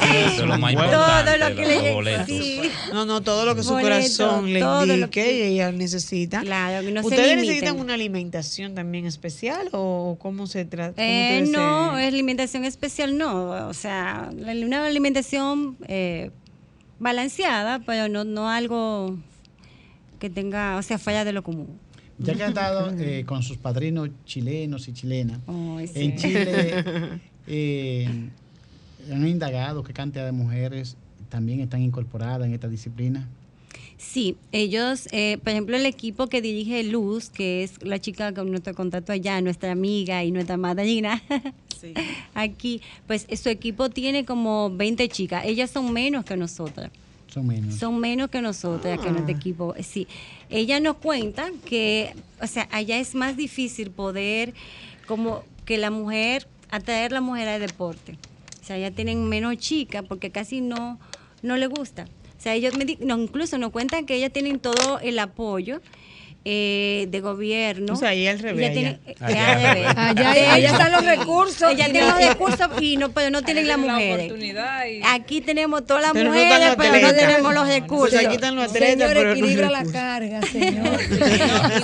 Eso 0.00 0.42
es 0.42 0.48
lo 0.48 0.58
más 0.58 0.72
Todo 0.72 0.84
importante. 0.84 1.38
Todo 1.38 1.48
lo 1.50 1.54
que 1.56 1.60
los 1.62 1.68
le 1.70 1.76
llegue. 1.76 1.92
boletos. 1.94 2.26
Sí. 2.26 2.60
No, 2.94 3.04
no, 3.04 3.20
todo 3.20 3.44
lo 3.44 3.54
que 3.54 3.62
su 3.62 3.70
Boleto, 3.72 3.88
corazón 3.90 4.52
le 4.52 4.60
indique 4.60 5.10
que- 5.10 5.38
y 5.38 5.52
ella 5.52 5.70
necesita. 5.70 6.40
Claro, 6.40 6.84
que 6.86 6.92
no 6.92 7.02
se 7.02 7.08
¿Ustedes 7.08 7.36
necesitan 7.36 7.78
una 7.78 7.92
alimentación 7.94 8.74
también 8.74 9.04
especial 9.04 9.68
o 9.72 10.16
cómo 10.18 10.46
se 10.46 10.64
trata? 10.64 10.94
Eh, 11.04 11.44
no, 11.50 11.96
se- 11.96 12.02
es 12.02 12.08
alimentación 12.08 12.64
especial, 12.64 13.18
no. 13.18 13.68
O 13.68 13.74
sea, 13.74 14.30
una 14.32 14.86
alimentación 14.86 15.76
eh, 15.88 16.30
balanceada, 16.98 17.80
pero 17.80 18.08
no, 18.08 18.24
no 18.24 18.48
algo 18.48 19.18
que 20.18 20.30
tenga, 20.30 20.76
o 20.76 20.82
sea, 20.82 20.98
fuera 20.98 21.24
de 21.26 21.32
lo 21.32 21.42
común. 21.42 21.78
Ya 22.20 22.34
que 22.34 22.42
han 22.44 22.48
estado 22.56 22.90
eh, 22.98 23.24
con 23.26 23.42
sus 23.42 23.56
padrinos 23.56 24.10
chilenos 24.24 24.88
y 24.88 24.92
chilenas, 24.92 25.40
sí. 25.92 26.00
en 26.00 26.16
Chile 26.16 26.84
eh, 27.46 28.08
han 29.10 29.26
indagado 29.26 29.82
qué 29.82 29.92
cantidad 29.92 30.24
de 30.24 30.32
mujeres 30.32 30.96
también 31.28 31.60
están 31.60 31.82
incorporadas 31.82 32.46
en 32.46 32.54
esta 32.54 32.68
disciplina. 32.68 33.28
Sí, 33.96 34.36
ellos, 34.50 35.08
eh, 35.12 35.38
por 35.44 35.50
ejemplo, 35.50 35.76
el 35.76 35.84
equipo 35.86 36.26
que 36.26 36.40
dirige 36.40 36.82
Luz, 36.84 37.28
que 37.28 37.62
es 37.62 37.82
la 37.82 37.98
chica 37.98 38.32
con 38.32 38.50
nuestro 38.50 38.74
contacto 38.74 39.12
allá, 39.12 39.40
nuestra 39.42 39.72
amiga 39.72 40.24
y 40.24 40.30
nuestra 40.30 40.56
madrina, 40.56 41.22
Sí. 41.80 41.94
aquí, 42.34 42.82
pues 43.06 43.26
su 43.42 43.48
equipo 43.48 43.88
tiene 43.88 44.24
como 44.26 44.70
20 44.70 45.08
chicas. 45.08 45.44
Ellas 45.46 45.70
son 45.70 45.92
menos 45.92 46.24
que 46.26 46.36
nosotras. 46.36 46.90
Son 47.32 47.46
menos. 47.46 47.74
Son 47.76 47.98
menos 47.98 48.28
que 48.30 48.40
nosotras, 48.42 48.98
que 48.98 49.10
nuestro 49.10 49.34
equipo. 49.34 49.74
Sí. 49.82 50.06
Ella 50.48 50.80
nos 50.80 50.96
cuenta 50.96 51.50
que, 51.64 52.12
o 52.42 52.46
sea, 52.46 52.68
allá 52.72 52.98
es 52.98 53.14
más 53.14 53.36
difícil 53.36 53.90
poder, 53.90 54.52
como 55.06 55.44
que 55.64 55.78
la 55.78 55.90
mujer, 55.90 56.48
atraer 56.70 57.12
a 57.12 57.14
la 57.14 57.20
mujer 57.20 57.48
al 57.48 57.60
deporte. 57.60 58.16
O 58.60 58.64
sea, 58.64 58.78
ya 58.78 58.90
tienen 58.90 59.28
menos 59.28 59.56
chicas 59.58 60.04
porque 60.08 60.30
casi 60.30 60.60
no, 60.60 60.98
no 61.42 61.56
le 61.56 61.66
gusta. 61.66 62.06
O 62.38 62.42
sea, 62.42 62.54
ellos 62.54 62.74
me 62.76 62.84
di- 62.84 62.98
no, 63.00 63.18
incluso 63.18 63.58
nos 63.58 63.70
cuentan 63.70 64.06
que 64.06 64.14
ellas 64.14 64.32
tienen 64.32 64.58
todo 64.60 64.98
el 65.00 65.18
apoyo 65.18 65.80
eh, 66.44 67.06
de 67.10 67.20
gobierno. 67.20 67.92
O 67.92 67.96
sea, 67.96 68.10
ahí 68.10 68.26
al 68.26 68.38
revés, 68.38 68.70
Ella 68.70 68.72
tiene- 68.72 69.14
allá. 69.20 69.36
eh, 69.36 69.36
Allá 69.56 69.74
revés. 69.74 69.86
Allá, 69.96 70.30
allá 70.30 70.56
hecho, 70.58 70.72
están 70.72 70.92
los 70.92 71.04
recursos. 71.04 71.70
ella 71.72 71.84
tiene 71.84 72.00
no- 72.00 72.06
los 72.18 72.28
recursos 72.28 72.68
y 72.80 72.96
no, 72.96 73.10
pero 73.12 73.30
no 73.30 73.42
tienen 73.42 73.68
las 73.68 73.78
la 73.78 73.92
mujeres. 73.92 74.26
oportunidad 74.26 74.86
y- 74.86 75.02
Aquí 75.04 75.40
tenemos 75.42 75.84
todas 75.86 76.02
las 76.02 76.12
Pero 76.12 76.30
no 76.30 76.34
mujeres, 76.34 76.66
los 76.68 76.76
pero 76.76 76.92
no 77.06 77.14
tenemos 77.14 77.54
los 77.54 77.62
Pues 77.64 77.74
recursos. 77.82 78.18
aquí 78.24 78.34
están 78.36 78.56
los 78.56 78.64
atletas, 78.70 78.90
Señor, 78.90 79.08
pero 79.08 79.24
no 79.24 79.32
equilibra 79.32 79.70
la 79.70 79.78
recursos. 79.80 80.00
carga, 80.00 80.40
señor. 80.52 80.98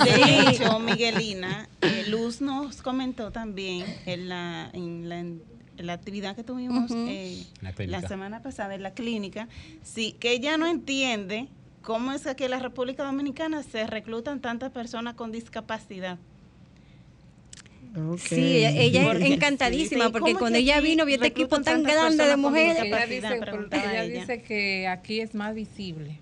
De 0.05 0.49
hecho, 0.49 0.79
Miguelina, 0.79 1.69
eh, 1.81 2.05
Luz 2.07 2.41
nos 2.41 2.81
comentó 2.81 3.31
también 3.31 3.85
en 4.05 4.29
la, 4.29 4.69
en 4.73 5.07
la, 5.09 5.19
en 5.19 5.41
la 5.77 5.93
actividad 5.93 6.35
que 6.35 6.43
tuvimos 6.43 6.89
Ujú. 6.89 7.05
eh, 7.07 7.43
La 7.61 7.73
la, 7.85 8.07
semana 8.07 8.41
pasada 8.41 8.73
en 8.73 8.81
la 8.81 8.91
clínica, 8.95 9.47
sí, 9.83 10.15
que 10.19 10.31
ella 10.31 10.57
no 10.57 10.65
entiende 10.67 11.47
cómo 11.87 12.11
es 12.11 12.23
que 12.23 12.29
aquí 12.31 12.43
en 12.43 12.51
la 12.51 12.59
República 12.59 13.05
Dominicana 13.05 13.63
se 13.63 13.87
reclutan 13.87 14.41
tantas 14.41 14.73
personas 14.73 15.15
con 15.15 15.31
discapacidad. 15.31 16.17
Sí, 18.17 18.57
ella, 18.57 18.71
ella 18.71 19.01
es 19.03 19.07
Porque- 19.07 19.33
encantadísima 19.33 20.07
sí, 20.07 20.11
porque 20.11 20.31
¿cómo 20.33 20.39
cuando 20.39 20.59
ella 20.59 20.81
vino 20.81 21.05
vio 21.05 21.15
este 21.15 21.27
equipo 21.27 21.61
tan 21.61 21.83
grande 21.83 22.25
de 22.25 22.35
mujeres. 22.35 22.83
Ella 22.83 23.05
dice, 23.05 23.35
ella 23.37 24.03
ella. 24.03 24.19
dice 24.19 24.41
que 24.41 24.85
aquí 24.89 25.21
es 25.21 25.33
más 25.33 25.55
visible. 25.55 26.19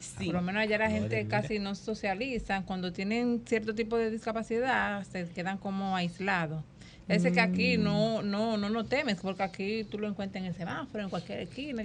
Sí. 0.00 0.24
Por 0.24 0.34
lo 0.34 0.42
menos 0.42 0.62
allá 0.62 0.76
la 0.76 0.90
gente 0.90 1.22
mira. 1.22 1.40
casi 1.40 1.60
no 1.60 1.76
socializa. 1.76 2.62
Cuando 2.62 2.92
tienen 2.92 3.42
cierto 3.46 3.76
tipo 3.76 3.96
de 3.96 4.10
discapacidad, 4.10 5.04
se 5.04 5.28
quedan 5.28 5.58
como 5.58 5.94
aislados. 5.94 6.64
Es 7.06 7.22
que 7.22 7.40
aquí 7.40 7.78
no, 7.78 8.22
no, 8.22 8.56
no 8.56 8.68
nos 8.70 8.88
temes, 8.88 9.18
porque 9.22 9.44
aquí 9.44 9.84
tú 9.84 10.00
lo 10.00 10.08
encuentras 10.08 10.42
en 10.42 10.48
el 10.48 10.56
semáforo, 10.56 11.04
en 11.04 11.10
cualquier 11.10 11.38
esquina. 11.38 11.84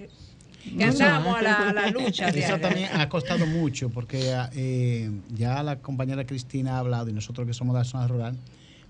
Que 0.78 0.84
andamos 0.84 1.38
a 1.38 1.42
la, 1.42 1.70
a 1.70 1.74
la 1.74 1.88
lucha. 1.90 2.30
Eso 2.30 2.38
diaria. 2.38 2.62
también 2.62 2.90
ha 2.94 3.10
costado 3.10 3.46
mucho 3.46 3.90
porque 3.90 4.34
eh, 4.54 5.12
ya 5.34 5.62
la 5.64 5.80
compañera 5.80 6.26
Cristina 6.26 6.76
ha 6.76 6.80
hablado 6.80 7.10
y 7.10 7.14
nosotros 7.14 7.48
que 7.48 7.54
somos 7.54 7.74
de 7.74 7.80
la 7.80 7.86
zona 7.86 8.08
rural, 8.08 8.38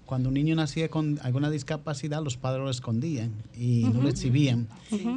cuando 0.05 0.28
un 0.30 0.36
niño 0.36 0.55
nacía 0.55 0.89
con 0.89 1.19
alguna 1.24 1.49
discapacidad, 1.49 2.22
los 2.22 2.36
padres 2.36 2.63
lo 2.63 2.69
escondían 2.69 3.32
y 3.57 3.84
no 3.93 4.01
lo 4.01 4.09
exhibían. 4.09 4.67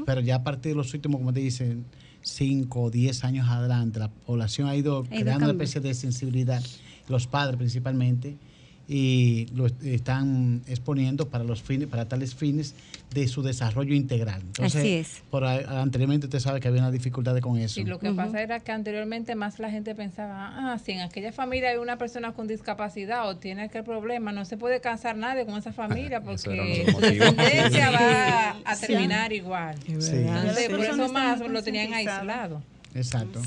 Pero 0.06 0.20
ya 0.20 0.36
a 0.36 0.44
partir 0.44 0.72
de 0.72 0.76
los 0.76 0.94
últimos, 0.94 1.18
como 1.18 1.32
te 1.32 1.40
dicen, 1.40 1.84
5 2.22 2.80
o 2.80 2.90
10 2.90 3.24
años 3.24 3.48
adelante, 3.48 3.98
la 3.98 4.08
población 4.08 4.68
ha 4.68 4.76
ido 4.76 5.04
Ha 5.10 5.14
ido 5.16 5.22
creando 5.22 5.46
una 5.46 5.52
especie 5.52 5.80
de 5.80 5.94
sensibilidad, 5.94 6.62
los 7.08 7.26
padres 7.26 7.56
principalmente, 7.56 8.36
y 8.88 9.46
lo 9.54 9.66
est- 9.66 9.82
están 9.84 10.62
exponiendo 10.66 11.28
para 11.28 11.42
los 11.44 11.62
fines, 11.62 11.88
para 11.88 12.06
tales 12.06 12.34
fines 12.34 12.74
de 13.14 13.28
su 13.28 13.42
desarrollo 13.42 13.94
integral. 13.94 14.42
Entonces, 14.42 14.80
Así 14.80 14.92
es. 14.94 15.22
Por 15.30 15.44
ahí- 15.44 15.64
anteriormente 15.68 16.26
usted 16.26 16.40
sabe 16.40 16.60
que 16.60 16.68
había 16.68 16.80
una 16.80 16.90
dificultad 16.90 17.38
con 17.38 17.56
eso. 17.58 17.80
Y 17.80 17.84
lo 17.84 17.98
que 17.98 18.10
pasa 18.12 18.42
era 18.42 18.60
que 18.60 18.72
anteriormente 18.72 19.34
más 19.36 19.58
la 19.58 19.70
gente 19.70 19.94
pensaba, 19.94 20.52
ah, 20.74 20.78
si 20.84 20.92
en 20.92 21.00
aquella 21.00 21.32
familia 21.32 21.70
hay 21.70 21.76
una 21.78 21.96
persona 21.96 22.32
con 22.32 22.46
discapacidad 22.48 23.28
o 23.28 23.36
tiene 23.36 23.62
aquel 23.62 23.84
problema, 23.84 24.32
no 24.32 24.44
se 24.44 24.56
puede 24.56 24.80
casar 24.80 25.16
nadie 25.16 25.46
con 25.46 25.56
esa 25.58 25.72
familia 25.72 26.06
era 26.06 26.20
porque 26.22 26.38
su 26.38 26.50
descendencia 26.50 27.90
va 27.90 28.50
a 28.64 28.74
Sí. 28.76 28.86
terminar 28.88 29.32
igual. 29.32 29.76
Sí. 29.86 29.92
Entonces, 30.16 30.68
por 30.68 30.80
eso 30.80 31.08
más 31.12 31.40
lo 31.40 31.62
tenían 31.62 31.94
aislado. 31.94 32.62
Exacto. 32.94 33.40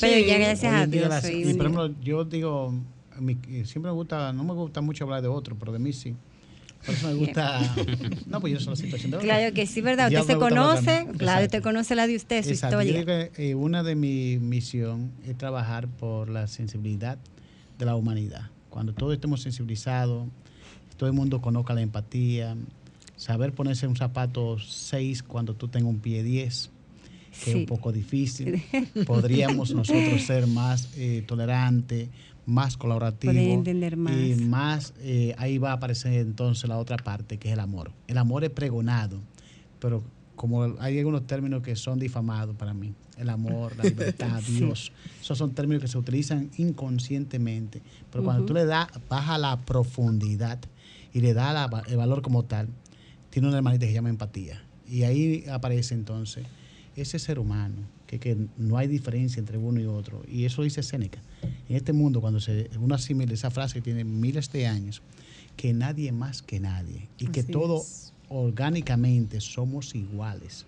Pero 0.00 0.26
ya 0.26 0.38
gracias 0.38 0.72
Hoy 0.74 0.80
a 0.80 0.86
Dios. 0.86 1.08
las- 1.08 1.30
y 1.30 1.54
por 1.54 1.66
ejemplo, 1.66 1.94
yo 2.02 2.24
digo, 2.24 2.74
mi- 3.20 3.38
eh, 3.48 3.64
siempre 3.64 3.90
me 3.90 3.96
gusta, 3.96 4.32
no 4.32 4.44
me 4.44 4.52
gusta 4.54 4.80
mucho 4.80 5.04
hablar 5.04 5.22
de 5.22 5.28
otro, 5.28 5.56
pero 5.58 5.72
de 5.72 5.78
mí 5.78 5.92
sí. 5.92 6.14
Por 6.86 6.94
eso 6.94 7.06
me 7.08 7.14
gusta. 7.14 7.60
no, 8.26 8.40
pues 8.40 8.52
yo 8.52 8.60
soy 8.60 8.70
la 8.70 8.76
situación 8.76 9.10
de 9.10 9.16
otro. 9.18 9.26
Claro 9.28 9.52
que 9.54 9.66
sí, 9.66 9.80
¿verdad? 9.80 10.06
Usted 10.08 10.22
se 10.34 10.38
conoce, 10.38 11.06
claro, 11.18 11.44
usted 11.44 11.62
conoce 11.62 11.94
la 11.94 12.06
de 12.06 12.16
usted, 12.16 12.42
su 12.44 12.50
Exacto. 12.50 12.80
Yo 12.82 12.88
historia. 12.96 13.16
digo 13.16 13.32
que, 13.36 13.50
eh, 13.50 13.54
una 13.54 13.82
de 13.82 13.94
mi 13.94 14.38
misión 14.38 15.10
es 15.26 15.36
trabajar 15.36 15.88
por 15.88 16.28
la 16.30 16.46
sensibilidad 16.46 17.18
de 17.78 17.84
la 17.84 17.94
humanidad. 17.96 18.50
Cuando 18.70 18.92
todos 18.94 19.14
estemos 19.14 19.42
sensibilizados, 19.42 20.28
todo 20.96 21.08
el 21.08 21.14
mundo 21.14 21.40
conozca 21.40 21.74
la 21.74 21.80
empatía, 21.82 22.56
saber 23.16 23.52
ponerse 23.52 23.86
un 23.86 23.96
zapato 23.96 24.58
6 24.58 25.22
cuando 25.22 25.54
tú 25.54 25.68
tengas 25.68 25.90
un 25.90 25.98
pie 25.98 26.22
10, 26.22 26.70
que 27.44 27.50
es 27.50 27.56
un 27.56 27.66
poco 27.66 27.92
difícil. 27.92 28.62
Podríamos 29.06 29.74
nosotros 29.74 30.22
ser 30.22 30.46
más 30.46 30.88
eh, 30.96 31.22
tolerantes, 31.26 32.08
más 32.48 32.78
colaborativos. 32.78 33.34
Poder 33.36 33.50
entender 33.50 33.96
más. 33.98 34.14
Y 34.14 34.34
más, 34.36 34.94
eh, 35.00 35.34
ahí 35.36 35.58
va 35.58 35.70
a 35.70 35.74
aparecer 35.74 36.14
entonces 36.14 36.66
la 36.68 36.78
otra 36.78 36.96
parte, 36.96 37.36
que 37.38 37.48
es 37.48 37.52
el 37.54 37.60
amor. 37.60 37.92
El 38.06 38.16
amor 38.16 38.42
es 38.42 38.50
pregonado, 38.50 39.20
pero 39.78 40.02
como 40.34 40.62
hay 40.80 40.98
algunos 40.98 41.26
términos 41.26 41.62
que 41.62 41.76
son 41.76 41.98
difamados 41.98 42.56
para 42.56 42.72
mí, 42.72 42.94
el 43.18 43.28
amor, 43.28 43.76
la 43.76 43.84
libertad, 43.84 44.40
Sí. 44.46 44.56
Dios, 44.60 44.92
esos 45.20 45.36
son 45.36 45.52
términos 45.52 45.82
que 45.82 45.88
se 45.88 45.98
utilizan 45.98 46.50
inconscientemente, 46.56 47.82
pero 48.10 48.24
cuando 48.24 48.46
tú 48.46 48.54
le 48.54 48.64
das, 48.64 48.88
baja 49.10 49.36
la 49.36 49.58
profundidad 49.58 50.58
y 51.12 51.20
le 51.20 51.34
das 51.34 51.52
la- 51.52 51.82
el 51.88 51.96
valor 51.98 52.22
como 52.22 52.44
tal, 52.44 52.68
tiene 53.30 53.48
una 53.48 53.58
hermanita 53.58 53.82
que 53.84 53.88
se 53.90 53.94
llama 53.94 54.08
empatía. 54.08 54.62
Y 54.88 55.02
ahí 55.02 55.44
aparece 55.50 55.94
entonces 55.94 56.46
ese 56.96 57.18
ser 57.18 57.38
humano, 57.38 57.76
que, 58.08 58.18
que 58.18 58.36
no 58.56 58.78
hay 58.78 58.88
diferencia 58.88 59.38
entre 59.38 59.58
uno 59.58 59.80
y 59.80 59.84
otro. 59.84 60.22
Y 60.26 60.46
eso 60.46 60.62
dice 60.62 60.82
Séneca. 60.82 61.20
En 61.68 61.76
este 61.76 61.92
mundo, 61.92 62.20
cuando 62.20 62.40
se, 62.40 62.70
uno 62.80 62.94
asimila 62.94 63.32
esa 63.32 63.50
frase 63.50 63.74
que 63.74 63.82
tiene 63.82 64.02
miles 64.02 64.50
de 64.50 64.66
años, 64.66 65.02
que 65.56 65.74
nadie 65.74 66.10
más 66.10 66.40
que 66.40 66.58
nadie, 66.58 67.06
y 67.18 67.26
que 67.26 67.42
todo 67.44 67.82
es. 67.82 68.14
orgánicamente 68.30 69.40
somos 69.40 69.94
iguales. 69.94 70.64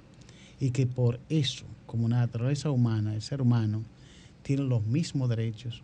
Y 0.61 0.70
que 0.70 0.86
por 0.86 1.18
eso, 1.30 1.64
como 1.86 2.07
naturaleza 2.09 2.70
humana, 2.70 3.14
el 3.14 3.22
ser 3.22 3.41
humano 3.41 3.82
tiene 4.43 4.64
los 4.64 4.84
mismos 4.84 5.30
derechos, 5.30 5.82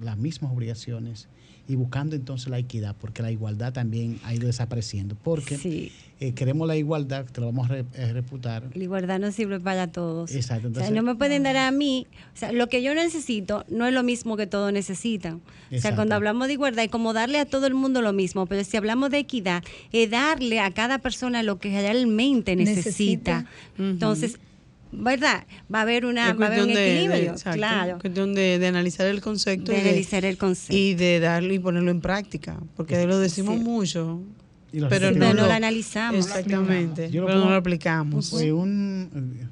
las 0.00 0.18
mismas 0.18 0.52
obligaciones, 0.52 1.28
y 1.68 1.76
buscando 1.76 2.16
entonces 2.16 2.48
la 2.48 2.58
equidad, 2.58 2.96
porque 2.98 3.22
la 3.22 3.30
igualdad 3.30 3.72
también 3.74 4.18
ha 4.24 4.34
ido 4.34 4.46
desapareciendo. 4.46 5.16
Porque 5.22 5.58
Sí, 5.58 5.92
eh, 6.18 6.32
queremos 6.32 6.66
la 6.66 6.76
igualdad, 6.76 7.26
que 7.26 7.40
lo 7.42 7.46
vamos 7.48 7.68
a 7.70 7.74
re- 7.74 7.84
a 8.02 8.12
reputar. 8.12 8.64
la 8.74 8.82
igualdad 8.82 9.20
no 9.20 9.30
sirve 9.30 9.60
para 9.60 9.86
todos. 9.86 10.34
Exacto. 10.34 10.68
O 10.70 10.74
sea, 10.74 10.90
no 10.90 11.02
me 11.02 11.14
pueden 11.14 11.42
dar 11.42 11.56
a 11.58 11.70
mí, 11.70 12.06
o 12.34 12.36
sea, 12.38 12.52
lo 12.52 12.68
que 12.68 12.82
yo 12.82 12.94
necesito 12.94 13.64
no 13.68 13.86
es 13.86 13.92
lo 13.92 14.02
mismo 14.02 14.36
que 14.38 14.46
todos 14.46 14.72
necesitan. 14.72 15.34
O 15.34 15.40
sea, 15.68 15.76
Exacto. 15.76 15.96
cuando 15.96 16.14
hablamos 16.14 16.46
de 16.48 16.54
igualdad 16.54 16.84
es 16.86 16.90
como 16.90 17.12
darle 17.12 17.38
a 17.38 17.44
todo 17.44 17.66
el 17.66 17.74
mundo 17.74 18.00
lo 18.00 18.14
mismo, 18.14 18.46
pero 18.46 18.64
si 18.64 18.76
hablamos 18.78 19.10
de 19.10 19.18
equidad, 19.18 19.62
es 19.92 20.10
darle 20.10 20.60
a 20.60 20.70
cada 20.70 20.98
persona 20.98 21.42
lo 21.42 21.58
que 21.58 21.68
realmente 21.70 22.56
necesita. 22.56 23.42
Necesita. 23.42 23.46
Entonces, 23.78 24.38
¿verdad? 24.92 25.44
Va 25.72 25.80
a 25.80 25.82
haber 25.82 26.04
una, 26.06 26.32
va 26.34 26.46
a 26.46 26.48
haber 26.48 26.62
un 26.62 26.68
de- 26.68 26.74
de- 26.74 26.92
equilibrio, 27.02 27.32
exacto, 27.32 27.56
claro. 27.58 27.98
cuestión 27.98 28.34
de, 28.34 28.58
de 28.58 28.66
analizar 28.66 29.06
el 29.06 29.20
concepto 29.20 29.72
De 29.72 29.78
y 29.78 29.82
de- 29.82 29.88
analizar 29.90 30.24
el 30.24 30.38
concepto. 30.38 30.76
y 30.76 30.94
de 30.94 31.20
darlo 31.20 31.52
y 31.54 31.58
ponerlo 31.58 31.90
en 31.90 32.00
práctica, 32.00 32.58
porque 32.76 33.06
lo 33.06 33.18
decimos 33.18 33.56
Sí. 33.58 33.64
mucho, 33.64 34.20
pero 34.72 34.88
pero 34.88 35.10
no 35.12 35.32
lo 35.34 35.46
lo 35.46 35.52
analizamos. 35.52 36.26
Exactamente, 36.26 37.10
Yo 37.10 37.22
lo 37.22 37.26
pero 37.26 37.38
no 37.40 37.50
lo 37.50 37.56
aplicamos. 37.56 38.30
Fue 38.30 38.52
un, 38.52 39.08
eh, 39.42 39.46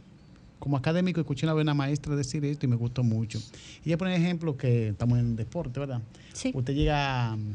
como 0.59 0.77
académico 0.77 1.21
escuché 1.21 1.47
una 1.47 1.55
vez 1.55 1.63
una 1.63 1.75
maestra 1.75 2.17
decir 2.17 2.45
esto 2.45 2.67
y 2.67 2.69
me 2.69 2.77
gustó 2.77 3.03
mucho. 3.05 3.41
Y 3.85 3.89
ella 3.91 3.99
pone 3.99 4.17
ejemplo 4.17 4.57
que 4.57 4.89
estamos 4.89 5.19
en 5.19 5.37
deporte, 5.37 5.79
¿verdad? 5.81 6.01
Sí. 6.33 6.51
Usted 6.55 6.75
llega 6.75 7.37
mm, 7.37 7.53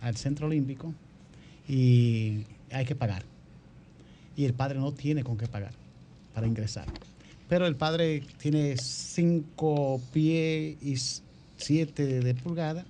al 0.00 0.16
centro 0.16 0.46
olímpico 0.46 0.92
y 1.68 2.40
hay 2.70 2.84
que 2.84 2.94
pagar. 2.94 3.22
Y 4.36 4.44
el 4.44 4.54
padre 4.54 4.78
no 4.78 4.92
tiene 4.92 5.22
con 5.22 5.36
qué 5.36 5.46
pagar 5.46 5.72
para 6.34 6.46
ingresar. 6.46 6.86
Pero 7.54 7.68
el 7.68 7.76
padre 7.76 8.24
tiene 8.38 8.76
cinco 8.78 10.00
pies 10.12 10.76
y 10.82 10.96
siete 11.56 12.18
de 12.18 12.34
pulgada. 12.34 12.84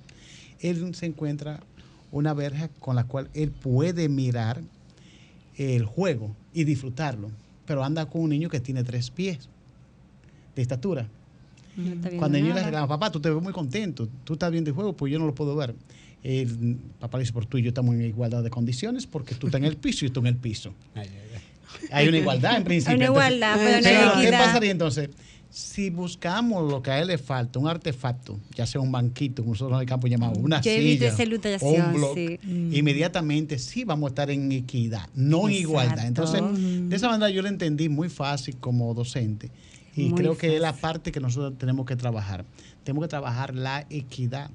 Él 0.58 0.94
se 0.94 1.04
encuentra 1.04 1.60
una 2.10 2.32
verja 2.32 2.68
con 2.80 2.96
la 2.96 3.04
cual 3.04 3.28
él 3.34 3.50
puede 3.50 4.08
mirar 4.08 4.62
el 5.58 5.84
juego 5.84 6.34
y 6.54 6.64
disfrutarlo. 6.64 7.30
Pero 7.66 7.84
anda 7.84 8.06
con 8.06 8.22
un 8.22 8.30
niño 8.30 8.48
que 8.48 8.58
tiene 8.58 8.84
tres 8.84 9.10
pies 9.10 9.50
de 10.56 10.62
estatura. 10.62 11.08
No 11.76 12.10
Cuando 12.16 12.38
el 12.38 12.44
niño 12.44 12.54
le 12.54 12.62
reclama, 12.62 12.88
papá, 12.88 13.12
tú 13.12 13.20
te 13.20 13.28
ves 13.28 13.42
muy 13.42 13.52
contento, 13.52 14.08
tú 14.24 14.32
estás 14.32 14.50
viendo 14.50 14.70
el 14.70 14.74
juego, 14.74 14.94
pues 14.94 15.12
yo 15.12 15.18
no 15.18 15.26
lo 15.26 15.34
puedo 15.34 15.54
ver. 15.54 15.74
El 16.22 16.78
papá 17.00 17.18
le 17.18 17.24
dice, 17.24 17.34
por 17.34 17.44
tú 17.44 17.58
y 17.58 17.62
yo 17.62 17.68
estamos 17.68 17.96
en 17.96 18.00
igualdad 18.00 18.42
de 18.42 18.48
condiciones 18.48 19.06
porque 19.06 19.34
tú 19.34 19.48
estás 19.48 19.58
en 19.58 19.66
el 19.66 19.76
piso 19.76 19.98
y 19.98 20.00
yo 20.00 20.06
estoy 20.06 20.22
en 20.22 20.28
el 20.28 20.36
piso. 20.36 20.72
Ay, 20.94 21.06
ay, 21.12 21.18
ay. 21.22 21.23
Hay 21.90 22.08
una 22.08 22.18
igualdad 22.18 22.56
en 22.56 22.64
principio. 22.64 22.92
Hay 22.92 22.96
una 22.96 23.06
Entonces, 23.06 23.30
igualdad, 23.30 23.56
pero 23.56 23.76
no 23.76 23.82
pero, 23.82 24.14
hay 24.14 24.24
¿qué 24.26 24.32
pasaría 24.32 24.70
entonces? 24.70 25.10
Si 25.50 25.88
buscamos 25.90 26.68
lo 26.68 26.82
que 26.82 26.90
a 26.90 27.00
él 27.00 27.06
le 27.06 27.16
falta, 27.18 27.60
un 27.60 27.68
artefacto, 27.68 28.40
ya 28.56 28.66
sea 28.66 28.80
un 28.80 28.90
banquito, 28.90 29.42
como 29.42 29.52
nosotros 29.52 29.76
en 29.78 29.82
el 29.82 29.88
campo 29.88 30.08
llamamos, 30.08 30.38
una 30.38 30.60
Yo 30.60 30.72
silla, 30.72 31.14
o 31.60 31.68
un 31.70 31.92
blog, 31.92 32.14
sí. 32.16 32.38
inmediatamente 32.72 33.58
sí 33.60 33.84
vamos 33.84 34.08
a 34.08 34.10
estar 34.10 34.30
en 34.30 34.50
equidad, 34.50 35.08
no 35.14 35.48
en 35.48 35.54
igualdad. 35.54 36.06
Entonces, 36.06 36.42
de 36.42 36.96
esa 36.96 37.08
manera 37.08 37.30
yo 37.30 37.40
lo 37.42 37.48
entendí 37.48 37.88
muy 37.88 38.08
fácil 38.08 38.56
como 38.56 38.92
docente. 38.94 39.50
Y 39.96 40.06
Muy 40.06 40.18
creo 40.18 40.36
que 40.36 40.56
es 40.56 40.60
la 40.60 40.72
parte 40.72 41.12
que 41.12 41.20
nosotros 41.20 41.56
tenemos 41.56 41.86
que 41.86 41.94
trabajar. 41.94 42.44
Tenemos 42.82 43.04
que 43.04 43.10
trabajar 43.10 43.54
la 43.54 43.86
equidad. 43.90 44.50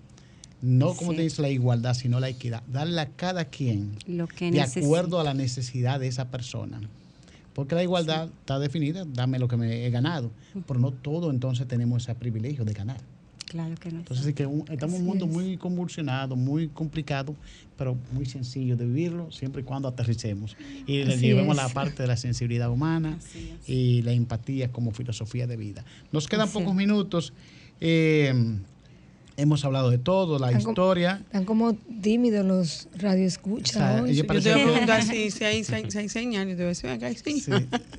No 0.62 0.94
como 0.96 1.12
Sí. 1.12 1.18
te 1.18 1.24
dice 1.24 1.42
la 1.42 1.48
igualdad, 1.50 1.94
sino 1.94 2.20
la 2.20 2.28
equidad. 2.28 2.62
Darle 2.68 3.00
a 3.00 3.08
cada 3.08 3.46
quien 3.46 3.96
Lo 4.06 4.28
que 4.28 4.52
de 4.52 4.60
acuerdo 4.62 5.18
a 5.18 5.24
la 5.24 5.34
necesidad 5.34 6.02
de 6.02 6.08
esa 6.08 6.30
persona. 6.30 6.82
Porque 7.60 7.76
la 7.76 7.84
igualdad 7.84 8.30
está 8.40 8.58
definida, 8.58 9.04
dame 9.06 9.38
lo 9.38 9.50
que 9.50 9.58
me 9.58 9.86
he 9.86 9.90
ganado. 9.90 10.32
Pero 10.66 10.80
no 10.80 10.92
todo 10.94 11.30
entonces 11.30 11.68
tenemos 11.68 12.04
ese 12.04 12.16
privilegio 12.16 12.64
de 12.64 12.72
ganar. 12.72 12.96
Claro 13.48 13.76
que 13.76 13.92
no. 13.92 14.00
Entonces 14.00 14.26
sí 14.26 14.34
que 14.34 14.46
un- 14.46 14.64
estamos 14.72 14.96
en 14.96 15.02
un 15.02 15.08
mundo 15.08 15.28
muy 15.28 15.58
convulsionado, 15.58 16.38
muy 16.38 16.70
complicado, 16.70 17.36
pero 17.78 17.98
muy 18.14 18.26
sencillo 18.28 18.78
de 18.78 18.86
vivirlo 18.86 19.30
siempre 19.30 19.62
y 19.62 19.66
cuando 19.66 19.90
aterricemos. 19.90 20.56
Y 20.88 21.04
le 21.04 21.18
llevemos 21.18 21.58
es. 21.58 21.64
la 21.64 21.68
parte 21.68 22.02
de 22.04 22.08
la 22.08 22.16
sensibilidad 22.16 22.72
humana 22.72 23.18
y 23.68 24.04
la 24.04 24.14
empatía 24.14 24.72
como 24.72 24.92
filosofía 24.92 25.48
de 25.48 25.58
vida. 25.58 25.84
Nos 26.14 26.30
quedan 26.30 26.46
Así 26.48 26.54
pocos 26.54 26.70
es. 26.72 26.76
minutos. 26.78 27.34
Eh, 27.82 28.34
hemos 29.40 29.64
hablado 29.66 29.90
de 29.90 29.98
todo, 29.98 30.38
la 30.40 30.48
Están 30.48 30.62
como- 30.64 30.72
historia. 30.74 31.22
Están 31.26 31.46
como 31.46 31.74
tímidos 32.02 32.46
los 32.46 32.86
O 32.94 32.98
radioescuchas 32.98 33.72
sea, 33.78 34.02
hoy. 34.04 34.12
ella 34.12 34.22
Yo 34.24 34.42
te 34.42 34.54
voy 34.54 34.62
a 34.62 34.66
preguntar 34.66 35.04
si, 35.04 35.32
si 35.32 35.44
hay, 35.44 35.64
si, 35.64 35.74
hay, 35.74 35.90
si 35.92 35.98
hay 35.98 36.10
señal, 36.10 36.48
yo 36.48 36.52
te 36.56 36.58
voy 36.58 36.66
a 36.66 36.68
decir, 36.70 36.90
acá 36.90 37.08
hay 37.08 37.16
Sí, 37.16 37.44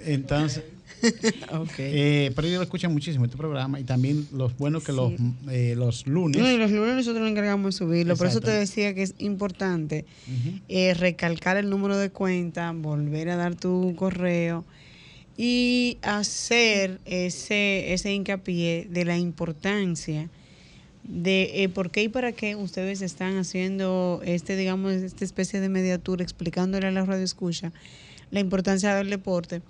entonces, 0.06 0.64
Ok. 1.52 1.70
eh, 1.78 2.32
pero 2.36 2.46
ellos 2.46 2.58
lo 2.58 2.64
escuchan 2.64 2.92
muchísimo 2.92 3.24
este 3.24 3.36
programa 3.36 3.80
y 3.80 3.84
también 3.84 4.26
los 4.32 4.56
buenos 4.58 4.84
que 4.84 4.92
los, 4.92 5.12
eh, 5.50 5.74
los 5.76 6.06
lunes. 6.06 6.40
No, 6.40 6.50
y 6.50 6.56
los 6.58 6.70
lunes 6.70 6.94
nosotros 6.96 7.22
nos 7.22 7.30
encargamos 7.30 7.74
de 7.74 7.78
subirlo. 7.78 8.16
Por 8.16 8.26
eso 8.26 8.40
te 8.40 8.50
decía 8.50 8.94
que 8.94 9.02
es 9.02 9.14
importante 9.18 10.04
eh, 10.68 10.92
recalcar 10.94 11.56
el 11.56 11.70
número 11.70 11.96
de 11.96 12.10
cuenta, 12.10 12.70
volver 12.72 13.30
a 13.30 13.36
dar 13.36 13.54
tu 13.54 13.94
correo 13.96 14.64
y 15.38 15.96
hacer 16.02 17.00
ese, 17.06 17.94
ese 17.94 18.12
hincapié 18.12 18.86
de 18.90 19.04
la 19.06 19.16
importancia 19.16 20.28
de 21.10 21.62
eh, 21.64 21.68
por 21.68 21.90
qué 21.90 22.04
y 22.04 22.08
para 22.08 22.32
qué 22.32 22.54
ustedes 22.56 23.02
están 23.02 23.36
haciendo 23.36 24.20
este, 24.24 24.56
digamos, 24.56 24.92
esta 24.92 25.24
especie 25.24 25.60
de 25.60 25.68
mediatura, 25.68 26.22
explicándole 26.22 26.86
a 26.86 26.90
la 26.90 27.04
radio 27.04 27.24
escucha 27.24 27.72
la 28.30 28.40
importancia 28.40 28.94
del 28.94 29.10
deporte, 29.10 29.60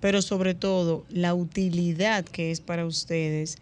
pero 0.00 0.22
sobre 0.22 0.54
todo 0.54 1.04
la 1.10 1.34
utilidad 1.34 2.24
que 2.24 2.50
es 2.50 2.60
para 2.60 2.86
ustedes 2.86 3.58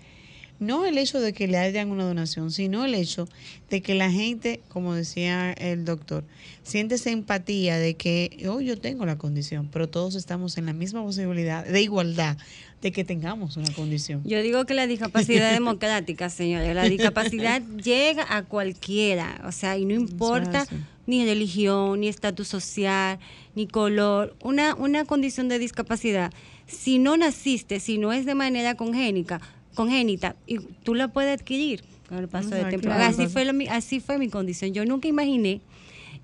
no 0.60 0.84
el 0.84 0.98
hecho 0.98 1.20
de 1.20 1.32
que 1.32 1.46
le 1.46 1.58
hayan 1.58 1.90
una 1.90 2.04
donación, 2.04 2.50
sino 2.50 2.84
el 2.84 2.94
hecho 2.94 3.28
de 3.70 3.80
que 3.80 3.94
la 3.94 4.10
gente, 4.10 4.60
como 4.68 4.94
decía 4.94 5.52
el 5.52 5.84
doctor, 5.84 6.24
siente 6.62 6.96
esa 6.96 7.10
empatía 7.10 7.78
de 7.78 7.94
que 7.94 8.44
oh, 8.48 8.60
yo 8.60 8.78
tengo 8.78 9.06
la 9.06 9.18
condición, 9.18 9.68
pero 9.72 9.88
todos 9.88 10.14
estamos 10.14 10.58
en 10.58 10.66
la 10.66 10.72
misma 10.72 11.02
posibilidad 11.02 11.64
de 11.64 11.82
igualdad 11.82 12.36
de 12.82 12.92
que 12.92 13.04
tengamos 13.04 13.56
una 13.56 13.72
condición. 13.72 14.22
Yo 14.24 14.40
digo 14.42 14.64
que 14.64 14.74
la 14.74 14.86
discapacidad 14.86 15.52
democrática, 15.52 16.30
señores, 16.30 16.74
la 16.74 16.84
discapacidad 16.84 17.62
llega 17.82 18.24
a 18.28 18.44
cualquiera, 18.44 19.40
o 19.46 19.52
sea, 19.52 19.76
y 19.76 19.84
no 19.84 19.94
importa 19.94 20.66
ni 21.06 21.24
religión, 21.24 22.00
ni 22.00 22.08
estatus 22.08 22.48
social, 22.48 23.18
ni 23.54 23.66
color, 23.66 24.36
una, 24.42 24.74
una 24.74 25.04
condición 25.04 25.48
de 25.48 25.58
discapacidad, 25.58 26.32
si 26.66 26.98
no 26.98 27.16
naciste, 27.16 27.80
si 27.80 27.96
no 27.96 28.12
es 28.12 28.26
de 28.26 28.34
manera 28.34 28.74
congénica, 28.74 29.40
congénita, 29.78 30.34
y 30.46 30.58
tú 30.58 30.94
la 30.96 31.06
puedes 31.08 31.40
adquirir 31.40 31.84
con 32.08 32.18
el 32.18 32.26
paso 32.28 32.48
del 32.50 32.58
Exacto. 32.64 32.80
tiempo. 32.80 32.86
Claro. 32.96 33.04
Así 33.04 33.26
fue, 33.28 33.44
lo 33.44 33.52
mi- 33.52 33.68
así 33.68 34.00
fue 34.00 34.18
mi 34.18 34.28
condición. 34.28 34.72
Yo 34.74 34.84
nunca 34.84 35.06
imaginé, 35.08 35.60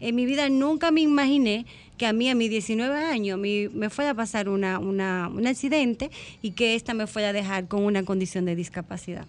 en 0.00 0.14
mi 0.16 0.26
vida 0.26 0.48
nunca 0.48 0.90
me 0.90 1.02
imaginé 1.02 1.64
que 1.96 2.06
a 2.06 2.12
mí 2.12 2.28
a 2.28 2.34
mis 2.34 2.50
19 2.50 2.96
años 2.98 3.38
mi- 3.38 3.68
me 3.68 3.90
fuera 3.90 4.10
a 4.10 4.14
pasar 4.14 4.48
una, 4.48 4.80
una- 4.80 5.28
un 5.28 5.46
accidente 5.46 6.10
y 6.42 6.50
que 6.50 6.74
esta 6.74 6.94
me 6.94 7.06
fuera 7.06 7.28
a 7.28 7.32
dejar 7.32 7.68
con 7.68 7.84
una 7.84 8.02
condición 8.04 8.44
de 8.44 8.56
discapacidad. 8.56 9.26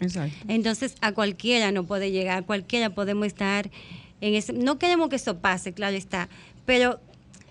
Exacto. 0.00 0.34
Entonces 0.48 0.94
a 1.02 1.12
cualquiera 1.12 1.70
no 1.72 1.84
puede 1.84 2.10
llegar, 2.10 2.46
cualquiera 2.46 2.90
podemos 2.90 3.26
estar 3.26 3.70
en 4.22 4.34
ese... 4.34 4.52
No 4.54 4.78
queremos 4.78 5.10
que 5.10 5.16
eso 5.16 5.38
pase, 5.38 5.74
claro 5.74 5.94
está, 5.96 6.28
pero 6.64 6.98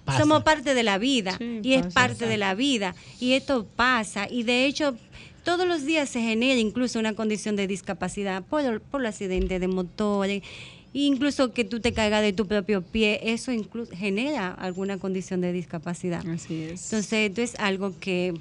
Pasa. 0.06 0.20
somos 0.20 0.41
parte 0.43 0.74
de 0.74 0.82
la 0.84 0.97
vida 0.97 1.36
Sí, 1.38 1.60
y 1.64 1.74
es 1.74 1.86
parte 1.93 2.26
de 2.26 2.38
la 2.38 2.56
vida 2.56 2.95
y 3.20 3.34
esto 3.34 3.68
pasa 3.76 4.28
y 4.28 4.41
de 4.43 4.66
hecho 4.66 4.95
todos 5.44 5.68
los 5.68 5.86
días 5.86 6.10
se 6.10 6.22
genera 6.22 6.60
incluso 6.60 7.00
una 7.00 7.14
condición 7.14 7.56
de 7.56 7.68
discapacidad 7.68 8.44
por, 8.44 8.82
por 8.82 9.02
el 9.02 9.08
accidente 9.08 9.60
de 9.60 9.68
motores. 9.68 10.44
Incluso 10.94 11.54
que 11.54 11.64
tú 11.64 11.80
te 11.80 11.94
caigas 11.94 12.22
de 12.22 12.34
tu 12.34 12.48
propio 12.48 12.82
pie, 12.82 13.20
eso 13.24 13.52
incluso 13.54 13.96
genera 13.96 14.52
alguna 14.54 14.98
condición 14.98 15.39
de 15.39 15.54
discapacidad. 15.54 16.28
Así 16.28 16.64
es. 16.64 16.84
Entonces, 16.92 17.30
esto 17.30 17.42
es 17.42 17.56
algo 17.60 17.98
que 18.00 18.34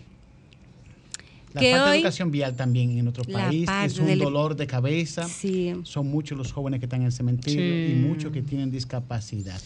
La 1.52 1.60
que 1.60 1.70
falta 1.72 1.90
de 1.92 1.96
educación 1.98 2.30
vial 2.32 2.56
también 2.56 2.90
en 2.98 3.04
nuestro 3.04 3.24
país 3.24 3.68
es 3.84 3.98
un 3.98 4.06
del- 4.06 4.18
dolor 4.18 4.56
de 4.56 4.66
cabeza. 4.66 5.28
sí, 5.28 5.72
Son 5.84 6.06
muchos 6.08 6.36
los 6.36 6.52
jóvenes 6.52 6.80
que 6.80 6.86
están 6.86 7.00
en 7.02 7.06
el 7.06 7.12
cementerio 7.12 7.60
Sí. 7.60 7.92
y 7.92 7.94
muchos 8.04 8.32
que 8.32 8.42
tienen 8.42 8.70
discapacidad. 8.72 9.60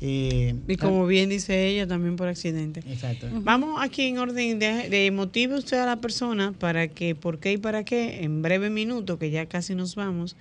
Eh, 0.00 0.54
y 0.68 0.76
como 0.76 1.06
bien 1.06 1.30
dice 1.30 1.68
ella, 1.68 1.86
también 1.86 2.16
por 2.16 2.28
accidente. 2.28 2.80
Exacto. 2.86 3.28
Vamos 3.32 3.80
aquí 3.80 4.02
en 4.02 4.18
orden 4.18 4.58
de, 4.58 4.90
de 4.90 5.10
motive 5.10 5.56
usted 5.56 5.78
a 5.78 5.86
la 5.86 5.96
persona 5.96 6.52
para 6.52 6.88
que, 6.88 7.14
por 7.14 7.38
qué 7.38 7.52
y 7.52 7.56
para 7.58 7.84
qué, 7.84 8.22
en 8.22 8.42
breve 8.42 8.68
minuto, 8.68 9.18
que 9.18 9.30
ya 9.30 9.46
casi 9.46 9.74
nos 9.74 9.94
vamos, 9.94 10.36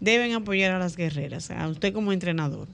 deben 0.00 0.32
apoyar 0.34 0.72
a 0.72 0.78
las 0.78 0.96
guerreras, 0.96 1.50
a 1.50 1.68
usted 1.68 1.92
como 1.92 2.12
entrenador. 2.12 2.66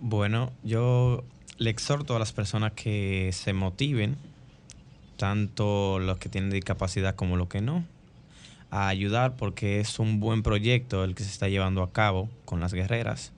Bueno, 0.00 0.52
yo 0.62 1.24
le 1.58 1.70
exhorto 1.70 2.14
a 2.14 2.18
las 2.18 2.32
personas 2.32 2.72
que 2.72 3.30
se 3.32 3.52
motiven, 3.54 4.16
tanto 5.16 5.98
los 5.98 6.18
que 6.18 6.28
tienen 6.28 6.50
discapacidad 6.50 7.14
como 7.14 7.36
los 7.36 7.48
que 7.48 7.62
no, 7.62 7.84
a 8.70 8.88
ayudar 8.88 9.36
porque 9.36 9.80
es 9.80 9.98
un 9.98 10.20
buen 10.20 10.42
proyecto 10.42 11.04
el 11.04 11.14
que 11.14 11.24
se 11.24 11.30
está 11.30 11.48
llevando 11.48 11.82
a 11.82 11.92
cabo 11.92 12.28
con 12.44 12.60
las 12.60 12.74
guerreras, 12.74 13.32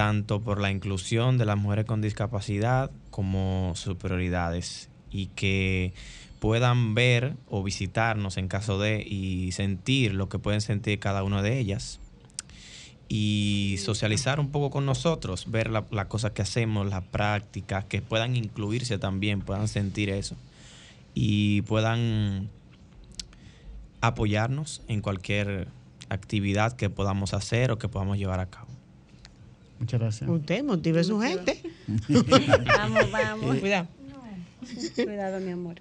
tanto 0.00 0.40
por 0.40 0.62
la 0.62 0.70
inclusión 0.70 1.36
de 1.36 1.44
las 1.44 1.58
mujeres 1.58 1.84
con 1.84 2.00
discapacidad 2.00 2.90
como 3.10 3.72
sus 3.76 3.96
prioridades 3.96 4.88
y 5.10 5.26
que 5.26 5.92
puedan 6.38 6.94
ver 6.94 7.34
o 7.50 7.62
visitarnos 7.62 8.38
en 8.38 8.48
caso 8.48 8.78
de 8.78 9.02
y 9.02 9.52
sentir 9.52 10.14
lo 10.14 10.30
que 10.30 10.38
pueden 10.38 10.62
sentir 10.62 10.98
cada 11.00 11.22
una 11.22 11.42
de 11.42 11.58
ellas 11.58 12.00
y 13.10 13.76
socializar 13.78 14.40
un 14.40 14.50
poco 14.50 14.70
con 14.70 14.86
nosotros, 14.86 15.50
ver 15.50 15.68
la- 15.68 15.84
las 15.90 16.06
cosas 16.06 16.30
que 16.32 16.40
hacemos, 16.40 16.88
las 16.88 17.04
prácticas, 17.04 17.84
que 17.84 18.00
puedan 18.00 18.36
incluirse 18.36 18.96
también, 18.96 19.42
puedan 19.42 19.68
sentir 19.68 20.08
eso 20.08 20.34
y 21.14 21.60
puedan 21.60 22.48
apoyarnos 24.00 24.80
en 24.88 25.02
cualquier 25.02 25.68
actividad 26.08 26.72
que 26.72 26.88
podamos 26.88 27.34
hacer 27.34 27.70
o 27.70 27.76
que 27.76 27.88
podamos 27.90 28.16
llevar 28.16 28.40
a 28.40 28.46
cabo. 28.46 28.69
Muchas 29.80 29.98
gracias. 30.00 30.30
Usted 30.30 30.62
motive 30.62 31.00
a 31.00 31.04
su 31.04 31.20
gente. 31.20 31.60
vamos, 32.66 33.10
vamos. 33.10 33.56
Cuidado. 33.58 33.88
Cuidado, 34.94 35.40
mi 35.40 35.50
amor. 35.50 35.76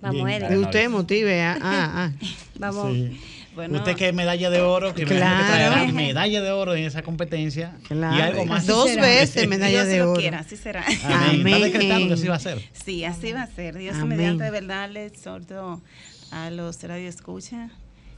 Vamos. 0.00 0.28
Y 0.50 0.56
usted 0.56 0.88
motive 0.88 1.42
a... 1.42 1.52
ah, 1.54 1.58
ah. 1.62 2.12
Vamos. 2.58 2.92
Sí. 2.94 3.20
Bueno, 3.54 3.78
Usted 3.78 3.96
que 3.96 4.08
es 4.08 4.14
medalla 4.14 4.48
de 4.48 4.62
oro, 4.62 4.94
que 4.94 5.04
Claro. 5.04 5.46
traerá 5.46 5.92
medalla 5.92 6.40
de 6.40 6.50
oro 6.52 6.74
en 6.74 6.84
esa 6.84 7.02
competencia 7.02 7.76
Claro. 7.86 8.16
y 8.16 8.20
algo 8.22 8.46
más. 8.46 8.66
Dos 8.66 8.88
será. 8.88 9.02
veces 9.02 9.46
medalla 9.46 9.84
Dios 9.84 9.88
de 9.88 9.98
lo 9.98 10.10
oro. 10.12 10.20
quiera, 10.20 10.38
así 10.38 10.56
será. 10.56 10.82
Amén. 10.82 10.96
Está 10.96 11.28
Amén. 11.30 11.60
decretado 11.62 12.06
que 12.08 12.12
así 12.14 12.28
va 12.28 12.36
a 12.36 12.40
ser. 12.40 12.62
Sí, 12.72 13.04
así 13.04 13.32
va 13.32 13.42
a 13.42 13.46
ser. 13.48 13.76
Dios 13.76 13.96
Amén. 13.96 14.08
mediante 14.16 14.44
de 14.44 14.50
verdad 14.50 14.88
le 14.88 15.04
exhorto 15.04 15.82
a 16.30 16.50
los 16.50 16.82
radio 16.82 17.08
escucha 17.08 17.68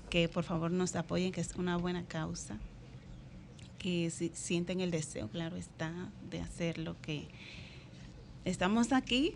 que 0.08 0.28
por 0.28 0.44
favor 0.44 0.70
nos 0.70 0.94
apoyen, 0.94 1.32
que 1.32 1.40
es 1.40 1.56
una 1.56 1.76
buena 1.78 2.04
causa. 2.04 2.56
Que 3.84 4.08
si 4.10 4.30
sienten 4.32 4.80
el 4.80 4.90
deseo, 4.90 5.28
claro 5.28 5.56
está, 5.56 5.92
de 6.30 6.40
hacer 6.40 6.78
lo 6.78 6.98
que 7.02 7.26
estamos 8.46 8.92
aquí. 8.94 9.34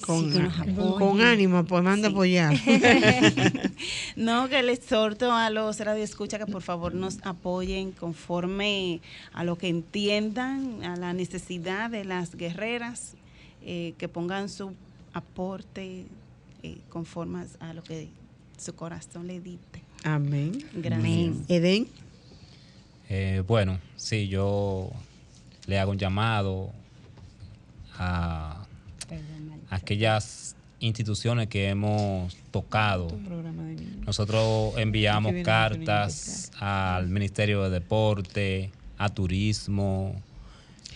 Con, 0.00 0.26
Sí, 0.26 0.36
que 0.36 0.42
nos 0.44 0.60
apoyen. 0.60 0.92
con 1.00 1.20
ánimo, 1.22 1.64
pues 1.64 1.82
manda 1.82 2.06
Sí. 2.08 2.14
apoyar. 2.14 2.54
No, 4.16 4.48
que 4.48 4.62
le 4.62 4.72
exhorto 4.74 5.32
a 5.32 5.50
los 5.50 5.80
radio 5.80 6.04
escucha 6.04 6.38
que 6.38 6.46
por 6.46 6.62
favor 6.62 6.94
nos 6.94 7.18
apoyen 7.26 7.90
conforme 7.90 9.00
a 9.32 9.42
lo 9.42 9.58
que 9.58 9.66
entiendan, 9.66 10.84
a 10.84 10.94
la 10.94 11.12
necesidad 11.14 11.90
de 11.90 12.04
las 12.04 12.36
guerreras, 12.36 13.14
eh, 13.62 13.94
que 13.98 14.06
pongan 14.08 14.48
su 14.50 14.72
aporte 15.14 16.06
eh, 16.62 16.78
conforme 16.90 17.44
a 17.58 17.74
lo 17.74 17.82
que 17.82 18.06
su 18.56 18.72
corazón 18.76 19.26
le 19.26 19.40
dicte. 19.40 19.82
Amén. 20.04 20.64
Gracias. 20.74 21.00
Amén. 21.00 21.44
Eden. 21.48 21.88
Eh, 23.08 23.42
bueno, 23.46 23.78
sí, 23.96 24.28
yo 24.28 24.90
le 25.66 25.78
hago 25.78 25.90
un 25.92 25.98
llamado 25.98 26.72
a 27.98 28.66
aquellas 29.70 30.54
instituciones 30.80 31.48
que 31.48 31.68
hemos 31.68 32.36
tocado. 32.50 33.08
Nosotros 34.04 34.74
enviamos 34.76 35.32
cartas 35.44 36.50
al 36.60 37.08
Ministerio 37.08 37.62
de 37.62 37.70
Deporte, 37.70 38.70
a 38.98 39.08
Turismo, 39.08 40.20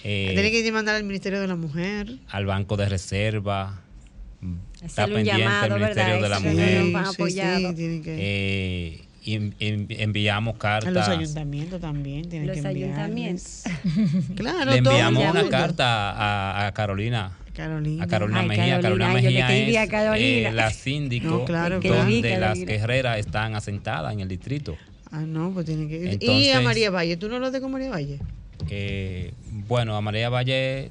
eh, 0.02 0.30
Tiene 0.32 0.50
que 0.50 0.72
mandar 0.72 0.96
al 0.96 1.04
Ministerio 1.04 1.40
de 1.40 1.46
la 1.46 1.56
Mujer. 1.56 2.16
al 2.28 2.46
Banco 2.46 2.76
de 2.76 2.88
Reserva. 2.88 3.80
Está 4.76 4.86
Hacerle 5.04 5.16
pendiente 5.16 5.42
llamado, 5.42 5.66
el 5.66 5.80
Ministerio 5.82 6.20
¿verdad? 6.20 6.22
de 6.22 6.28
la 6.28 6.40
Mujer. 6.40 6.96
apoyado. 7.06 7.74
tienen 7.74 8.02
que- 8.02 8.16
Eh, 8.18 9.02
y 9.22 9.34
en- 9.34 9.54
en- 9.60 9.86
enviamos 9.90 10.54
a 10.56 10.58
cartas. 10.58 10.92
los 10.92 11.08
ayuntamientos 11.08 11.80
también 11.80 12.28
tienen 12.28 12.48
Los 12.48 12.58
que 12.60 12.66
ayuntamientos. 12.66 13.62
claro, 14.36 14.70
Le 14.70 14.78
enviamos 14.78 15.22
una 15.30 15.48
carta 15.48 16.10
a, 16.12 16.66
a 16.66 16.72
Carolina. 16.72 17.32
Carolina. 17.54 18.04
A 18.04 18.06
Carolina 18.06 18.40
Ay, 18.40 18.48
Mejía. 18.48 18.80
Carolina, 18.80 19.06
Carolina 19.06 19.12
Mejía 19.12 19.80
a 19.80 19.84
es 19.84 19.90
Carolina. 19.90 20.48
eh, 20.48 20.52
la 20.52 20.70
síndico 20.70 21.26
No, 21.28 21.44
claro, 21.44 21.80
claro. 21.80 21.96
donde 22.10 22.30
las 22.38 22.40
Carolina. 22.58 22.72
guerreras 22.72 23.18
están 23.18 23.54
asentadas 23.54 24.12
en 24.14 24.20
el 24.20 24.28
distrito. 24.28 24.76
Ah, 25.10 25.20
no, 25.26 25.50
pues 25.52 25.66
tienen 25.66 25.88
que 25.88 25.96
y 25.98 26.06
a 26.08 26.12
Entonces- 26.12 26.62
María 26.64 26.90
Valle, 26.90 27.16
¿tú 27.16 27.28
no 27.28 27.38
lo 27.38 27.50
de 27.50 27.60
con 27.60 27.72
María 27.72 27.90
Valle? 27.90 28.18
Eh, 28.70 29.32
bueno, 29.68 29.96
a 29.96 30.00
María 30.00 30.28
Valle, 30.30 30.90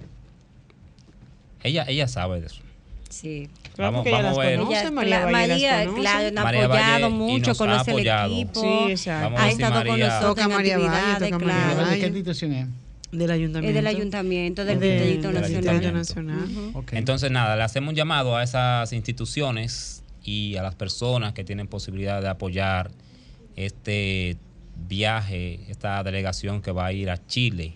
ella, 1.63 1.85
ella 1.87 2.07
sabe 2.07 2.41
de 2.41 2.47
eso. 2.47 2.61
Sí. 3.09 3.49
Claro, 3.79 3.93
Vamos- 3.93 4.11
vamos 4.11 4.23
las 4.25 4.37
a 4.37 4.41
ver. 4.41 4.59
conoce, 4.59 4.79
Ella- 4.81 4.91
María 4.91 5.19
Valle 5.23 5.31
María, 5.31 5.79
conoce. 5.85 6.01
claro, 6.01 6.31
nos 6.31 6.37
ha 6.37 6.43
María 6.43 6.65
apoyado 6.65 7.09
mucho, 7.11 7.55
conoce 7.55 7.91
el 7.91 7.99
equipo. 8.07 8.61
Sí, 8.61 8.91
exacto. 8.91 9.37
Ha 9.37 9.49
estado 9.49 9.85
con 9.85 9.99
nosotros 9.99 10.19
Toca 10.21 10.43
en 10.43 10.49
María 10.49 10.77
Valle, 10.77 10.89
actividades, 10.89 11.37
claro. 11.37 11.85
¿De 11.89 11.99
qué 12.01 12.05
institución 12.07 12.51
es? 12.53 12.67
Del 13.13 13.31
ayuntamiento. 13.31 13.69
Es 13.69 13.73
del 13.75 13.87
ayuntamiento, 13.87 14.65
del 14.65 14.79
Distrito 14.81 15.31
del 15.31 15.93
Nacional. 15.93 16.73
Entonces, 16.91 17.31
nada, 17.31 17.55
le 17.55 17.63
hacemos 17.63 17.91
un 17.91 17.95
llamado 17.95 18.35
a 18.35 18.43
esas 18.43 18.91
instituciones 18.91 20.03
y 20.25 20.57
a 20.57 20.61
las 20.61 20.75
personas 20.75 21.31
que 21.31 21.45
tienen 21.45 21.67
posibilidad 21.67 22.21
de 22.21 22.27
apoyar 22.27 22.91
este 23.55 24.35
viaje, 24.89 25.61
esta 25.69 26.03
delegación 26.03 26.61
que 26.61 26.71
va 26.73 26.87
a 26.87 26.91
ir 26.91 27.09
a 27.09 27.25
Chile 27.27 27.75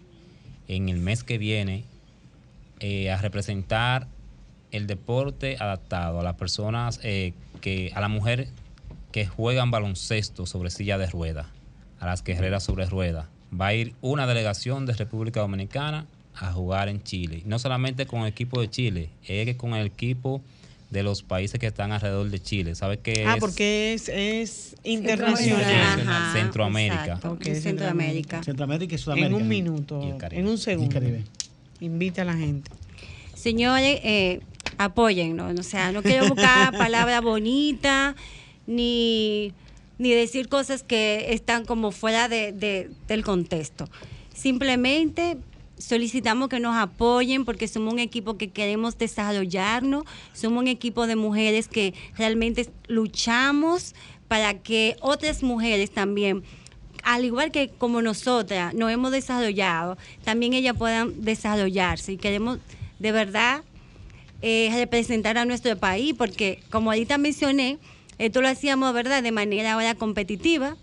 en 0.67 0.89
el 0.89 0.97
mes 0.97 1.23
que 1.23 1.37
viene 1.37 1.85
eh, 2.81 3.09
a 3.09 3.21
representar 3.21 4.07
el 4.73 4.87
deporte 4.87 5.55
adaptado 5.59 6.19
a 6.19 6.23
las 6.23 6.35
personas 6.35 6.99
eh, 7.03 7.33
que, 7.61 7.91
a 7.95 8.01
las 8.01 8.09
mujeres 8.09 8.49
que 9.11 9.25
juegan 9.25 9.71
baloncesto 9.71 10.45
sobre 10.45 10.69
silla 10.71 10.97
de 10.97 11.07
ruedas, 11.07 11.47
a 11.99 12.05
las 12.07 12.23
guerreras 12.23 12.63
sobre 12.63 12.85
ruedas. 12.87 13.27
Va 13.57 13.67
a 13.67 13.73
ir 13.75 13.93
una 14.01 14.25
delegación 14.27 14.85
de 14.85 14.93
República 14.93 15.39
Dominicana 15.39 16.05
a 16.35 16.51
jugar 16.51 16.89
en 16.89 17.03
Chile. 17.03 17.43
No 17.45 17.59
solamente 17.59 18.07
con 18.07 18.21
el 18.21 18.27
equipo 18.27 18.59
de 18.59 18.69
Chile, 18.69 19.09
es 19.27 19.45
que 19.45 19.55
con 19.55 19.75
el 19.75 19.85
equipo 19.85 20.41
de 20.89 21.03
los 21.03 21.21
países 21.23 21.59
que 21.59 21.67
están 21.67 21.91
alrededor 21.91 22.29
de 22.29 22.39
Chile. 22.39 22.73
¿Sabe 22.75 22.97
qué 22.99 23.23
Ah, 23.27 23.35
es? 23.35 23.39
porque 23.39 23.93
es, 23.93 24.09
es 24.09 24.75
Internacional. 24.83 25.61
internacional. 25.61 26.33
Centroamérica. 26.33 27.03
exacto, 27.05 27.31
Ok, 27.31 27.45
en 27.47 27.61
Centroamérica. 27.61 28.43
Centroamérica 28.43 28.95
y 28.95 28.97
Sudamérica. 28.97 29.27
En 29.35 29.41
un 29.41 29.47
minuto, 29.47 30.01
Y 30.03 30.09
el 30.11 30.17
Caribe. 30.17 30.41
en 30.41 30.47
un 30.47 30.53
Y 30.55 30.57
segundo. 30.57 30.93
Caribe. 30.93 31.23
Invita 31.79 32.23
a 32.23 32.25
la 32.25 32.33
gente. 32.35 32.71
Señores, 33.35 33.99
eh, 34.03 34.41
apóyennos. 34.77 35.59
O 35.59 35.63
sea, 35.63 35.91
no 35.91 36.01
quiero 36.03 36.27
buscar 36.27 36.71
palabras 36.77 37.21
bonitas 37.21 38.15
ni, 38.67 39.53
ni 39.97 40.11
decir 40.11 40.47
cosas 40.49 40.83
que 40.83 41.27
están 41.33 41.65
como 41.65 41.91
fuera 41.91 42.27
de- 42.29 42.51
de- 42.51 42.89
del 43.07 43.23
contexto. 43.23 43.87
Simplemente 44.33 45.37
solicitamos 45.77 46.49
que 46.49 46.59
nos 46.59 46.75
apoyen 46.75 47.45
porque 47.45 47.67
somos 47.67 47.93
un 47.93 47.99
equipo 47.99 48.37
que 48.37 48.49
queremos 48.51 48.97
desarrollarnos, 48.97 50.03
somos 50.33 50.61
un 50.61 50.67
equipo 50.67 51.07
de 51.07 51.15
mujeres 51.15 51.67
que 51.67 51.93
realmente 52.17 52.69
luchamos 52.87 53.93
para 54.27 54.55
que 54.59 54.95
otras 55.01 55.43
mujeres 55.43 55.91
también 55.91 56.43
al 57.03 57.25
igual 57.25 57.51
que 57.51 57.67
como 57.69 58.01
nosotras 58.01 58.73
nos 58.73 58.89
hemos 58.89 59.11
desarrollado, 59.11 59.97
también 60.23 60.53
ellas 60.53 60.73
puedan 60.77 61.21
desarrollarse 61.25 62.13
y 62.13 62.17
queremos 62.17 62.59
de 62.99 63.11
verdad 63.11 63.61
eh, 64.43 64.69
representar 64.75 65.37
a 65.39 65.45
nuestro 65.45 65.75
país, 65.77 66.13
porque 66.17 66.59
como 66.69 66.91
ahorita 66.91 67.17
mencioné, 67.17 67.77
esto 68.19 68.41
lo 68.41 68.47
hacíamos, 68.49 68.93
¿verdad?, 68.93 69.23
de 69.23 69.31
manera 69.31 69.73
ahora 69.73 69.95
competitiva, 69.95 70.75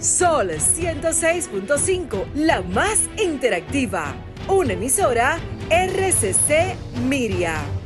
Sol 0.00 0.50
106.5, 0.50 2.24
la 2.34 2.62
más 2.62 3.00
interactiva. 3.22 4.14
Una 4.48 4.72
emisora 4.72 5.38
RCC 5.70 6.76
Miria. 7.08 7.81